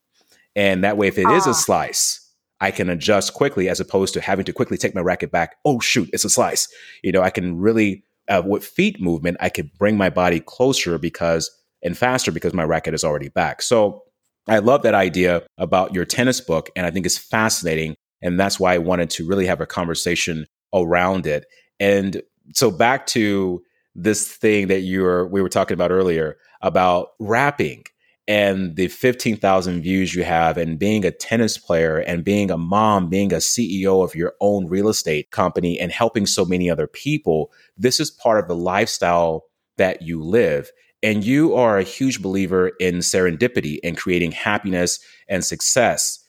And 0.55 0.83
that 0.85 0.97
way, 0.97 1.09
if 1.09 1.19
it 1.19 1.29
is 1.29 1.47
a 1.47 1.51
ah. 1.51 1.53
slice, 1.53 2.21
I 2.61 2.71
can 2.71 2.89
adjust 2.89 3.35
quickly 3.35 3.69
as 3.69 3.81
opposed 3.81 4.15
to 4.15 4.21
having 4.21 4.45
to 4.47 4.53
quickly 4.53 4.79
take 4.79 4.95
my 4.95 5.03
racket 5.03 5.31
back. 5.31 5.57
Oh 5.65 5.81
shoot, 5.81 6.09
it's 6.13 6.25
a 6.25 6.31
slice. 6.31 6.69
You 7.03 7.13
know, 7.13 7.23
I 7.23 7.31
can 7.31 7.59
really 7.59 8.05
uh, 8.29 8.43
with 8.45 8.65
feet 8.65 9.01
movement, 9.01 9.37
I 9.41 9.49
could 9.49 9.73
bring 9.79 9.97
my 9.97 10.11
body 10.11 10.41
closer 10.41 10.99
because 10.99 11.51
and 11.83 11.97
faster 11.97 12.33
because 12.33 12.55
my 12.55 12.65
racket 12.65 12.95
is 12.95 13.05
already 13.05 13.29
back. 13.29 13.63
So 13.63 14.03
I 14.49 14.59
love 14.59 14.83
that 14.83 14.95
idea 14.95 15.43
about 15.59 15.95
your 15.95 16.05
tennis 16.05 16.41
book, 16.41 16.71
and 16.75 16.87
I 16.87 16.91
think 16.91 17.07
it's 17.07 17.19
fascinating 17.19 17.97
and 18.27 18.41
that's 18.41 18.59
why 18.59 18.75
I 18.75 18.79
wanted 18.79 19.09
to 19.11 19.27
really 19.27 19.47
have 19.47 19.61
a 19.61 19.67
conversation 19.67 20.47
around 20.75 21.27
it. 21.27 21.47
And 21.79 22.23
so 22.55 22.71
back 22.71 23.07
to 23.09 23.63
this 23.95 24.31
thing 24.31 24.67
that 24.67 24.81
you 24.81 25.03
were 25.03 25.27
we 25.29 25.41
were 25.41 25.49
talking 25.49 25.75
about 25.75 25.91
earlier 25.91 26.37
about 26.61 27.11
rapping 27.19 27.85
and 28.29 28.75
the 28.75 28.89
15,000 28.89 29.83
views 29.83 30.15
you 30.15 30.25
have 30.25 30.59
and 30.59 30.79
being 30.79 31.05
a 31.05 31.13
tennis 31.13 31.57
player 31.57 31.99
and 31.99 32.25
being 32.25 32.51
a 32.51 32.59
mom, 32.59 33.09
being 33.09 33.33
a 33.33 33.37
CEO 33.37 34.03
of 34.03 34.17
your 34.17 34.35
own 34.41 34.67
real 34.67 34.89
estate 34.89 35.31
company 35.31 35.79
and 35.79 35.93
helping 35.93 36.27
so 36.27 36.45
many 36.45 36.69
other 36.69 36.89
people. 36.89 37.53
This 37.77 38.01
is 38.01 38.11
part 38.11 38.41
of 38.41 38.49
the 38.49 38.57
lifestyle 38.57 39.45
that 39.77 40.03
you 40.03 40.23
live. 40.23 40.73
And 41.03 41.23
you 41.23 41.55
are 41.55 41.79
a 41.79 41.85
huge 41.85 42.21
believer 42.21 42.73
in 42.81 42.97
serendipity 42.97 43.79
and 43.85 43.97
creating 43.97 44.33
happiness 44.33 44.99
and 45.29 45.45
success 45.45 46.26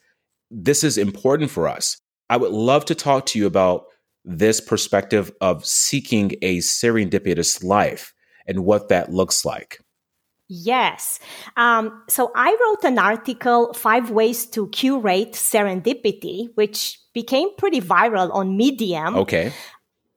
this 0.49 0.83
is 0.83 0.97
important 0.97 1.51
for 1.51 1.67
us. 1.67 1.97
I 2.29 2.37
would 2.37 2.51
love 2.51 2.85
to 2.85 2.95
talk 2.95 3.25
to 3.27 3.39
you 3.39 3.45
about 3.45 3.85
this 4.25 4.59
perspective 4.59 5.31
of 5.39 5.65
seeking 5.65 6.33
a 6.41 6.57
serendipitous 6.57 7.63
life 7.63 8.13
and 8.45 8.65
what 8.65 8.89
that 8.89 9.11
looks 9.11 9.45
like. 9.45 9.79
Yes. 10.49 11.19
Um, 11.57 12.03
so 12.07 12.31
I 12.35 12.55
wrote 12.61 12.83
an 12.89 12.99
article, 12.99 13.73
Five 13.73 14.11
Ways 14.11 14.45
to 14.47 14.69
Curate 14.69 15.33
Serendipity, 15.33 16.47
which 16.55 16.99
became 17.13 17.53
pretty 17.57 17.81
viral 17.81 18.33
on 18.33 18.55
Medium. 18.55 19.15
Okay. 19.17 19.51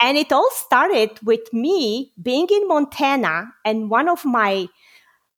And 0.01 0.17
it 0.17 0.33
all 0.33 0.49
started 0.53 1.19
with 1.23 1.53
me 1.53 2.13
being 2.21 2.47
in 2.51 2.69
Montana 2.69 3.53
and 3.65 3.91
one 3.91 4.09
of 4.09 4.25
my 4.25 4.69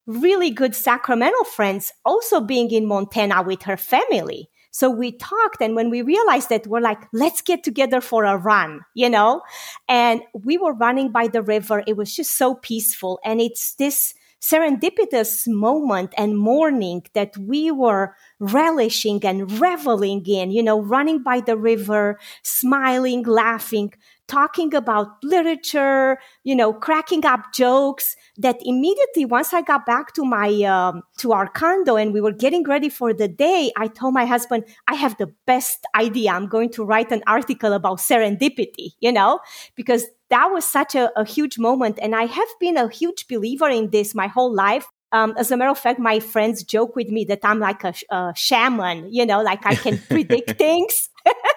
really 0.06 0.50
good 0.50 0.74
Sacramento 0.74 1.44
friends 1.44 1.92
also 2.04 2.40
being 2.40 2.70
in 2.70 2.86
Montana 2.86 3.42
with 3.42 3.62
her 3.62 3.76
family. 3.76 4.48
So 4.72 4.90
we 4.90 5.12
talked 5.12 5.60
and 5.60 5.76
when 5.76 5.90
we 5.90 6.02
realized 6.02 6.48
that 6.48 6.66
we're 6.66 6.80
like, 6.80 7.02
let's 7.12 7.40
get 7.42 7.62
together 7.62 8.00
for 8.00 8.24
a 8.24 8.36
run, 8.36 8.80
you 8.94 9.08
know? 9.08 9.42
And 9.88 10.22
we 10.34 10.58
were 10.58 10.72
running 10.72 11.12
by 11.12 11.28
the 11.28 11.42
river. 11.42 11.84
It 11.86 11.96
was 11.96 12.14
just 12.16 12.36
so 12.36 12.54
peaceful. 12.56 13.20
And 13.24 13.40
it's 13.40 13.74
this 13.74 14.14
serendipitous 14.40 15.46
moment 15.46 16.12
and 16.18 16.36
morning 16.36 17.02
that 17.12 17.36
we 17.38 17.70
were 17.70 18.16
relishing 18.40 19.24
and 19.24 19.60
reveling 19.60 20.26
in, 20.26 20.50
you 20.50 20.62
know, 20.62 20.80
running 20.80 21.22
by 21.22 21.40
the 21.40 21.56
river, 21.56 22.18
smiling, 22.42 23.22
laughing, 23.22 23.94
talking 24.32 24.74
about 24.74 25.08
literature, 25.22 26.18
you 26.42 26.56
know, 26.56 26.72
cracking 26.72 27.24
up 27.26 27.52
jokes 27.52 28.16
that 28.38 28.56
immediately 28.62 29.26
once 29.26 29.52
I 29.52 29.60
got 29.60 29.84
back 29.84 30.14
to 30.14 30.24
my, 30.24 30.48
um, 30.62 31.02
to 31.18 31.32
our 31.32 31.46
condo 31.46 31.96
and 31.96 32.14
we 32.14 32.22
were 32.22 32.32
getting 32.32 32.64
ready 32.64 32.88
for 32.88 33.12
the 33.12 33.28
day, 33.28 33.70
I 33.76 33.88
told 33.88 34.14
my 34.14 34.24
husband, 34.24 34.64
I 34.88 34.94
have 34.94 35.18
the 35.18 35.30
best 35.46 35.86
idea. 35.94 36.30
I'm 36.30 36.48
going 36.48 36.70
to 36.70 36.82
write 36.82 37.12
an 37.12 37.22
article 37.26 37.74
about 37.74 37.98
serendipity, 37.98 38.92
you 39.00 39.12
know, 39.12 39.40
because 39.76 40.06
that 40.30 40.46
was 40.46 40.64
such 40.64 40.94
a, 40.94 41.10
a 41.14 41.26
huge 41.26 41.58
moment. 41.58 41.98
And 42.00 42.16
I 42.16 42.24
have 42.24 42.48
been 42.58 42.78
a 42.78 42.88
huge 42.88 43.28
believer 43.28 43.68
in 43.68 43.90
this 43.90 44.14
my 44.14 44.28
whole 44.28 44.54
life. 44.54 44.86
Um, 45.12 45.34
as 45.36 45.50
a 45.50 45.58
matter 45.58 45.70
of 45.70 45.78
fact, 45.78 45.98
my 45.98 46.20
friends 46.20 46.64
joke 46.64 46.96
with 46.96 47.08
me 47.08 47.26
that 47.26 47.40
I'm 47.42 47.60
like 47.60 47.84
a, 47.84 47.92
a 48.10 48.32
shaman, 48.34 49.12
you 49.12 49.26
know, 49.26 49.42
like 49.42 49.66
I 49.66 49.74
can 49.74 49.98
predict 50.08 50.56
things. 50.66 51.10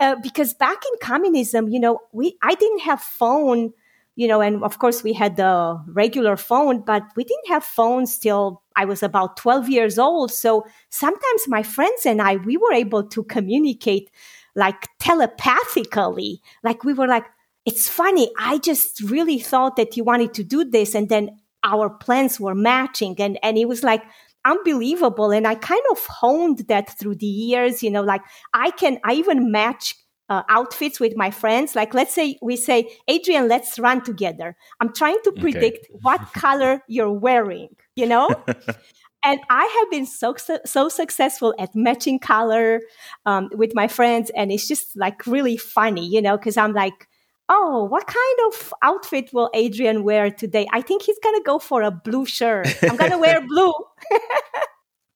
uh, 0.00 0.16
because 0.22 0.54
back 0.54 0.78
in 0.90 0.98
communism, 1.06 1.68
you 1.68 1.78
know, 1.78 2.00
we 2.12 2.36
I 2.42 2.54
didn't 2.54 2.80
have 2.80 3.00
phone, 3.00 3.72
you 4.16 4.26
know, 4.26 4.40
and 4.40 4.64
of 4.64 4.78
course 4.78 5.04
we 5.04 5.12
had 5.12 5.36
the 5.36 5.80
regular 5.86 6.36
phone, 6.36 6.80
but 6.80 7.02
we 7.16 7.24
didn't 7.24 7.48
have 7.48 7.62
phones 7.62 8.18
till 8.18 8.62
I 8.74 8.86
was 8.86 9.02
about 9.02 9.36
12 9.36 9.68
years 9.68 9.98
old. 9.98 10.32
So 10.32 10.66
sometimes 10.88 11.42
my 11.48 11.62
friends 11.62 12.06
and 12.06 12.22
I, 12.22 12.36
we 12.36 12.56
were 12.56 12.72
able 12.72 13.04
to 13.04 13.22
communicate 13.24 14.10
like 14.56 14.88
telepathically. 14.98 16.40
Like 16.64 16.82
we 16.82 16.94
were 16.94 17.06
like, 17.06 17.26
it's 17.66 17.88
funny. 17.88 18.30
I 18.38 18.58
just 18.58 19.00
really 19.02 19.38
thought 19.38 19.76
that 19.76 19.96
you 19.96 20.04
wanted 20.04 20.34
to 20.34 20.44
do 20.44 20.64
this. 20.64 20.94
And 20.94 21.08
then 21.08 21.38
our 21.62 21.90
plans 21.90 22.40
were 22.40 22.54
matching. 22.54 23.16
And, 23.18 23.38
and 23.42 23.58
it 23.58 23.68
was 23.68 23.84
like, 23.84 24.02
unbelievable. 24.44 25.30
And 25.30 25.46
I 25.46 25.54
kind 25.54 25.82
of 25.90 25.98
honed 26.06 26.64
that 26.68 26.98
through 26.98 27.16
the 27.16 27.26
years, 27.26 27.82
you 27.82 27.90
know, 27.90 28.02
like 28.02 28.22
I 28.52 28.70
can, 28.70 28.98
I 29.04 29.14
even 29.14 29.50
match 29.50 29.94
uh, 30.28 30.42
outfits 30.48 31.00
with 31.00 31.16
my 31.16 31.30
friends. 31.30 31.74
Like, 31.74 31.92
let's 31.92 32.14
say 32.14 32.38
we 32.40 32.56
say, 32.56 32.88
Adrian, 33.08 33.48
let's 33.48 33.78
run 33.78 34.02
together. 34.02 34.56
I'm 34.80 34.92
trying 34.92 35.18
to 35.24 35.32
predict 35.32 35.86
okay. 35.90 35.98
what 36.02 36.20
color 36.34 36.82
you're 36.88 37.12
wearing, 37.12 37.70
you 37.96 38.06
know? 38.06 38.28
and 39.24 39.40
I 39.50 39.64
have 39.64 39.90
been 39.90 40.06
so 40.06 40.34
so 40.64 40.88
successful 40.88 41.54
at 41.58 41.74
matching 41.74 42.18
color 42.18 42.80
um, 43.26 43.50
with 43.52 43.74
my 43.74 43.88
friends, 43.88 44.30
and 44.30 44.50
it's 44.50 44.66
just 44.66 44.96
like 44.96 45.26
really 45.26 45.56
funny, 45.56 46.06
you 46.06 46.22
know, 46.22 46.38
because 46.38 46.56
I'm 46.56 46.72
like, 46.72 47.08
oh, 47.48 47.84
what 47.84 48.06
kind 48.06 48.38
of 48.46 48.72
outfit 48.82 49.30
will 49.32 49.50
Adrian 49.52 50.04
wear 50.04 50.30
today? 50.30 50.66
I 50.72 50.80
think 50.80 51.02
he's 51.02 51.18
gonna 51.22 51.42
go 51.42 51.58
for 51.58 51.82
a 51.82 51.90
blue 51.90 52.24
shirt. 52.24 52.68
I'm 52.82 52.96
gonna 52.96 53.18
wear 53.18 53.44
blue. 53.46 53.72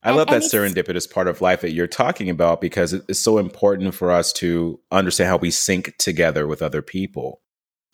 I 0.04 0.10
love 0.10 0.28
that 0.28 0.42
serendipitous 0.42 1.10
part 1.10 1.28
of 1.28 1.40
life 1.40 1.62
that 1.62 1.72
you're 1.72 1.86
talking 1.86 2.28
about 2.28 2.60
because 2.60 2.92
it's 2.92 3.20
so 3.20 3.38
important 3.38 3.94
for 3.94 4.10
us 4.10 4.32
to 4.34 4.78
understand 4.90 5.28
how 5.28 5.38
we 5.38 5.50
sync 5.50 5.96
together 5.96 6.46
with 6.46 6.60
other 6.60 6.82
people 6.82 7.40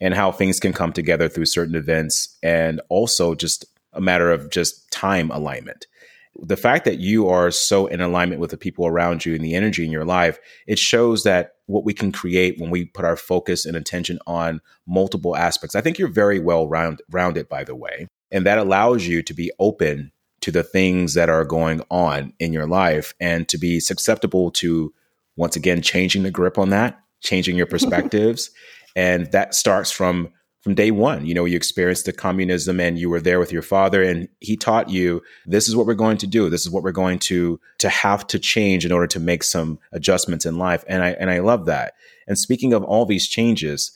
and 0.01 0.14
how 0.14 0.33
things 0.33 0.59
can 0.59 0.73
come 0.73 0.92
together 0.92 1.29
through 1.29 1.46
certain 1.46 1.77
events 1.77 2.37
and 2.42 2.81
also 2.88 3.35
just 3.35 3.64
a 3.92 4.01
matter 4.01 4.33
of 4.33 4.51
just 4.51 4.90
time 4.90 5.31
alignment 5.31 5.87
the 6.42 6.57
fact 6.57 6.85
that 6.85 6.99
you 6.99 7.29
are 7.29 7.51
so 7.51 7.87
in 7.87 8.01
alignment 8.01 8.40
with 8.40 8.51
the 8.51 8.57
people 8.57 8.87
around 8.87 9.25
you 9.25 9.35
and 9.35 9.44
the 9.44 9.55
energy 9.55 9.85
in 9.85 9.90
your 9.90 10.05
life, 10.05 10.38
it 10.66 10.79
shows 10.79 11.25
that 11.25 11.53
what 11.66 11.85
we 11.85 11.92
can 11.92 12.12
create 12.12 12.59
when 12.59 12.70
we 12.70 12.85
put 12.85 13.05
our 13.05 13.16
focus 13.16 13.66
and 13.66 13.77
attention 13.77 14.18
on 14.27 14.61
multiple 14.87 15.37
aspects. 15.37 15.75
I 15.75 15.81
think 15.81 15.99
you're 15.99 16.09
very 16.09 16.38
well 16.38 16.68
round, 16.68 17.03
rounded, 17.11 17.49
by 17.49 17.64
the 17.64 17.75
way, 17.75 18.07
and 18.31 18.46
that 18.46 18.59
allows 18.59 19.07
you 19.07 19.23
to 19.23 19.35
be 19.35 19.51
open 19.59 20.12
to 20.42 20.50
the 20.50 20.62
things 20.62 21.14
that 21.14 21.29
are 21.29 21.44
going 21.44 21.83
on 21.90 22.33
in 22.38 22.53
your 22.53 22.66
life 22.66 23.14
and 23.20 23.48
to 23.48 23.59
be 23.59 23.81
susceptible 23.81 24.50
to, 24.53 24.92
once 25.37 25.57
again, 25.57 25.83
changing 25.83 26.22
the 26.22 26.31
grip 26.31 26.59
on 26.59 26.70
that, 26.70 26.98
changing 27.20 27.57
your 27.57 27.66
perspectives. 27.74 28.50
and 28.96 29.31
that 29.33 29.55
starts 29.55 29.90
from 29.90 30.31
from 30.62 30.74
day 30.74 30.90
one. 30.90 31.24
You 31.24 31.33
know, 31.33 31.46
you 31.46 31.57
experienced 31.57 32.05
the 32.05 32.12
communism 32.12 32.81
and 32.81 32.98
you 32.98 33.09
were 33.09 33.20
there 33.20 33.38
with 33.38 33.50
your 33.50 33.62
father 33.62 34.03
and 34.03 34.29
he 34.40 34.57
taught 34.57 34.90
you 34.90 35.22
this 35.46 35.68
is 35.68 35.74
what 35.74 35.87
we're 35.87 35.94
going 35.94 36.18
to 36.18 36.26
do. 36.26 36.50
This 36.50 36.66
is 36.66 36.70
what 36.70 36.83
we're 36.83 36.92
going 36.92 37.18
to 37.20 37.59
to 37.79 37.88
have 37.88 38.26
to 38.26 38.38
change 38.38 38.85
in 38.85 38.92
order 38.92 39.07
to 39.07 39.20
make 39.20 39.42
some 39.42 39.79
adjustments 39.92 40.44
in 40.44 40.59
life. 40.59 40.85
And 40.87 41.03
I 41.03 41.11
and 41.12 41.31
I 41.31 41.38
love 41.38 41.66
that. 41.66 41.94
And 42.26 42.38
speaking 42.38 42.72
of 42.74 42.85
all 42.85 43.07
these 43.07 43.26
changes, 43.26 43.92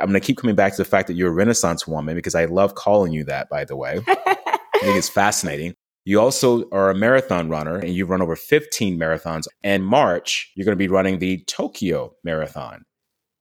I'm 0.00 0.08
going 0.08 0.14
to 0.14 0.20
keep 0.20 0.38
coming 0.38 0.56
back 0.56 0.72
to 0.72 0.78
the 0.78 0.88
fact 0.88 1.06
that 1.08 1.14
you're 1.14 1.28
a 1.28 1.34
renaissance 1.34 1.86
woman 1.86 2.16
because 2.16 2.34
I 2.34 2.46
love 2.46 2.74
calling 2.74 3.12
you 3.12 3.24
that 3.24 3.50
by 3.50 3.64
the 3.64 3.76
way. 3.76 4.00
I 4.08 4.78
think 4.80 4.96
it's 4.96 5.08
fascinating. 5.08 5.74
You 6.06 6.20
also 6.20 6.68
are 6.70 6.88
a 6.88 6.94
marathon 6.94 7.48
runner 7.48 7.76
and 7.76 7.92
you've 7.92 8.08
run 8.08 8.22
over 8.22 8.36
15 8.36 8.96
marathons. 8.96 9.48
And 9.64 9.84
March, 9.84 10.52
you're 10.54 10.64
going 10.64 10.72
to 10.72 10.76
be 10.76 10.86
running 10.86 11.18
the 11.18 11.42
Tokyo 11.48 12.14
Marathon. 12.22 12.84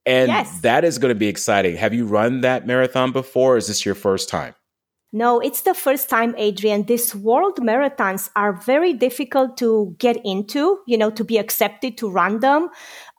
And 0.07 0.29
yes. 0.29 0.61
that 0.61 0.83
is 0.83 0.97
going 0.97 1.13
to 1.13 1.19
be 1.19 1.27
exciting. 1.27 1.77
Have 1.77 1.93
you 1.93 2.07
run 2.07 2.41
that 2.41 2.65
marathon 2.65 3.11
before? 3.11 3.55
is 3.55 3.67
this 3.67 3.85
your 3.85 3.93
first 3.93 4.29
time? 4.29 4.55
No, 5.13 5.39
it's 5.39 5.61
the 5.61 5.73
first 5.73 6.09
time, 6.09 6.35
Adrian. 6.37 6.83
These 6.83 7.15
world 7.15 7.57
marathons 7.61 8.29
are 8.35 8.51
very 8.51 8.91
difficult 8.91 9.55
to 9.57 9.95
get 9.97 10.17
into, 10.25 10.79
you 10.87 10.97
know, 10.97 11.09
to 11.11 11.23
be 11.23 11.37
accepted 11.37 11.97
to 11.99 12.09
run 12.09 12.41
them. 12.41 12.67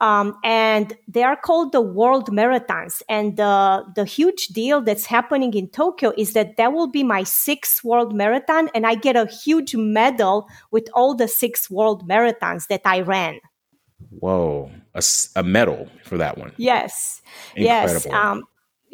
Um, 0.03 0.37
and 0.44 0.94
they 1.09 1.22
are 1.22 1.37
called 1.37 1.72
the 1.72 1.81
world 1.81 2.29
marathons. 2.31 3.01
And 3.09 3.38
the, 3.38 3.83
the 3.94 4.05
huge 4.05 4.49
deal 4.49 4.83
that's 4.83 5.07
happening 5.07 5.55
in 5.55 5.68
Tokyo 5.68 6.12
is 6.18 6.35
that 6.35 6.59
that 6.59 6.75
will 6.75 6.88
be 6.88 7.03
my 7.03 7.22
sixth 7.22 7.83
world 7.83 8.14
marathon. 8.14 8.68
And 8.75 8.87
I 8.87 8.94
get 8.94 9.16
a 9.16 9.25
huge 9.25 9.75
medal 9.75 10.49
with 10.70 10.90
all 10.92 11.14
the 11.14 11.29
six 11.29 11.70
world 11.70 12.07
marathons 12.07 12.66
that 12.66 12.83
I 12.85 13.01
ran. 13.01 13.40
Whoa, 14.11 14.70
a, 14.94 15.03
a 15.35 15.42
medal 15.42 15.88
for 16.05 16.18
that 16.18 16.37
one. 16.37 16.53
Yes. 16.59 17.22
Incredible. 17.55 18.11
Yes. 18.11 18.14
Um, 18.14 18.44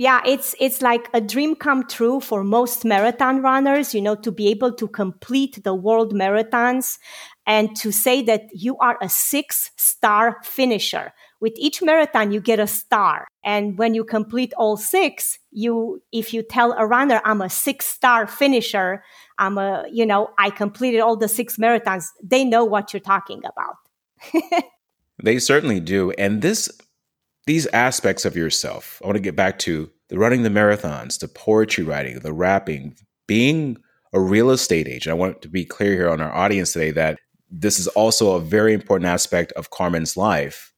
yeah, 0.02 0.20
it's 0.26 0.56
it's 0.58 0.82
like 0.82 1.08
a 1.14 1.20
dream 1.20 1.54
come 1.54 1.86
true 1.86 2.18
for 2.18 2.42
most 2.42 2.84
marathon 2.84 3.40
runners, 3.40 3.94
you 3.94 4.02
know, 4.02 4.16
to 4.16 4.32
be 4.32 4.48
able 4.48 4.74
to 4.74 4.88
complete 4.88 5.62
the 5.62 5.74
world 5.74 6.12
marathons 6.12 6.98
and 7.46 7.76
to 7.76 7.92
say 7.92 8.20
that 8.22 8.48
you 8.52 8.76
are 8.78 8.98
a 9.00 9.08
six 9.08 9.70
star 9.76 10.38
finisher. 10.42 11.12
With 11.38 11.52
each 11.56 11.82
marathon, 11.82 12.32
you 12.32 12.40
get 12.40 12.58
a 12.58 12.66
star. 12.66 13.28
And 13.44 13.78
when 13.78 13.94
you 13.94 14.02
complete 14.02 14.52
all 14.56 14.76
six, 14.76 15.38
you, 15.52 16.02
if 16.10 16.34
you 16.34 16.42
tell 16.42 16.72
a 16.72 16.84
runner, 16.84 17.20
I'm 17.24 17.40
a 17.40 17.48
six 17.48 17.86
star 17.86 18.26
finisher, 18.26 19.04
I'm 19.38 19.56
a, 19.56 19.84
you 19.92 20.04
know, 20.04 20.30
I 20.36 20.50
completed 20.50 20.98
all 20.98 21.16
the 21.16 21.28
six 21.28 21.58
marathons, 21.58 22.06
they 22.20 22.44
know 22.44 22.64
what 22.64 22.92
you're 22.92 23.00
talking 23.14 23.42
about. 23.44 24.64
They 25.22 25.38
certainly 25.38 25.78
do. 25.78 26.10
And 26.12 26.42
this 26.42 26.68
these 27.46 27.66
aspects 27.68 28.24
of 28.24 28.36
yourself, 28.36 29.00
I 29.02 29.06
want 29.06 29.16
to 29.16 29.22
get 29.22 29.36
back 29.36 29.58
to 29.60 29.90
the 30.08 30.18
running 30.18 30.42
the 30.42 30.48
marathons, 30.48 31.18
the 31.18 31.28
poetry 31.28 31.84
writing, 31.84 32.18
the 32.20 32.32
rapping, 32.32 32.96
being 33.26 33.78
a 34.12 34.20
real 34.20 34.50
estate 34.50 34.86
agent. 34.86 35.10
I 35.10 35.18
want 35.18 35.42
to 35.42 35.48
be 35.48 35.64
clear 35.64 35.92
here 35.92 36.10
on 36.10 36.20
our 36.20 36.32
audience 36.32 36.72
today 36.72 36.90
that 36.92 37.18
this 37.50 37.78
is 37.78 37.88
also 37.88 38.34
a 38.34 38.40
very 38.40 38.72
important 38.72 39.08
aspect 39.08 39.52
of 39.52 39.70
Carmen's 39.70 40.16
life 40.16 40.72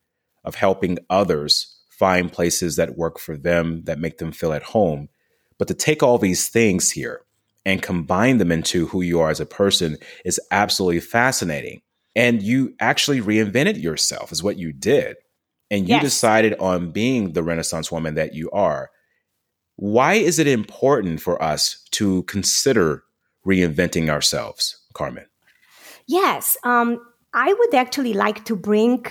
of 0.45 0.55
helping 0.55 0.99
others 1.11 1.77
find 1.91 2.33
places 2.33 2.77
that 2.77 2.99
work 2.99 3.19
for 3.19 3.37
them, 3.37 3.83
that 3.85 3.99
make 3.99 4.19
them 4.19 4.33
feel 4.33 4.53
at 4.53 4.63
home. 4.63 5.09
But 5.59 5.69
to 5.69 5.75
take 5.75 6.03
all 6.03 6.19
these 6.19 6.49
things 6.49 6.91
here 6.91 7.23
and 7.65 7.83
combine 7.83 8.39
them 8.39 8.53
into 8.53 8.87
who 8.87 9.03
you 9.03 9.21
are 9.21 9.31
as 9.31 9.41
a 9.41 9.47
person 9.47 9.97
is 10.25 10.41
absolutely 10.51 11.01
fascinating 11.01 11.81
and 12.17 12.43
you 12.43 12.75
actually 12.81 13.21
reinvented 13.21 13.81
yourself 13.81 14.33
is 14.33 14.43
what 14.43 14.59
you 14.59 14.73
did 14.73 15.17
and 15.71 15.89
you 15.89 15.95
yes. 15.95 16.03
decided 16.03 16.55
on 16.59 16.91
being 16.91 17.33
the 17.33 17.43
renaissance 17.43 17.91
woman 17.91 18.15
that 18.15 18.35
you 18.35 18.51
are 18.51 18.91
why 19.77 20.15
is 20.15 20.39
it 20.39 20.47
important 20.47 21.21
for 21.21 21.43
us 21.43 21.83
to 21.91 22.23
consider 22.25 23.03
reinventing 23.45 24.09
ourselves 24.09 24.79
carmen? 24.93 25.27
Yes 26.07 26.57
um, 26.65 27.01
i 27.33 27.53
would 27.53 27.75
actually 27.75 28.13
like 28.13 28.45
to 28.45 28.57
bring 28.57 29.05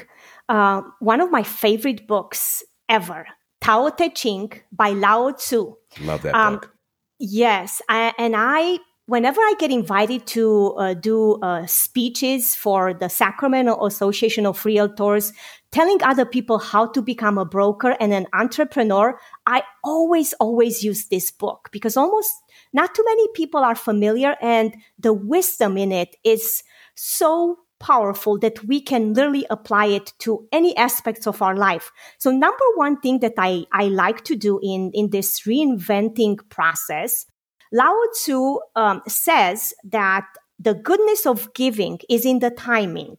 uh, 0.49 0.81
one 0.99 1.21
of 1.21 1.31
my 1.31 1.43
favorite 1.43 2.07
books 2.07 2.63
ever 2.89 3.25
tao 3.61 3.89
te 3.89 4.09
ching 4.09 4.51
by 4.71 4.91
lao 4.91 5.31
tzu. 5.31 5.75
Love 6.01 6.21
that 6.21 6.35
um, 6.35 6.55
book. 6.55 6.73
yes 7.19 7.81
I, 7.89 8.13
and 8.17 8.35
i 8.37 8.79
whenever 9.05 9.41
I 9.41 9.53
get 9.59 9.71
invited 9.71 10.25
to 10.27 10.73
uh, 10.77 10.93
do 10.93 11.39
uh, 11.41 11.65
speeches 11.65 12.55
for 12.55 12.93
the 12.93 13.09
Sacramento 13.09 13.85
Association 13.85 14.45
of 14.45 14.61
Realtors, 14.63 15.33
telling 15.73 16.01
other 16.03 16.25
people 16.25 16.59
how 16.59 16.87
to 16.87 17.01
become 17.01 17.37
a 17.37 17.45
broker 17.45 17.97
and 17.99 18.13
an 18.13 18.27
entrepreneur, 18.31 19.19
I 19.45 19.63
always, 19.83 20.33
always 20.33 20.83
use 20.83 21.07
this 21.07 21.31
book 21.31 21.67
because 21.71 21.97
almost 21.97 22.31
not 22.71 22.95
too 22.95 23.03
many 23.05 23.27
people 23.35 23.61
are 23.61 23.75
familiar 23.75 24.37
and 24.41 24.75
the 24.97 25.11
wisdom 25.11 25.77
in 25.77 25.91
it 25.91 26.15
is 26.23 26.63
so 26.95 27.57
powerful 27.79 28.39
that 28.39 28.63
we 28.63 28.79
can 28.79 29.13
literally 29.13 29.45
apply 29.49 29.87
it 29.87 30.13
to 30.19 30.47
any 30.53 30.77
aspects 30.77 31.27
of 31.27 31.41
our 31.41 31.57
life. 31.57 31.91
So 32.17 32.31
number 32.31 32.63
one 32.75 33.01
thing 33.01 33.19
that 33.19 33.33
I, 33.37 33.65
I 33.73 33.85
like 33.87 34.23
to 34.25 34.37
do 34.37 34.59
in, 34.63 34.91
in 34.93 35.09
this 35.09 35.41
reinventing 35.41 36.37
process 36.49 37.25
Lao 37.73 37.95
Tzu 38.13 38.59
um, 38.75 39.01
says 39.07 39.73
that 39.83 40.27
the 40.59 40.75
goodness 40.75 41.25
of 41.25 41.51
giving 41.55 41.97
is 42.07 42.23
in 42.23 42.37
the 42.37 42.51
timing. 42.51 43.17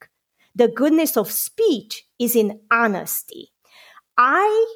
The 0.55 0.69
goodness 0.69 1.17
of 1.17 1.33
speech 1.33 2.07
is 2.19 2.37
in 2.37 2.61
honesty. 2.71 3.53
I 4.17 4.75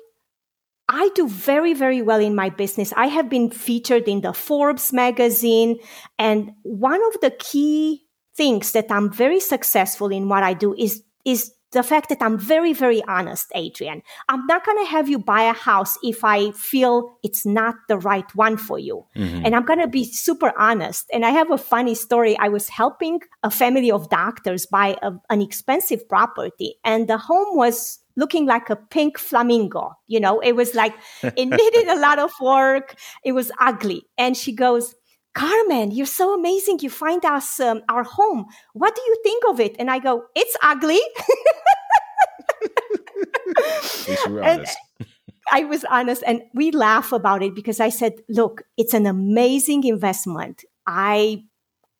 I 0.88 1.11
do 1.14 1.29
very, 1.29 1.74
very 1.74 2.01
well 2.01 2.18
in 2.18 2.35
my 2.35 2.48
business. 2.48 2.94
I 2.96 3.09
have 3.09 3.29
been 3.29 3.51
featured 3.51 4.09
in 4.09 4.22
the 4.22 4.33
Forbes 4.33 4.90
magazine. 4.90 5.79
And 6.18 6.53
one 6.62 7.01
of 7.09 7.20
the 7.20 7.31
key 7.31 8.07
things 8.35 8.72
that 8.72 8.87
I'm 8.90 9.12
very 9.12 9.40
successful 9.40 10.09
in 10.09 10.29
what 10.31 10.42
I 10.42 10.55
do 10.55 10.74
is, 10.74 11.03
is 11.27 11.53
the 11.72 11.83
fact 11.83 12.09
that 12.09 12.22
I'm 12.22 12.38
very, 12.38 12.72
very 12.72 13.02
honest, 13.04 13.50
Adrian. 13.54 14.02
I'm 14.28 14.46
not 14.46 14.64
going 14.64 14.78
to 14.85 14.90
have 14.90 15.09
you 15.09 15.18
buy 15.18 15.42
a 15.42 15.52
house 15.52 15.98
if 16.02 16.24
I 16.24 16.50
feel 16.52 17.18
it's 17.22 17.44
not 17.44 17.74
the 17.88 17.98
right 17.98 18.35
one 18.35 18.57
for 18.57 18.78
you. 18.78 19.04
Mm-hmm. 19.16 19.42
And 19.44 19.54
I'm 19.54 19.64
going 19.64 19.81
to 19.81 19.88
be 19.88 20.04
super 20.04 20.52
honest. 20.59 21.09
And 21.12 21.26
I 21.26 21.31
have 21.31 21.50
a 21.50 21.59
funny 21.59 21.94
story. 21.94 22.37
I 22.38 22.48
was 22.48 22.68
helping 22.68 23.20
a 23.42 23.50
family 23.50 23.90
of 23.90 24.09
doctors 24.09 24.66
buy 24.66 24.96
a, 25.02 25.12
an 25.28 25.42
expensive 25.42 26.09
property 26.09 26.76
and 26.85 27.09
the 27.09 27.18
home 27.18 27.57
was 27.57 27.98
looking 28.16 28.46
like 28.46 28.68
a 28.68 28.76
pink 28.76 29.16
flamingo. 29.16 29.92
You 30.09 30.20
know, 30.20 30.40
it 30.40 30.52
was 30.52 30.74
like, 30.74 30.94
it 31.22 31.37
needed 31.37 31.88
a 31.88 32.00
lot 32.00 32.18
of 32.18 32.33
work. 32.40 32.96
It 33.24 33.33
was 33.33 33.52
ugly. 33.61 34.07
And 34.18 34.37
she 34.37 34.52
goes, 34.52 34.94
Carmen, 35.38 35.92
you're 35.92 36.05
so 36.05 36.35
amazing. 36.35 36.81
You 36.83 36.90
find 36.90 37.24
us 37.24 37.61
um, 37.61 37.83
our 37.88 38.03
home. 38.03 38.46
What 38.72 38.96
do 38.96 39.03
you 39.03 39.16
think 39.22 39.44
of 39.48 39.61
it? 39.61 39.77
And 39.79 39.88
I 39.88 40.01
go, 40.01 40.24
it's 40.35 40.57
ugly. 40.62 40.98
and 44.42 44.66
I 45.53 45.64
was 45.64 45.85
honest 45.85 46.24
and 46.27 46.42
we 46.55 46.72
laugh 46.72 47.12
about 47.12 47.44
it 47.44 47.55
because 47.55 47.79
I 47.79 47.88
said, 47.88 48.14
look, 48.29 48.62
it's 48.77 48.94
an 48.94 49.07
amazing 49.07 49.85
investment. 49.85 50.64
I, 50.88 51.44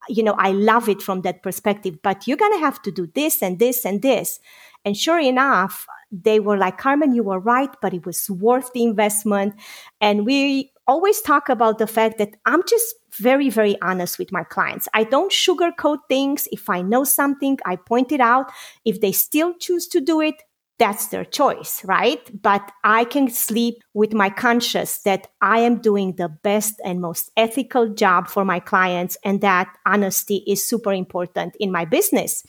you 0.09 0.25
know, 0.25 0.35
I 0.37 0.51
love 0.51 0.89
it 0.89 1.01
from 1.01 1.21
that 1.23 1.45
perspective, 1.45 2.03
but 2.03 2.27
you're 2.27 2.37
going 2.37 2.59
to 2.59 2.65
have 2.65 2.83
to 2.83 2.91
do 2.91 3.07
this 3.15 3.41
and 3.41 3.61
this 3.61 3.85
and 3.85 4.03
this. 4.03 4.41
And 4.85 4.97
sure 4.97 5.21
enough, 5.21 5.87
they 6.11 6.41
were 6.41 6.57
like, 6.57 6.79
Carmen, 6.79 7.15
you 7.15 7.23
were 7.23 7.39
right, 7.39 7.71
but 7.81 7.95
it 7.95 8.05
was 8.05 8.29
worth 8.31 8.73
the 8.73 8.83
investment. 8.83 9.55
And 10.01 10.27
we 10.27 10.73
always 10.89 11.21
talk 11.21 11.49
about 11.49 11.79
the 11.79 11.87
fact 11.87 12.19
that 12.19 12.35
I'm 12.47 12.63
just 12.67 12.95
very, 13.13 13.51
very 13.51 13.81
honest 13.83 14.19
with 14.19 14.33
my 14.33 14.43
clients. 14.43 14.89
I 14.95 15.05
don't 15.05 15.31
sugarcoat 15.31 15.99
things. 16.09 16.49
If 16.51 16.69
I 16.69 16.83
know 16.83 17.05
something, 17.05 17.59
I 17.65 17.77
point 17.77 18.11
it 18.11 18.21
out. 18.21 18.51
If 18.85 19.01
they 19.01 19.13
still 19.13 19.55
choose 19.55 19.87
to 19.89 20.01
do 20.01 20.21
it, 20.21 20.35
that's 20.79 21.09
their 21.09 21.25
choice, 21.25 21.85
right? 21.85 22.21
But 22.41 22.71
I 22.85 23.05
can 23.05 23.29
sleep 23.29 23.83
with 23.95 24.15
my 24.15 24.31
conscience 24.31 24.99
that 24.99 25.27
I 25.41 25.59
am 25.59 25.81
doing 25.81 26.15
the 26.15 26.29
best 26.29 26.81
and 26.85 27.01
most 27.01 27.31
ethical 27.37 27.89
job 27.89 28.29
for 28.29 28.45
my 28.45 28.61
clients 28.61 29.17
and 29.25 29.41
that 29.41 29.77
honesty 29.85 30.45
is 30.47 30.65
super 30.65 30.93
important 30.93 31.57
in 31.59 31.73
my 31.73 31.85
business. 31.85 32.45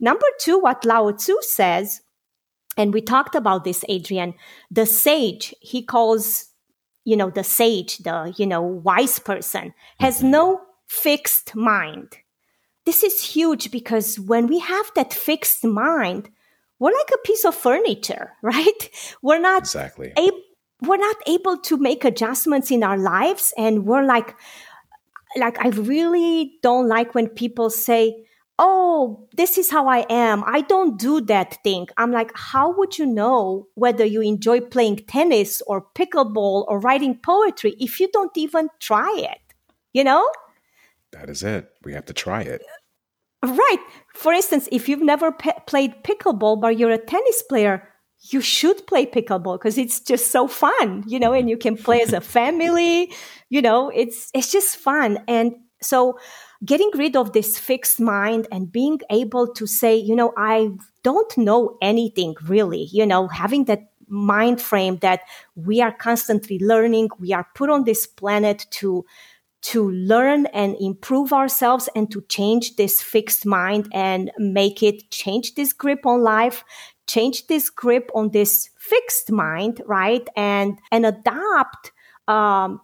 Number 0.00 0.26
two, 0.40 0.58
what 0.58 0.84
Lao 0.86 1.10
Tzu 1.10 1.36
says, 1.42 2.00
and 2.78 2.94
we 2.94 3.02
talked 3.02 3.34
about 3.34 3.64
this, 3.64 3.84
Adrian, 3.88 4.34
the 4.70 4.86
sage, 4.86 5.54
he 5.60 5.84
calls, 5.84 6.46
you 7.04 7.16
know, 7.16 7.30
the 7.30 7.44
sage, 7.44 7.98
the, 7.98 8.34
you 8.36 8.46
know, 8.46 8.62
wise 8.62 9.18
person 9.18 9.74
has 10.00 10.18
mm-hmm. 10.18 10.30
no 10.30 10.60
fixed 10.86 11.54
mind. 11.54 12.18
This 12.86 13.02
is 13.02 13.20
huge 13.22 13.70
because 13.70 14.18
when 14.18 14.46
we 14.46 14.58
have 14.58 14.90
that 14.94 15.12
fixed 15.12 15.64
mind, 15.64 16.30
we're 16.78 16.92
like 16.92 17.10
a 17.14 17.26
piece 17.26 17.44
of 17.44 17.54
furniture, 17.54 18.32
right? 18.42 18.90
We're 19.22 19.40
not 19.40 19.62
exactly 19.62 20.12
able, 20.16 20.40
we're 20.82 20.96
not 20.96 21.16
able 21.26 21.58
to 21.58 21.76
make 21.76 22.04
adjustments 22.04 22.70
in 22.70 22.82
our 22.82 22.98
lives, 22.98 23.52
and 23.56 23.86
we're 23.86 24.04
like, 24.04 24.34
like 25.36 25.64
I 25.64 25.68
really 25.68 26.58
don't 26.62 26.88
like 26.88 27.14
when 27.14 27.28
people 27.28 27.70
say, 27.70 28.26
"Oh, 28.58 29.28
this 29.36 29.58
is 29.58 29.70
how 29.70 29.88
I 29.88 30.06
am. 30.10 30.44
I 30.46 30.60
don't 30.62 30.98
do 30.98 31.20
that 31.22 31.62
thing." 31.62 31.88
I'm 31.96 32.12
like, 32.12 32.32
how 32.34 32.76
would 32.76 32.98
you 32.98 33.06
know 33.06 33.68
whether 33.74 34.04
you 34.04 34.20
enjoy 34.20 34.60
playing 34.60 35.04
tennis 35.08 35.62
or 35.66 35.86
pickleball 35.94 36.64
or 36.68 36.78
writing 36.80 37.18
poetry 37.22 37.74
if 37.78 38.00
you 38.00 38.08
don't 38.12 38.36
even 38.36 38.68
try 38.80 39.12
it? 39.18 39.54
You 39.92 40.04
know? 40.04 40.28
That 41.12 41.30
is 41.30 41.42
it. 41.42 41.70
We 41.84 41.92
have 41.92 42.06
to 42.06 42.12
try 42.12 42.42
it. 42.42 42.62
Right. 43.44 43.78
For 44.14 44.32
instance, 44.32 44.68
if 44.72 44.88
you've 44.88 45.02
never 45.02 45.30
pe- 45.30 45.60
played 45.66 46.02
pickleball, 46.02 46.60
but 46.60 46.78
you're 46.78 46.90
a 46.90 46.98
tennis 46.98 47.42
player, 47.42 47.88
you 48.30 48.40
should 48.40 48.86
play 48.86 49.04
pickleball 49.04 49.58
because 49.58 49.76
it's 49.76 50.00
just 50.00 50.30
so 50.30 50.48
fun, 50.48 51.04
you 51.06 51.20
know, 51.20 51.32
and 51.32 51.50
you 51.50 51.58
can 51.58 51.76
play 51.76 52.00
as 52.00 52.12
a 52.12 52.20
family, 52.20 53.12
you 53.50 53.60
know, 53.60 53.90
it's, 53.90 54.30
it's 54.34 54.50
just 54.50 54.76
fun. 54.76 55.18
And 55.28 55.54
so 55.82 56.18
getting 56.64 56.90
rid 56.94 57.16
of 57.16 57.32
this 57.32 57.58
fixed 57.58 58.00
mind 58.00 58.46
and 58.52 58.70
being 58.70 59.00
able 59.10 59.52
to 59.54 59.66
say, 59.66 59.96
you 59.96 60.14
know, 60.14 60.32
I 60.36 60.70
don't 61.02 61.38
know 61.38 61.76
anything 61.80 62.34
really, 62.46 62.88
you 62.92 63.06
know, 63.06 63.28
having 63.28 63.64
that 63.64 63.90
mind 64.08 64.60
frame 64.60 64.98
that 64.98 65.20
we 65.54 65.80
are 65.80 65.92
constantly 65.92 66.58
learning, 66.58 67.08
we 67.18 67.32
are 67.32 67.46
put 67.54 67.70
on 67.70 67.84
this 67.84 68.06
planet 68.06 68.66
to 68.70 69.04
to 69.62 69.90
learn 69.92 70.44
and 70.46 70.76
improve 70.78 71.32
ourselves 71.32 71.88
and 71.96 72.10
to 72.10 72.20
change 72.28 72.76
this 72.76 73.00
fixed 73.00 73.46
mind 73.46 73.88
and 73.94 74.30
make 74.36 74.82
it 74.82 75.10
change 75.10 75.54
this 75.54 75.72
grip 75.72 76.04
on 76.04 76.22
life 76.22 76.64
change 77.06 77.46
this 77.46 77.70
grip 77.70 78.10
on 78.14 78.30
this 78.30 78.70
fixed 78.76 79.30
mind 79.30 79.80
right? 79.86 80.26
And 80.36 80.78
and 80.90 81.06
adopt 81.06 81.92
um, 82.28 82.80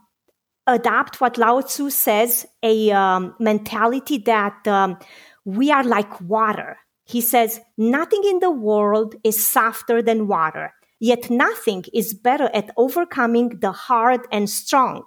adopt 0.73 1.21
what 1.21 1.39
lao 1.39 1.61
tzu 1.61 1.91
says 1.91 2.47
a 2.63 2.91
um, 2.91 3.35
mentality 3.39 4.19
that 4.19 4.67
um, 4.67 4.99
we 5.45 5.71
are 5.71 5.85
like 5.85 6.21
water 6.21 6.77
he 7.05 7.21
says 7.21 7.61
nothing 7.77 8.23
in 8.25 8.39
the 8.41 8.51
world 8.51 9.15
is 9.25 9.47
softer 9.47 10.03
than 10.03 10.29
water 10.29 10.73
yet 10.99 11.31
nothing 11.31 11.85
is 11.95 12.15
better 12.15 12.51
at 12.55 12.71
overcoming 12.77 13.49
the 13.61 13.73
hard 13.73 14.21
and 14.31 14.49
strong 14.51 15.05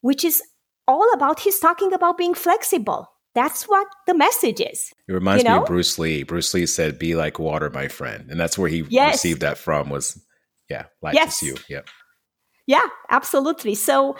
which 0.00 0.24
is 0.24 0.42
all 0.88 1.12
about 1.12 1.40
he's 1.40 1.60
talking 1.60 1.92
about 1.92 2.18
being 2.18 2.34
flexible. 2.34 3.06
That's 3.34 3.64
what 3.64 3.86
the 4.06 4.14
message 4.14 4.60
is. 4.60 4.92
It 5.06 5.12
reminds 5.12 5.44
you 5.44 5.50
know? 5.50 5.56
me 5.56 5.60
of 5.60 5.66
Bruce 5.66 5.98
Lee. 5.98 6.22
Bruce 6.24 6.52
Lee 6.54 6.66
said, 6.66 6.98
"Be 6.98 7.14
like 7.14 7.38
water, 7.38 7.70
my 7.70 7.86
friend," 7.86 8.30
and 8.30 8.40
that's 8.40 8.58
where 8.58 8.70
he 8.70 8.84
yes. 8.88 9.14
received 9.14 9.42
that 9.42 9.58
from. 9.58 9.90
Was 9.90 10.20
yeah, 10.68 10.86
like 11.02 11.14
yes. 11.14 11.42
you. 11.42 11.56
Yeah, 11.68 11.82
yeah, 12.66 12.86
absolutely. 13.10 13.74
So 13.74 14.16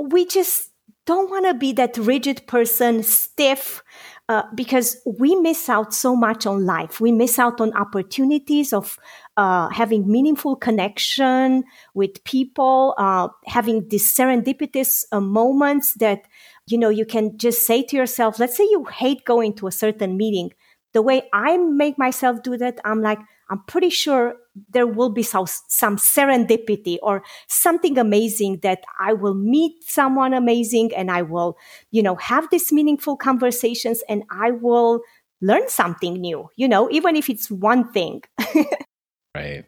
we 0.00 0.26
just 0.26 0.70
don't 1.06 1.30
want 1.30 1.46
to 1.46 1.54
be 1.54 1.72
that 1.72 1.96
rigid 1.98 2.46
person, 2.46 3.02
stiff, 3.02 3.82
uh, 4.28 4.42
because 4.54 4.96
we 5.18 5.36
miss 5.36 5.68
out 5.68 5.92
so 5.92 6.16
much 6.16 6.46
on 6.46 6.64
life. 6.64 7.00
We 7.00 7.12
miss 7.12 7.38
out 7.38 7.60
on 7.60 7.74
opportunities 7.74 8.72
of 8.72 8.98
uh, 9.36 9.68
having 9.68 10.10
meaningful 10.10 10.56
connection 10.56 11.64
with 11.92 12.24
people, 12.24 12.94
uh, 12.96 13.28
having 13.46 13.88
these 13.88 14.10
serendipitous 14.10 15.04
uh, 15.12 15.20
moments 15.20 15.92
that, 15.94 16.22
you 16.66 16.78
know, 16.78 16.88
you 16.88 17.04
can 17.04 17.36
just 17.36 17.66
say 17.66 17.82
to 17.82 17.96
yourself, 17.96 18.38
let's 18.38 18.56
say 18.56 18.64
you 18.64 18.84
hate 18.84 19.24
going 19.26 19.52
to 19.56 19.66
a 19.66 19.72
certain 19.72 20.16
meeting. 20.16 20.52
The 20.94 21.02
way 21.02 21.28
I 21.34 21.58
make 21.58 21.98
myself 21.98 22.42
do 22.42 22.56
that, 22.56 22.80
I'm 22.84 23.02
like, 23.02 23.18
I'm 23.50 23.62
pretty 23.64 23.90
sure 23.90 24.36
there 24.70 24.86
will 24.86 25.10
be 25.10 25.22
some, 25.22 25.46
some 25.68 25.96
serendipity 25.96 26.98
or 27.02 27.22
something 27.48 27.98
amazing 27.98 28.58
that 28.62 28.84
I 28.98 29.12
will 29.12 29.34
meet 29.34 29.82
someone 29.84 30.32
amazing 30.32 30.94
and 30.94 31.10
I 31.10 31.22
will, 31.22 31.56
you 31.90 32.02
know, 32.02 32.16
have 32.16 32.48
these 32.50 32.72
meaningful 32.72 33.16
conversations 33.16 34.02
and 34.08 34.22
I 34.30 34.52
will 34.52 35.00
learn 35.40 35.68
something 35.68 36.14
new, 36.14 36.48
you 36.56 36.68
know, 36.68 36.90
even 36.90 37.16
if 37.16 37.28
it's 37.28 37.50
one 37.50 37.92
thing. 37.92 38.22
right. 39.34 39.64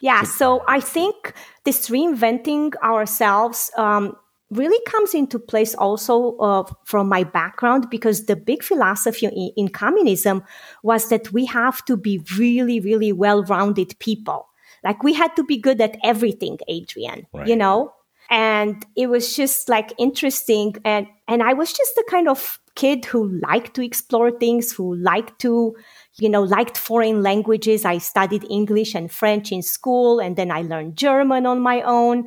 yeah. 0.00 0.22
So 0.24 0.64
I 0.66 0.80
think 0.80 1.34
this 1.64 1.88
reinventing 1.88 2.74
ourselves 2.82 3.70
um, 3.76 4.16
really 4.52 4.82
comes 4.86 5.14
into 5.14 5.38
place 5.38 5.74
also 5.74 6.36
uh, 6.36 6.64
from 6.84 7.08
my 7.08 7.24
background 7.24 7.88
because 7.90 8.26
the 8.26 8.36
big 8.36 8.62
philosophy 8.62 9.26
in, 9.26 9.52
in 9.56 9.68
communism 9.68 10.44
was 10.82 11.08
that 11.08 11.32
we 11.32 11.46
have 11.46 11.84
to 11.86 11.96
be 11.96 12.20
really, 12.38 12.80
really 12.80 13.12
well 13.12 13.42
rounded 13.44 13.98
people. 13.98 14.48
Like 14.84 15.02
we 15.02 15.14
had 15.14 15.34
to 15.36 15.44
be 15.44 15.56
good 15.56 15.80
at 15.80 15.96
everything, 16.04 16.58
Adrian, 16.68 17.26
right. 17.32 17.46
you 17.46 17.56
know? 17.56 17.92
And 18.30 18.84
it 18.96 19.08
was 19.08 19.36
just 19.36 19.68
like 19.68 19.92
interesting. 19.98 20.76
And, 20.84 21.06
and 21.28 21.42
I 21.42 21.52
was 21.52 21.72
just 21.72 21.94
the 21.94 22.04
kind 22.08 22.28
of 22.28 22.58
kid 22.74 23.04
who 23.04 23.28
liked 23.46 23.74
to 23.74 23.82
explore 23.82 24.30
things, 24.30 24.72
who 24.72 24.94
liked 24.96 25.38
to, 25.40 25.76
you 26.18 26.28
know, 26.28 26.42
liked 26.42 26.78
foreign 26.78 27.22
languages. 27.22 27.84
I 27.84 27.98
studied 27.98 28.46
English 28.48 28.94
and 28.94 29.10
French 29.10 29.52
in 29.52 29.62
school, 29.62 30.18
and 30.18 30.36
then 30.36 30.50
I 30.50 30.62
learned 30.62 30.96
German 30.96 31.46
on 31.46 31.60
my 31.60 31.82
own. 31.82 32.26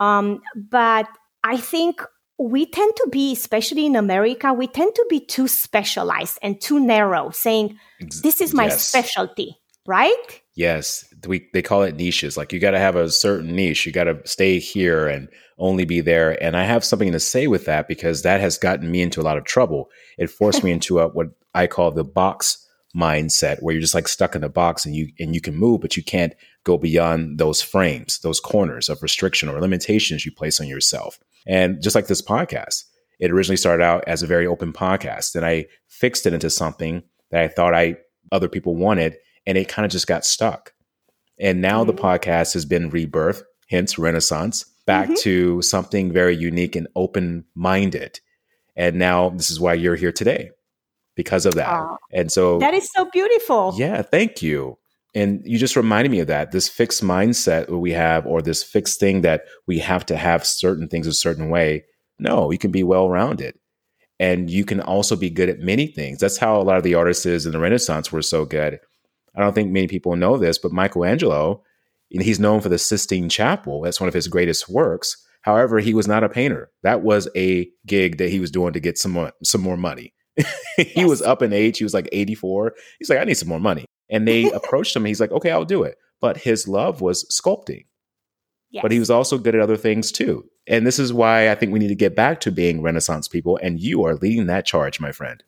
Um, 0.00 0.40
but 0.56 1.06
I 1.44 1.56
think 1.56 2.02
we 2.38 2.66
tend 2.66 2.94
to 2.96 3.08
be, 3.10 3.32
especially 3.32 3.86
in 3.86 3.96
America, 3.96 4.52
we 4.52 4.66
tend 4.66 4.94
to 4.94 5.06
be 5.08 5.20
too 5.20 5.48
specialized 5.48 6.38
and 6.42 6.60
too 6.60 6.80
narrow, 6.80 7.30
saying, 7.30 7.78
this 8.22 8.40
is 8.40 8.54
my 8.54 8.64
yes. 8.64 8.86
specialty, 8.86 9.56
right? 9.86 10.42
Yes. 10.54 11.04
We, 11.26 11.48
they 11.52 11.62
call 11.62 11.82
it 11.82 11.96
niches. 11.96 12.36
Like 12.36 12.52
you 12.52 12.58
got 12.58 12.72
to 12.72 12.78
have 12.78 12.96
a 12.96 13.10
certain 13.10 13.54
niche. 13.54 13.86
You 13.86 13.92
got 13.92 14.04
to 14.04 14.20
stay 14.24 14.58
here 14.58 15.06
and 15.06 15.28
only 15.58 15.84
be 15.84 16.00
there. 16.00 16.42
And 16.42 16.56
I 16.56 16.64
have 16.64 16.84
something 16.84 17.12
to 17.12 17.20
say 17.20 17.46
with 17.46 17.64
that 17.66 17.88
because 17.88 18.22
that 18.22 18.40
has 18.40 18.58
gotten 18.58 18.90
me 18.90 19.02
into 19.02 19.20
a 19.20 19.22
lot 19.22 19.38
of 19.38 19.44
trouble. 19.44 19.88
It 20.18 20.30
forced 20.30 20.64
me 20.64 20.72
into 20.72 20.98
a, 20.98 21.08
what 21.08 21.28
I 21.54 21.66
call 21.66 21.90
the 21.90 22.04
box 22.04 22.58
mindset 22.94 23.62
where 23.62 23.72
you're 23.72 23.80
just 23.80 23.94
like 23.94 24.08
stuck 24.08 24.34
in 24.34 24.44
a 24.44 24.48
box 24.50 24.84
and 24.84 24.94
you 24.94 25.08
and 25.18 25.34
you 25.34 25.40
can 25.40 25.56
move 25.56 25.80
but 25.80 25.96
you 25.96 26.04
can't 26.04 26.34
go 26.62 26.76
beyond 26.76 27.38
those 27.38 27.62
frames 27.62 28.18
those 28.18 28.38
corners 28.38 28.90
of 28.90 29.02
restriction 29.02 29.48
or 29.48 29.58
limitations 29.62 30.26
you 30.26 30.30
place 30.30 30.60
on 30.60 30.68
yourself 30.68 31.18
and 31.46 31.82
just 31.82 31.94
like 31.94 32.06
this 32.06 32.22
podcast, 32.22 32.84
it 33.18 33.30
originally 33.30 33.56
started 33.56 33.82
out 33.82 34.04
as 34.06 34.22
a 34.22 34.26
very 34.26 34.46
open 34.46 34.72
podcast. 34.72 35.34
And 35.34 35.44
I 35.44 35.66
fixed 35.88 36.26
it 36.26 36.32
into 36.32 36.50
something 36.50 37.02
that 37.30 37.42
I 37.42 37.48
thought 37.48 37.74
I 37.74 37.96
other 38.30 38.48
people 38.48 38.76
wanted, 38.76 39.16
and 39.46 39.58
it 39.58 39.68
kind 39.68 39.84
of 39.84 39.92
just 39.92 40.06
got 40.06 40.24
stuck. 40.24 40.72
And 41.38 41.60
now 41.60 41.84
mm-hmm. 41.84 41.94
the 41.94 42.02
podcast 42.02 42.54
has 42.54 42.64
been 42.64 42.90
rebirth, 42.90 43.42
hence 43.68 43.98
renaissance, 43.98 44.64
back 44.86 45.06
mm-hmm. 45.06 45.14
to 45.22 45.62
something 45.62 46.12
very 46.12 46.36
unique 46.36 46.76
and 46.76 46.88
open 46.96 47.44
minded. 47.54 48.20
And 48.76 48.96
now 48.96 49.30
this 49.30 49.50
is 49.50 49.60
why 49.60 49.74
you're 49.74 49.96
here 49.96 50.12
today. 50.12 50.50
because 51.14 51.46
of 51.46 51.54
that. 51.54 51.84
And 52.10 52.30
so 52.30 52.58
that 52.58 52.74
is 52.74 52.88
so 52.94 53.08
beautiful. 53.12 53.74
Yeah, 53.76 54.02
thank 54.02 54.42
you. 54.42 54.78
And 55.14 55.42
you 55.44 55.58
just 55.58 55.76
reminded 55.76 56.10
me 56.10 56.20
of 56.20 56.28
that 56.28 56.52
this 56.52 56.68
fixed 56.68 57.02
mindset 57.02 57.66
that 57.66 57.78
we 57.78 57.92
have, 57.92 58.26
or 58.26 58.40
this 58.40 58.62
fixed 58.62 58.98
thing 58.98 59.20
that 59.22 59.44
we 59.66 59.78
have 59.78 60.06
to 60.06 60.16
have 60.16 60.46
certain 60.46 60.88
things 60.88 61.06
a 61.06 61.12
certain 61.12 61.50
way. 61.50 61.84
No, 62.18 62.50
you 62.50 62.58
can 62.58 62.70
be 62.70 62.82
well 62.82 63.10
rounded. 63.10 63.54
And 64.18 64.48
you 64.48 64.64
can 64.64 64.80
also 64.80 65.16
be 65.16 65.30
good 65.30 65.48
at 65.48 65.58
many 65.58 65.88
things. 65.88 66.20
That's 66.20 66.38
how 66.38 66.60
a 66.60 66.62
lot 66.62 66.76
of 66.76 66.84
the 66.84 66.94
artists 66.94 67.26
in 67.26 67.50
the 67.50 67.58
Renaissance 67.58 68.12
were 68.12 68.22
so 68.22 68.44
good. 68.44 68.78
I 69.34 69.40
don't 69.40 69.54
think 69.54 69.70
many 69.72 69.88
people 69.88 70.14
know 70.16 70.36
this, 70.36 70.58
but 70.58 70.72
Michelangelo, 70.72 71.62
he's 72.08 72.38
known 72.38 72.60
for 72.60 72.68
the 72.68 72.78
Sistine 72.78 73.28
Chapel. 73.28 73.82
That's 73.82 74.00
one 74.00 74.08
of 74.08 74.14
his 74.14 74.28
greatest 74.28 74.68
works. 74.68 75.16
However, 75.42 75.80
he 75.80 75.92
was 75.92 76.06
not 76.06 76.22
a 76.22 76.28
painter. 76.28 76.70
That 76.82 77.02
was 77.02 77.28
a 77.36 77.68
gig 77.86 78.18
that 78.18 78.30
he 78.30 78.38
was 78.38 78.50
doing 78.50 78.72
to 78.74 78.80
get 78.80 78.96
some 78.96 79.10
more, 79.10 79.32
some 79.42 79.60
more 79.60 79.76
money. 79.76 80.14
he 80.76 80.92
yes. 80.94 81.08
was 81.08 81.22
up 81.22 81.42
in 81.42 81.52
age. 81.52 81.78
He 81.78 81.84
was 81.84 81.94
like 81.94 82.08
84. 82.12 82.74
He's 82.98 83.10
like, 83.10 83.18
I 83.18 83.24
need 83.24 83.34
some 83.34 83.48
more 83.48 83.60
money. 83.60 83.86
And 84.12 84.28
they 84.28 84.44
approached 84.52 84.94
him. 84.94 85.04
he's 85.04 85.20
like, 85.20 85.32
okay, 85.32 85.50
I'll 85.50 85.64
do 85.64 85.82
it. 85.82 85.96
But 86.20 86.36
his 86.36 86.68
love 86.68 87.00
was 87.00 87.24
sculpting. 87.24 87.86
Yes. 88.70 88.82
But 88.82 88.92
he 88.92 89.00
was 89.00 89.10
also 89.10 89.36
good 89.36 89.56
at 89.56 89.60
other 89.60 89.76
things 89.76 90.12
too. 90.12 90.48
And 90.68 90.86
this 90.86 91.00
is 91.00 91.12
why 91.12 91.50
I 91.50 91.56
think 91.56 91.72
we 91.72 91.80
need 91.80 91.88
to 91.88 91.96
get 91.96 92.14
back 92.14 92.40
to 92.42 92.52
being 92.52 92.80
Renaissance 92.80 93.26
people. 93.26 93.58
And 93.60 93.80
you 93.80 94.04
are 94.04 94.14
leading 94.14 94.46
that 94.46 94.64
charge, 94.64 95.00
my 95.00 95.10
friend. 95.10 95.42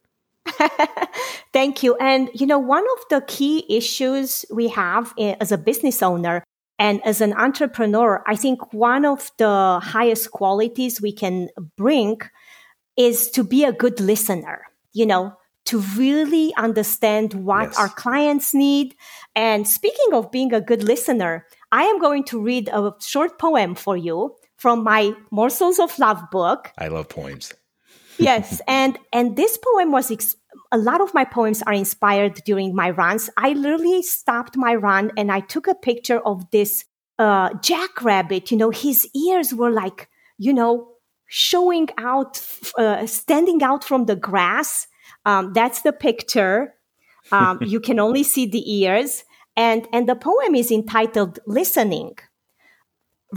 Thank 1.53 1.85
you. 1.85 1.95
And, 1.97 2.29
you 2.35 2.47
know, 2.47 2.59
one 2.59 2.83
of 2.83 3.05
the 3.11 3.25
key 3.29 3.65
issues 3.69 4.45
we 4.53 4.69
have 4.69 5.15
as 5.17 5.53
a 5.53 5.59
business 5.59 6.03
owner 6.03 6.43
and 6.79 7.01
as 7.07 7.21
an 7.21 7.33
entrepreneur, 7.33 8.23
I 8.27 8.35
think 8.35 8.73
one 8.73 9.05
of 9.05 9.31
the 9.39 9.81
highest 9.81 10.33
qualities 10.33 11.01
we 11.01 11.13
can 11.13 11.49
bring 11.77 12.21
is 12.97 13.31
to 13.31 13.45
be 13.45 13.65
a 13.65 13.73
good 13.73 14.01
listener, 14.01 14.63
you 14.93 15.07
know, 15.07 15.35
to 15.67 15.81
really 15.97 16.53
understand 16.57 17.35
what 17.35 17.71
yes. 17.71 17.79
our 17.79 17.89
clients 17.89 18.55
need. 18.55 18.95
And 19.35 19.67
speaking 19.67 20.13
of 20.13 20.31
being 20.31 20.53
a 20.53 20.61
good 20.61 20.83
listener, 20.83 21.47
I 21.73 21.85
am 21.85 21.99
going 22.01 22.25
to 22.25 22.41
read 22.41 22.69
a 22.69 22.93
short 23.01 23.39
poem 23.39 23.75
for 23.75 23.97
you 23.97 24.37
from 24.57 24.85
my 24.85 25.15
Morsels 25.31 25.79
of 25.79 25.99
Love 25.99 26.23
book. 26.31 26.71
I 26.79 26.89
love 26.89 27.09
poems. 27.09 27.53
yes, 28.19 28.61
and 28.69 28.99
and 29.13 29.37
this 29.37 29.59
poem 29.59 29.91
was 29.91 30.11
ex- 30.11 30.37
a 30.71 30.79
lot 30.79 31.01
of 31.01 31.15
my 31.15 31.25
poems 31.25 31.63
are 31.63 31.73
inspired 31.73 32.35
during 32.45 32.75
my 32.75 32.91
runs. 32.91 33.31
I 33.37 33.53
literally 33.53 34.03
stopped 34.03 34.57
my 34.57 34.75
run 34.75 35.11
and 35.17 35.31
I 35.31 35.41
took 35.41 35.67
a 35.67 35.75
picture 35.75 36.21
of 36.21 36.51
this 36.51 36.85
uh, 37.19 37.55
jackrabbit. 37.63 38.51
You 38.51 38.57
know, 38.57 38.71
his 38.71 39.09
ears 39.15 39.55
were 39.55 39.71
like, 39.71 40.09
you 40.39 40.53
know, 40.53 40.89
showing 41.27 41.89
out, 41.99 42.45
uh, 42.79 43.07
standing 43.07 43.63
out 43.63 43.85
from 43.85 44.07
the 44.07 44.17
grass. 44.17 44.87
Um, 45.25 45.53
that's 45.53 45.83
the 45.83 45.93
picture. 45.93 46.75
Um, 47.33 47.59
you 47.63 47.81
can 47.81 47.99
only 47.99 48.23
see 48.23 48.47
the 48.47 48.65
ears. 48.81 49.25
And, 49.57 49.87
and 49.93 50.09
the 50.09 50.17
poem 50.17 50.55
is 50.55 50.71
entitled 50.71 51.39
Listening. 51.47 52.17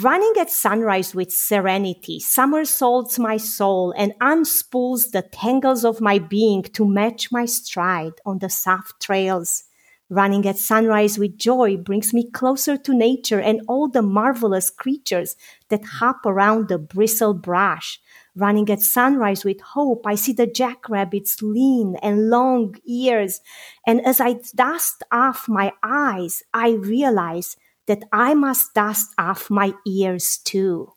Running 0.01 0.33
at 0.39 0.51
sunrise 0.51 1.15
with 1.15 1.31
serenity 1.31 2.19
somersaults 2.19 3.17
my 3.17 3.37
soul 3.37 3.95
and 3.97 4.13
unspools 4.21 5.09
the 5.11 5.23
tangles 5.23 5.83
of 5.83 6.01
my 6.01 6.19
being 6.19 6.61
to 6.61 6.87
match 6.87 7.31
my 7.31 7.45
stride 7.45 8.13
on 8.23 8.37
the 8.37 8.49
soft 8.49 9.01
trails. 9.01 9.63
Running 10.09 10.45
at 10.47 10.57
sunrise 10.57 11.17
with 11.17 11.37
joy 11.37 11.77
brings 11.77 12.13
me 12.13 12.29
closer 12.29 12.77
to 12.77 12.93
nature 12.93 13.41
and 13.41 13.61
all 13.67 13.89
the 13.89 14.03
marvelous 14.03 14.69
creatures 14.69 15.35
that 15.69 15.83
hop 15.83 16.25
around 16.25 16.67
the 16.67 16.77
bristle 16.77 17.33
brush. 17.33 17.99
Running 18.37 18.69
at 18.69 18.81
sunrise 18.81 19.43
with 19.43 19.59
hope, 19.61 20.05
I 20.05 20.13
see 20.13 20.31
the 20.31 20.45
jackrabbit's 20.45 21.41
lean 21.41 21.95
and 22.03 22.29
long 22.29 22.75
ears. 22.85 23.41
And 23.87 24.05
as 24.05 24.21
I 24.21 24.35
dust 24.55 25.01
off 25.11 25.49
my 25.49 25.73
eyes, 25.81 26.43
I 26.53 26.73
realize 26.73 27.57
that 27.87 28.03
I 28.11 28.35
must 28.35 28.75
dust 28.75 29.11
off 29.17 29.49
my 29.49 29.73
ears 29.87 30.37
too. 30.37 30.93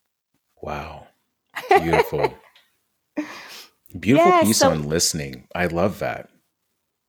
Wow. 0.61 1.07
Beautiful. 1.71 2.35
Beautiful 3.99 4.31
yeah, 4.31 4.43
piece 4.43 4.59
so, 4.59 4.71
on 4.71 4.87
listening. 4.89 5.49
I 5.55 5.67
love 5.67 5.99
that. 6.01 6.29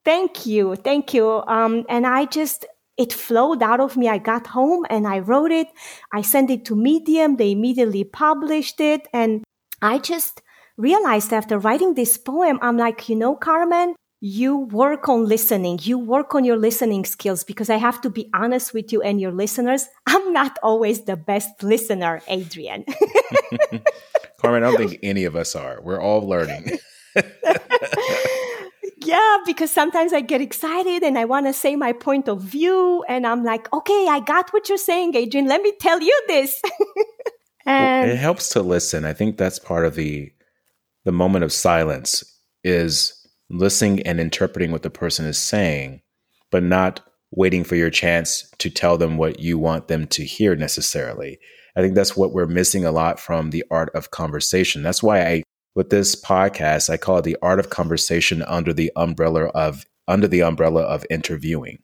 Thank 0.05 0.45
you. 0.45 0.75
Thank 0.77 1.13
you. 1.13 1.43
Um, 1.45 1.85
and 1.89 2.07
I 2.07 2.25
just, 2.25 2.65
it 2.97 3.11
flowed 3.11 3.61
out 3.61 3.81
of 3.81 3.97
me. 3.97 4.07
I 4.07 4.17
got 4.17 4.47
home 4.47 4.85
and 4.89 5.07
I 5.07 5.19
wrote 5.19 5.51
it. 5.51 5.67
I 6.13 6.21
sent 6.21 6.49
it 6.49 6.63
to 6.65 6.75
Medium. 6.75 7.35
They 7.35 7.51
immediately 7.51 8.05
published 8.05 8.79
it. 8.79 9.07
And 9.11 9.43
I 9.81 9.97
just 9.97 10.41
realized 10.77 11.33
after 11.33 11.57
writing 11.57 11.93
this 11.93 12.17
poem, 12.17 12.59
I'm 12.61 12.77
like, 12.77 13.09
you 13.09 13.15
know, 13.15 13.35
Carmen, 13.35 13.95
you 14.19 14.55
work 14.55 15.09
on 15.09 15.25
listening. 15.25 15.79
You 15.81 15.97
work 15.97 16.35
on 16.35 16.45
your 16.45 16.57
listening 16.57 17.05
skills 17.05 17.43
because 17.43 17.71
I 17.71 17.77
have 17.77 17.99
to 18.01 18.09
be 18.09 18.29
honest 18.33 18.73
with 18.73 18.93
you 18.93 19.01
and 19.01 19.19
your 19.19 19.31
listeners. 19.31 19.87
I'm 20.05 20.31
not 20.31 20.59
always 20.61 21.05
the 21.05 21.15
best 21.17 21.63
listener, 21.63 22.21
Adrian. 22.27 22.85
Carmen, 24.37 24.63
I 24.63 24.71
don't 24.71 24.77
think 24.77 24.99
any 25.01 25.25
of 25.25 25.35
us 25.35 25.55
are. 25.55 25.81
We're 25.81 26.01
all 26.01 26.27
learning. 26.27 26.77
yeah, 29.03 29.37
because 29.45 29.71
sometimes 29.71 30.13
I 30.13 30.21
get 30.21 30.41
excited 30.41 31.03
and 31.03 31.17
I 31.17 31.25
want 31.25 31.47
to 31.47 31.53
say 31.53 31.75
my 31.75 31.91
point 31.93 32.29
of 32.29 32.41
view. 32.41 33.03
And 33.07 33.25
I'm 33.25 33.43
like, 33.43 33.71
okay, 33.73 34.07
I 34.07 34.19
got 34.19 34.51
what 34.51 34.69
you're 34.69 34.77
saying, 34.77 35.15
Adrian. 35.15 35.47
Let 35.47 35.61
me 35.61 35.73
tell 35.79 35.99
you 36.01 36.23
this. 36.27 36.61
And 37.65 38.11
it 38.11 38.17
helps 38.17 38.49
to 38.49 38.61
listen. 38.61 39.05
I 39.05 39.13
think 39.13 39.37
that's 39.37 39.59
part 39.59 39.85
of 39.85 39.95
the 39.95 40.31
the 41.03 41.11
moment 41.11 41.43
of 41.43 41.51
silence 41.51 42.23
is 42.63 43.27
listening 43.49 44.01
and 44.03 44.19
interpreting 44.19 44.71
what 44.71 44.83
the 44.83 44.89
person 44.89 45.25
is 45.25 45.37
saying, 45.37 46.01
but 46.51 46.63
not 46.63 47.01
waiting 47.31 47.63
for 47.63 47.75
your 47.75 47.89
chance 47.89 48.49
to 48.59 48.69
tell 48.69 48.97
them 48.97 49.17
what 49.17 49.39
you 49.39 49.57
want 49.57 49.87
them 49.87 50.05
to 50.05 50.23
hear 50.23 50.55
necessarily. 50.55 51.39
I 51.75 51.81
think 51.81 51.95
that's 51.95 52.17
what 52.17 52.33
we're 52.33 52.47
missing 52.47 52.85
a 52.85 52.91
lot 52.91 53.19
from 53.19 53.49
the 53.49 53.63
art 53.71 53.89
of 53.95 54.11
conversation. 54.11 54.83
That's 54.83 55.01
why 55.01 55.25
I 55.25 55.43
with 55.73 55.89
this 55.89 56.21
podcast 56.21 56.89
I 56.89 56.97
call 56.97 57.19
it 57.19 57.23
the 57.23 57.37
art 57.41 57.59
of 57.59 57.69
conversation 57.69 58.41
under 58.43 58.73
the 58.73 58.91
umbrella 58.95 59.45
of 59.45 59.85
under 60.07 60.27
the 60.27 60.43
umbrella 60.43 60.81
of 60.81 61.05
interviewing. 61.09 61.79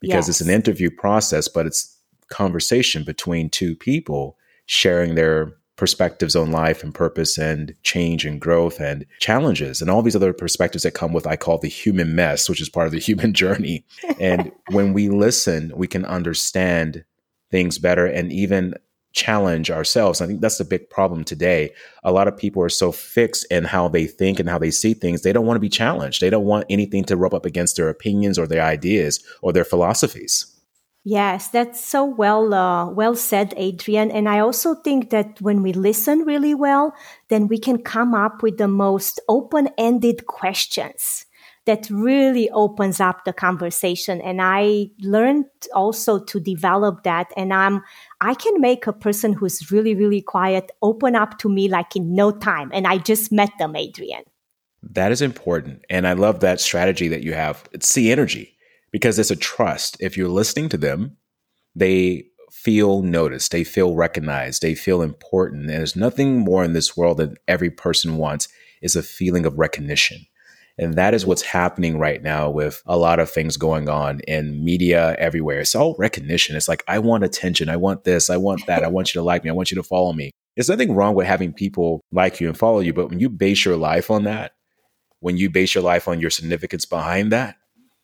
Because 0.00 0.26
yes. 0.26 0.28
it's 0.28 0.40
an 0.40 0.50
interview 0.50 0.90
process, 0.90 1.46
but 1.46 1.64
it's 1.64 1.96
conversation 2.28 3.04
between 3.04 3.48
two 3.48 3.76
people 3.76 4.36
sharing 4.72 5.16
their 5.16 5.52
perspectives 5.76 6.34
on 6.34 6.50
life 6.50 6.82
and 6.82 6.94
purpose 6.94 7.36
and 7.36 7.74
change 7.82 8.24
and 8.24 8.40
growth 8.40 8.80
and 8.80 9.04
challenges 9.20 9.82
and 9.82 9.90
all 9.90 10.00
these 10.00 10.16
other 10.16 10.32
perspectives 10.32 10.82
that 10.82 10.94
come 10.94 11.12
with 11.12 11.26
I 11.26 11.36
call 11.36 11.58
the 11.58 11.68
human 11.68 12.14
mess, 12.14 12.48
which 12.48 12.60
is 12.60 12.70
part 12.70 12.86
of 12.86 12.92
the 12.92 12.98
human 13.10 13.34
journey. 13.34 13.84
and 14.18 14.50
when 14.70 14.94
we 14.94 15.10
listen, 15.10 15.72
we 15.76 15.86
can 15.86 16.06
understand 16.06 17.04
things 17.50 17.78
better 17.78 18.06
and 18.06 18.32
even 18.32 18.74
challenge 19.12 19.70
ourselves. 19.70 20.22
I 20.22 20.26
think 20.26 20.40
that's 20.40 20.56
the 20.56 20.64
big 20.64 20.88
problem 20.88 21.22
today. 21.22 21.74
A 22.02 22.10
lot 22.10 22.26
of 22.26 22.34
people 22.34 22.62
are 22.62 22.70
so 22.70 22.92
fixed 22.92 23.44
in 23.50 23.64
how 23.64 23.88
they 23.88 24.06
think 24.06 24.40
and 24.40 24.48
how 24.48 24.58
they 24.58 24.70
see 24.70 24.94
things, 24.94 25.20
they 25.20 25.34
don't 25.34 25.44
want 25.44 25.56
to 25.56 25.60
be 25.60 25.68
challenged. 25.68 26.22
They 26.22 26.30
don't 26.30 26.46
want 26.46 26.64
anything 26.70 27.04
to 27.04 27.16
rub 27.16 27.34
up 27.34 27.44
against 27.44 27.76
their 27.76 27.90
opinions 27.90 28.38
or 28.38 28.46
their 28.46 28.62
ideas 28.62 29.22
or 29.42 29.52
their 29.52 29.66
philosophies. 29.66 30.51
Yes, 31.04 31.48
that's 31.48 31.84
so 31.84 32.04
well 32.04 32.54
uh, 32.54 32.88
well 32.88 33.16
said, 33.16 33.54
Adrian. 33.56 34.12
And 34.12 34.28
I 34.28 34.38
also 34.38 34.76
think 34.76 35.10
that 35.10 35.40
when 35.40 35.62
we 35.62 35.72
listen 35.72 36.20
really 36.20 36.54
well, 36.54 36.94
then 37.28 37.48
we 37.48 37.58
can 37.58 37.82
come 37.82 38.14
up 38.14 38.42
with 38.42 38.58
the 38.58 38.68
most 38.68 39.18
open-ended 39.28 40.26
questions 40.26 41.26
that 41.64 41.88
really 41.90 42.50
opens 42.50 43.00
up 43.00 43.24
the 43.24 43.32
conversation. 43.32 44.20
And 44.20 44.40
I 44.40 44.90
learned 45.00 45.46
also 45.74 46.22
to 46.24 46.38
develop 46.38 47.02
that. 47.02 47.32
And 47.36 47.52
I'm 47.52 47.82
I 48.20 48.34
can 48.34 48.60
make 48.60 48.86
a 48.86 48.92
person 48.92 49.32
who's 49.32 49.72
really 49.72 49.96
really 49.96 50.22
quiet 50.22 50.70
open 50.82 51.16
up 51.16 51.38
to 51.38 51.48
me 51.48 51.68
like 51.68 51.96
in 51.96 52.14
no 52.14 52.30
time. 52.30 52.70
And 52.72 52.86
I 52.86 52.98
just 52.98 53.32
met 53.32 53.50
them, 53.58 53.74
Adrian. 53.74 54.22
That 54.84 55.12
is 55.12 55.22
important, 55.22 55.84
and 55.90 56.08
I 56.08 56.12
love 56.14 56.40
that 56.40 56.60
strategy 56.60 57.08
that 57.08 57.22
you 57.22 57.34
have. 57.34 57.64
It's 57.72 57.92
the 57.94 58.10
energy 58.10 58.51
because 58.92 59.18
it's 59.18 59.30
a 59.30 59.36
trust. 59.36 59.96
If 60.00 60.16
you're 60.16 60.28
listening 60.28 60.68
to 60.68 60.78
them, 60.78 61.16
they 61.74 62.26
feel 62.52 63.02
noticed, 63.02 63.50
they 63.50 63.64
feel 63.64 63.94
recognized, 63.94 64.62
they 64.62 64.74
feel 64.74 65.02
important. 65.02 65.62
And 65.62 65.70
there's 65.70 65.96
nothing 65.96 66.38
more 66.38 66.62
in 66.62 66.74
this 66.74 66.96
world 66.96 67.16
that 67.16 67.38
every 67.48 67.70
person 67.70 68.18
wants 68.18 68.48
is 68.82 68.94
a 68.94 69.02
feeling 69.02 69.46
of 69.46 69.58
recognition. 69.58 70.18
And 70.78 70.94
that 70.94 71.14
is 71.14 71.26
what's 71.26 71.42
happening 71.42 71.98
right 71.98 72.22
now 72.22 72.50
with 72.50 72.82
a 72.86 72.96
lot 72.96 73.20
of 73.20 73.30
things 73.30 73.56
going 73.56 73.88
on 73.88 74.20
in 74.20 74.64
media 74.64 75.14
everywhere. 75.18 75.60
It's 75.60 75.74
all 75.74 75.96
recognition. 75.98 76.56
It's 76.56 76.68
like, 76.68 76.82
I 76.88 76.98
want 76.98 77.24
attention. 77.24 77.68
I 77.68 77.76
want 77.76 78.04
this. 78.04 78.30
I 78.30 78.38
want 78.38 78.66
that. 78.66 78.82
I 78.82 78.88
want 78.88 79.14
you 79.14 79.20
to 79.20 79.24
like 79.24 79.44
me. 79.44 79.50
I 79.50 79.54
want 79.54 79.70
you 79.70 79.76
to 79.76 79.82
follow 79.82 80.12
me. 80.12 80.30
There's 80.56 80.68
nothing 80.68 80.94
wrong 80.94 81.14
with 81.14 81.26
having 81.26 81.52
people 81.52 82.00
like 82.10 82.40
you 82.40 82.48
and 82.48 82.56
follow 82.56 82.80
you. 82.80 82.92
But 82.92 83.08
when 83.08 83.20
you 83.20 83.28
base 83.28 83.64
your 83.64 83.76
life 83.76 84.10
on 84.10 84.24
that, 84.24 84.52
when 85.20 85.36
you 85.36 85.50
base 85.50 85.74
your 85.74 85.84
life 85.84 86.08
on 86.08 86.20
your 86.20 86.30
significance 86.30 86.84
behind 86.84 87.32
that, 87.32 87.56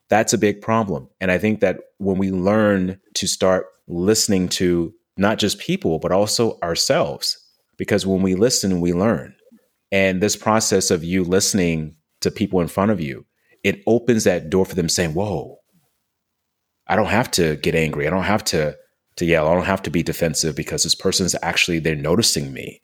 that's 0.09 0.33
a 0.33 0.39
big 0.39 0.61
problem. 0.61 1.09
And 1.21 1.31
I 1.31 1.39
think 1.39 1.61
that 1.61 1.79
when 1.99 2.19
we 2.19 2.31
learn 2.31 3.01
to 3.15 3.27
start 3.27 3.67
listening 3.87 4.49
to 4.49 4.93
not 5.17 5.39
just 5.39 5.59
people, 5.59 5.99
but 5.99 6.13
also 6.13 6.59
ourselves, 6.63 7.39
because 7.77 8.07
when 8.07 8.23
we 8.23 8.35
listen, 8.35 8.81
we 8.81 8.93
learn. 8.93 9.35
And 9.91 10.23
this 10.23 10.37
process 10.37 10.91
of 10.91 11.05
you 11.05 11.25
listening 11.25 11.97
to 12.21 12.31
people 12.31 12.61
in 12.61 12.69
front 12.69 12.91
of 12.91 13.01
you 13.01 13.25
it 13.65 13.83
opens 13.87 14.25
that 14.25 14.51
door 14.51 14.65
for 14.65 14.75
them 14.75 14.89
saying, 14.89 15.15
Whoa, 15.15 15.59
I 16.87 16.97
don't 16.97 17.07
have 17.07 17.31
to 17.33 17.57
get 17.57 17.75
angry. 17.75 18.07
I 18.07 18.11
don't 18.11 18.25
have 18.25 18.45
to 18.45 18.77
to 19.17 19.25
yell. 19.25 19.49
I 19.49 19.55
don't 19.55 19.65
have 19.65 19.83
to 19.83 19.91
be 19.91 20.03
defensive 20.03 20.55
because 20.55 20.85
this 20.85 20.95
person's 20.95 21.35
actually 21.43 21.81
they're 21.81 21.97
noticing 21.97 22.53
me. 22.53 22.81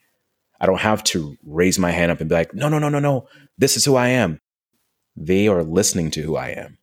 I 0.61 0.67
don't 0.67 0.81
have 0.81 1.05
to 1.05 1.37
raise 1.45 1.79
my 1.79 1.91
hand 1.91 2.11
up 2.11 2.21
and 2.21 2.29
be 2.29 2.35
like, 2.35 2.55
no, 2.55 2.69
no, 2.69 2.79
no, 2.79 2.89
no, 2.89 2.99
no. 2.99 3.29
This 3.59 3.77
is 3.77 3.85
who 3.85 3.97
I 3.97 4.09
am. 4.09 4.41
They 5.17 5.47
are 5.49 5.63
listening 5.63 6.11
to 6.13 6.23
who 6.23 6.37
I 6.37 6.49
am. 6.51 6.79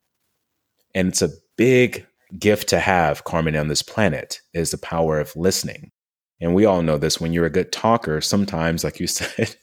And 0.93 1.09
it's 1.09 1.21
a 1.21 1.29
big 1.57 2.05
gift 2.37 2.69
to 2.69 2.79
have, 2.79 3.23
Carmen, 3.23 3.55
on 3.55 3.67
this 3.67 3.81
planet 3.81 4.41
is 4.53 4.71
the 4.71 4.77
power 4.77 5.19
of 5.19 5.35
listening. 5.35 5.91
And 6.39 6.55
we 6.55 6.65
all 6.65 6.81
know 6.81 6.97
this 6.97 7.21
when 7.21 7.33
you're 7.33 7.45
a 7.45 7.51
good 7.51 7.71
talker, 7.71 8.19
sometimes, 8.21 8.83
like 8.83 8.99
you 8.99 9.07
said, 9.07 9.55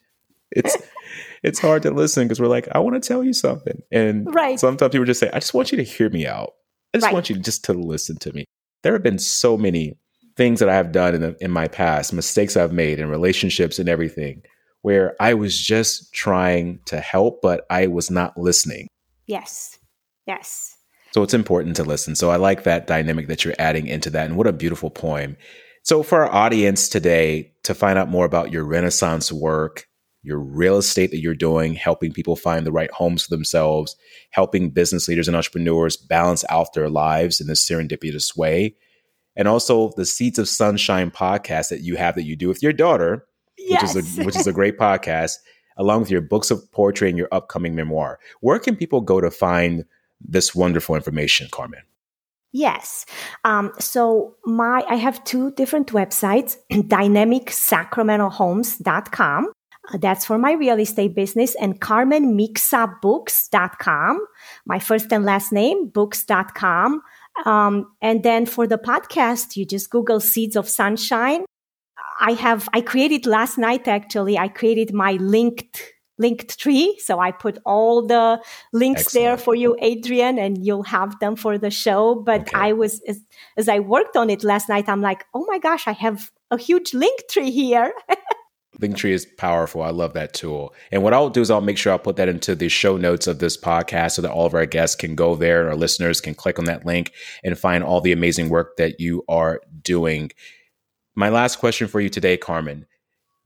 it's 0.50 0.76
it's 1.42 1.58
hard 1.58 1.82
to 1.82 1.90
listen 1.90 2.24
because 2.24 2.40
we're 2.40 2.46
like, 2.46 2.68
I 2.72 2.78
want 2.78 3.00
to 3.00 3.06
tell 3.06 3.22
you 3.22 3.32
something. 3.32 3.82
And 3.90 4.32
right. 4.34 4.58
sometimes 4.58 4.92
people 4.92 5.04
just 5.04 5.20
say, 5.20 5.30
I 5.32 5.38
just 5.38 5.54
want 5.54 5.72
you 5.72 5.76
to 5.76 5.84
hear 5.84 6.10
me 6.10 6.26
out. 6.26 6.54
I 6.94 6.98
just 6.98 7.06
right. 7.06 7.14
want 7.14 7.30
you 7.30 7.36
just 7.36 7.64
to 7.64 7.72
listen 7.72 8.16
to 8.18 8.32
me. 8.32 8.44
There 8.82 8.92
have 8.92 9.02
been 9.02 9.18
so 9.18 9.56
many 9.56 9.98
things 10.36 10.60
that 10.60 10.68
I 10.68 10.74
have 10.74 10.92
done 10.92 11.14
in, 11.14 11.20
the, 11.20 11.36
in 11.40 11.50
my 11.50 11.68
past, 11.68 12.12
mistakes 12.12 12.56
I've 12.56 12.72
made 12.72 12.98
in 12.98 13.08
relationships 13.08 13.78
and 13.78 13.88
everything, 13.88 14.42
where 14.82 15.14
I 15.20 15.34
was 15.34 15.60
just 15.60 16.12
trying 16.12 16.80
to 16.86 17.00
help, 17.00 17.40
but 17.42 17.66
I 17.70 17.88
was 17.88 18.10
not 18.10 18.36
listening. 18.38 18.88
Yes. 19.26 19.78
Yes. 20.26 20.77
So 21.12 21.22
it's 21.22 21.34
important 21.34 21.76
to 21.76 21.84
listen. 21.84 22.14
So 22.14 22.30
I 22.30 22.36
like 22.36 22.64
that 22.64 22.86
dynamic 22.86 23.28
that 23.28 23.44
you're 23.44 23.54
adding 23.58 23.86
into 23.86 24.10
that. 24.10 24.26
And 24.26 24.36
what 24.36 24.46
a 24.46 24.52
beautiful 24.52 24.90
poem. 24.90 25.36
So 25.82 26.02
for 26.02 26.24
our 26.24 26.34
audience 26.34 26.88
today, 26.88 27.52
to 27.64 27.74
find 27.74 27.98
out 27.98 28.10
more 28.10 28.26
about 28.26 28.52
your 28.52 28.64
Renaissance 28.64 29.32
work, 29.32 29.86
your 30.22 30.38
real 30.38 30.76
estate 30.76 31.10
that 31.10 31.20
you're 31.20 31.34
doing, 31.34 31.74
helping 31.74 32.12
people 32.12 32.36
find 32.36 32.66
the 32.66 32.72
right 32.72 32.90
homes 32.90 33.24
for 33.24 33.34
themselves, 33.34 33.96
helping 34.30 34.70
business 34.70 35.08
leaders 35.08 35.28
and 35.28 35.36
entrepreneurs 35.36 35.96
balance 35.96 36.44
out 36.50 36.74
their 36.74 36.90
lives 36.90 37.40
in 37.40 37.46
this 37.46 37.66
serendipitous 37.66 38.36
way. 38.36 38.74
And 39.36 39.48
also 39.48 39.92
the 39.96 40.04
Seeds 40.04 40.38
of 40.38 40.48
Sunshine 40.48 41.10
podcast 41.10 41.68
that 41.68 41.80
you 41.80 41.96
have 41.96 42.16
that 42.16 42.24
you 42.24 42.36
do 42.36 42.48
with 42.48 42.62
your 42.62 42.72
daughter, 42.72 43.26
yes. 43.56 43.94
which 43.94 44.04
is 44.04 44.18
a 44.18 44.24
which 44.24 44.36
is 44.36 44.46
a 44.46 44.52
great 44.52 44.76
podcast, 44.76 45.36
along 45.76 46.00
with 46.00 46.10
your 46.10 46.20
books 46.20 46.50
of 46.50 46.70
poetry 46.72 47.08
and 47.08 47.16
your 47.16 47.28
upcoming 47.30 47.74
memoir. 47.74 48.18
Where 48.40 48.58
can 48.58 48.76
people 48.76 49.00
go 49.00 49.20
to 49.20 49.30
find 49.30 49.84
this 50.20 50.54
wonderful 50.54 50.94
information, 50.94 51.48
Carmen? 51.50 51.82
Yes. 52.52 53.04
Um, 53.44 53.72
so 53.78 54.36
my 54.44 54.82
I 54.88 54.94
have 54.94 55.22
two 55.24 55.50
different 55.52 55.88
websites, 55.88 56.56
dynamicsacramentohomes.com 56.72 59.52
uh, 59.92 59.98
that's 59.98 60.24
for 60.24 60.38
my 60.38 60.52
real 60.52 60.78
estate 60.78 61.14
business 61.14 61.54
and 61.56 61.80
carmenmicsabooks.com, 61.80 64.26
my 64.66 64.78
first 64.78 65.12
and 65.12 65.24
last 65.24 65.50
name, 65.52 65.88
books.com. 65.88 67.02
Um, 67.46 67.90
and 68.02 68.22
then 68.22 68.44
for 68.46 68.66
the 68.66 68.78
podcast, 68.78 69.56
you 69.56 69.64
just 69.64 69.90
Google 69.90 70.20
Seeds 70.20 70.56
of 70.56 70.68
Sunshine. 70.68 71.44
I 72.20 72.32
have, 72.32 72.68
I 72.72 72.80
created 72.80 73.26
last 73.26 73.58
night 73.58 73.86
actually, 73.86 74.36
I 74.38 74.48
created 74.48 74.92
my 74.92 75.12
linked 75.12 75.84
linked 76.18 76.58
tree. 76.58 76.98
So 77.02 77.18
I 77.18 77.30
put 77.30 77.58
all 77.64 78.06
the 78.06 78.42
links 78.72 79.02
Excellent. 79.02 79.24
there 79.24 79.36
for 79.36 79.54
you, 79.54 79.76
Adrian, 79.80 80.38
and 80.38 80.64
you'll 80.64 80.82
have 80.84 81.18
them 81.20 81.36
for 81.36 81.58
the 81.58 81.70
show. 81.70 82.14
But 82.14 82.42
okay. 82.42 82.52
I 82.54 82.72
was, 82.72 83.00
as, 83.08 83.20
as 83.56 83.68
I 83.68 83.78
worked 83.78 84.16
on 84.16 84.30
it 84.30 84.44
last 84.44 84.68
night, 84.68 84.88
I'm 84.88 85.00
like, 85.00 85.24
oh 85.34 85.44
my 85.48 85.58
gosh, 85.58 85.86
I 85.86 85.92
have 85.92 86.30
a 86.50 86.58
huge 86.58 86.94
link 86.94 87.20
tree 87.30 87.50
here. 87.50 87.92
Linktree 88.80 89.10
is 89.10 89.26
powerful. 89.26 89.82
I 89.82 89.90
love 89.90 90.12
that 90.12 90.34
tool. 90.34 90.72
And 90.92 91.02
what 91.02 91.12
I'll 91.12 91.30
do 91.30 91.40
is 91.40 91.50
I'll 91.50 91.60
make 91.60 91.78
sure 91.78 91.92
I'll 91.92 91.98
put 91.98 92.16
that 92.16 92.28
into 92.28 92.54
the 92.54 92.68
show 92.68 92.96
notes 92.96 93.26
of 93.26 93.40
this 93.40 93.56
podcast 93.56 94.12
so 94.12 94.22
that 94.22 94.30
all 94.30 94.46
of 94.46 94.54
our 94.54 94.66
guests 94.66 94.94
can 94.94 95.16
go 95.16 95.34
there. 95.34 95.62
And 95.62 95.70
our 95.70 95.76
listeners 95.76 96.20
can 96.20 96.34
click 96.34 96.58
on 96.58 96.66
that 96.66 96.86
link 96.86 97.12
and 97.42 97.58
find 97.58 97.82
all 97.82 98.00
the 98.00 98.12
amazing 98.12 98.50
work 98.50 98.76
that 98.76 99.00
you 99.00 99.24
are 99.28 99.60
doing. 99.82 100.30
My 101.16 101.28
last 101.28 101.56
question 101.56 101.88
for 101.88 102.00
you 102.00 102.08
today, 102.08 102.36
Carmen. 102.36 102.86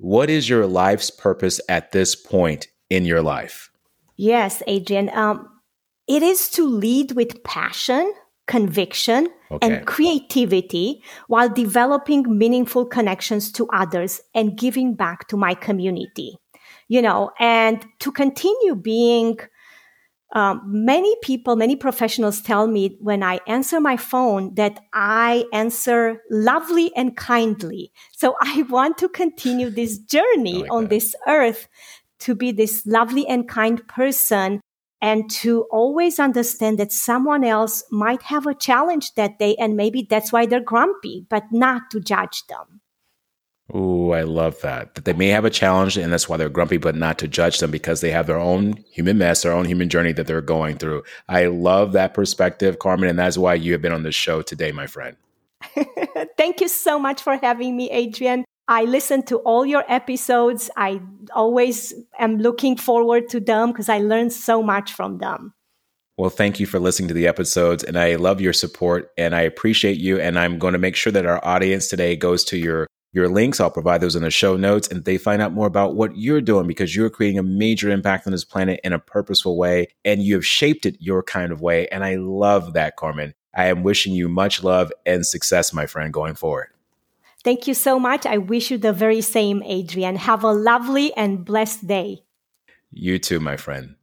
What 0.03 0.29
is 0.29 0.49
your 0.49 0.67
life's 0.67 1.11
purpose 1.11 1.61
at 1.69 1.93
this 1.93 2.15
point 2.15 2.67
in 2.91 3.05
your 3.05 3.23
life? 3.23 3.71
Yes, 4.17 4.63
Adrian. 4.67 5.09
Um, 5.11 5.49
it 6.09 6.23
is 6.23 6.49
to 6.51 6.67
lead 6.67 7.13
with 7.13 7.43
passion 7.45 8.13
conviction, 8.47 9.29
okay. 9.51 9.77
and 9.77 9.87
creativity 9.87 11.03
while 11.29 11.49
developing 11.49 12.25
meaningful 12.37 12.85
connections 12.85 13.53
to 13.53 13.69
others 13.69 14.21
and 14.35 14.59
giving 14.59 14.95
back 14.95 15.29
to 15.29 15.37
my 15.37 15.55
community. 15.55 16.37
You 16.89 17.01
know, 17.01 17.31
and 17.39 17.85
to 18.01 18.13
continue 18.13 18.75
being 18.75 19.39
um, 20.33 20.63
many 20.65 21.15
people, 21.23 21.57
many 21.57 21.77
professionals 21.77 22.41
tell 22.41 22.67
me 22.67 22.97
when 23.01 23.23
I 23.23 23.41
answer 23.47 23.81
my 23.81 23.99
phone 23.99 24.55
that 24.55 24.81
I 24.93 25.45
answer 25.53 26.23
lovely 26.31 26.95
and 26.97 27.17
kindly. 27.17 27.93
So 28.13 28.37
I 28.41 28.63
want 28.63 28.99
to 28.99 29.09
continue 29.09 29.71
this 29.71 29.99
journey 29.99 30.63
like 30.63 30.73
on 30.73 30.85
that. 30.85 30.91
this 30.91 31.15
earth 31.27 31.69
to 32.21 32.35
be 32.35 32.53
this 32.53 32.87
lovely 32.87 33.27
and 33.27 33.49
kind 33.49 33.87
person 33.89 34.61
and 35.03 35.29
to 35.29 35.63
always 35.73 36.21
understand 36.21 36.79
that 36.79 36.93
someone 36.93 37.45
else 37.45 37.83
might 37.91 38.23
have 38.23 38.47
a 38.47 38.55
challenge 38.55 39.15
that 39.15 39.39
day 39.39 39.57
and 39.57 39.77
maybe 39.77 40.07
that's 40.09 40.33
why 40.33 40.47
they're 40.47 40.61
grumpy, 40.61 41.27
but 41.29 41.43
not 41.51 41.91
to 41.91 42.01
judge 42.01 42.47
them. 42.47 42.82
Ooh, 43.75 44.11
I 44.11 44.23
love 44.23 44.61
that. 44.61 44.95
That 44.95 45.05
they 45.05 45.13
may 45.13 45.29
have 45.29 45.45
a 45.45 45.51
challenge 45.51 45.97
and 45.97 46.13
that's 46.13 46.29
why 46.29 46.37
they're 46.37 46.49
grumpy, 46.49 46.77
but 46.77 46.95
not 46.95 47.19
to 47.19 47.29
judge 47.29 47.59
them 47.59 47.71
because 47.71 48.01
they 48.01 48.11
have 48.11 48.27
their 48.27 48.39
own 48.39 48.85
human 48.91 49.19
mess, 49.19 49.43
their 49.43 49.53
own 49.53 49.65
human 49.65 49.89
journey 49.89 50.13
that 50.13 50.27
they're 50.27 50.43
going 50.43 50.77
through. 50.77 51.05
I 51.29 51.47
love 51.47 51.93
that 51.93 52.13
perspective, 52.13 52.79
Carmen, 52.79 53.09
and 53.09 53.19
that's 53.19 53.39
why 53.39 53.55
you 53.55 53.73
have 53.73 53.83
been 53.83 53.93
on 53.93 54.03
the 54.03 54.13
show 54.13 54.43
today, 54.43 54.73
my 54.73 54.87
friend. 54.87 55.17
Thank 56.37 56.61
you 56.61 56.69
so 56.69 56.99
much 56.99 57.23
for 57.23 57.37
having 57.37 57.77
me, 57.77 57.91
Adrian. 57.91 58.45
I 58.69 58.85
listen 58.85 59.23
to 59.25 59.39
all 59.39 59.65
your 59.65 59.85
episodes. 59.89 60.71
I 60.77 61.01
always 61.35 61.95
am 62.19 62.39
looking 62.39 62.77
forward 62.77 63.29
to 63.31 63.41
them 63.41 63.71
because 63.71 63.89
I 63.89 63.99
learn 63.99 64.31
so 64.31 64.63
much 64.63 64.93
from 64.93 65.19
them. 65.19 65.55
Well, 66.19 66.31
thank 66.31 66.61
you 66.61 66.67
for 66.67 66.79
listening 66.79 67.09
to 67.09 67.15
the 67.15 67.27
episodes, 67.27 67.83
and 67.83 67.99
I 67.99 68.17
love 68.17 68.41
your 68.41 68.53
support, 68.53 69.11
and 69.17 69.35
I 69.35 69.41
appreciate 69.41 69.97
you. 69.97 70.21
And 70.21 70.39
I'm 70.39 70.59
going 70.59 70.75
to 70.75 70.79
make 70.79 70.95
sure 70.95 71.11
that 71.11 71.27
our 71.27 71.45
audience 71.45 71.89
today 71.89 72.17
goes 72.17 72.45
to 72.45 72.59
your 72.59 72.87
your 73.13 73.29
links. 73.29 73.61
I'll 73.61 73.71
provide 73.71 74.01
those 74.01 74.17
in 74.17 74.23
the 74.23 74.31
show 74.31 74.57
notes, 74.57 74.89
and 74.89 75.05
they 75.05 75.19
find 75.19 75.41
out 75.41 75.53
more 75.53 75.67
about 75.67 75.95
what 75.95 76.17
you're 76.17 76.41
doing 76.41 76.67
because 76.67 76.97
you're 76.97 77.11
creating 77.11 77.39
a 77.39 77.43
major 77.43 77.91
impact 77.91 78.27
on 78.27 78.33
this 78.33 78.45
planet 78.45 78.81
in 78.83 78.93
a 78.93 78.99
purposeful 78.99 79.57
way, 79.57 79.89
and 80.05 80.23
you 80.23 80.35
have 80.35 80.47
shaped 80.47 80.87
it 80.87 80.97
your 81.01 81.23
kind 81.23 81.53
of 81.53 81.61
way. 81.61 81.87
And 81.89 82.05
I 82.05 82.17
love 82.17 82.73
that, 82.73 82.97
Carmen. 82.97 83.35
I 83.55 83.67
am 83.67 83.83
wishing 83.83 84.15
you 84.15 84.29
much 84.29 84.65
love 84.65 84.91
and 85.05 85.27
success, 85.27 85.73
my 85.73 85.87
friend, 85.87 86.13
going 86.13 86.35
forward. 86.35 86.69
Thank 87.45 87.67
you 87.67 87.75
so 87.75 87.99
much. 87.99 88.25
I 88.25 88.39
wish 88.39 88.71
you 88.71 88.79
the 88.79 88.93
very 88.93 89.21
same, 89.21 89.63
Adrian. 89.65 90.17
Have 90.17 90.45
a 90.45 90.53
lovely 90.53 91.13
and 91.15 91.45
blessed 91.45 91.87
day. 91.87 92.23
You 92.91 93.19
too, 93.19 93.41
my 93.41 93.57
friend. 93.57 93.97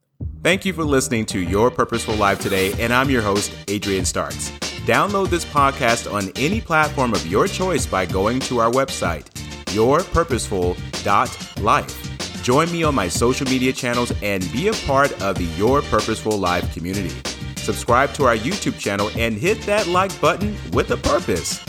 Thank 0.44 0.66
you 0.66 0.74
for 0.74 0.84
listening 0.84 1.26
to 1.28 1.40
Your 1.40 1.72
Purposeful 1.72 2.16
Life 2.16 2.40
today, 2.40 2.74
and 2.84 2.94
I'm 2.94 3.10
your 3.10 3.22
host, 3.22 3.54
Adrian 3.68 4.06
Starks. 4.06 4.69
Download 4.90 5.30
this 5.30 5.46
podcast 5.46 6.12
on 6.12 6.32
any 6.36 6.60
platform 6.60 7.14
of 7.14 7.24
your 7.28 7.46
choice 7.46 7.86
by 7.86 8.08
going 8.08 8.40
to 8.40 8.58
our 8.58 8.72
website, 8.72 9.30
yourpurposeful.life. 9.66 12.42
Join 12.42 12.72
me 12.72 12.82
on 12.82 12.96
my 12.96 13.08
social 13.08 13.46
media 13.46 13.72
channels 13.72 14.12
and 14.24 14.52
be 14.52 14.70
a 14.70 14.74
part 14.88 15.12
of 15.22 15.38
the 15.38 15.44
Your 15.60 15.84
Purposeful 15.84 16.40
Life 16.40 16.74
community. 16.74 17.14
Subscribe 17.56 18.14
to 18.14 18.26
our 18.26 18.36
YouTube 18.36 18.80
channel 18.80 19.12
and 19.16 19.36
hit 19.36 19.62
that 19.68 19.86
like 19.86 20.20
button 20.20 20.56
with 20.72 20.90
a 20.90 20.98
purpose. 20.98 21.64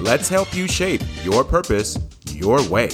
Let's 0.00 0.30
help 0.30 0.56
you 0.56 0.66
shape 0.66 1.02
your 1.22 1.44
purpose 1.44 1.98
your 2.30 2.66
way. 2.70 2.88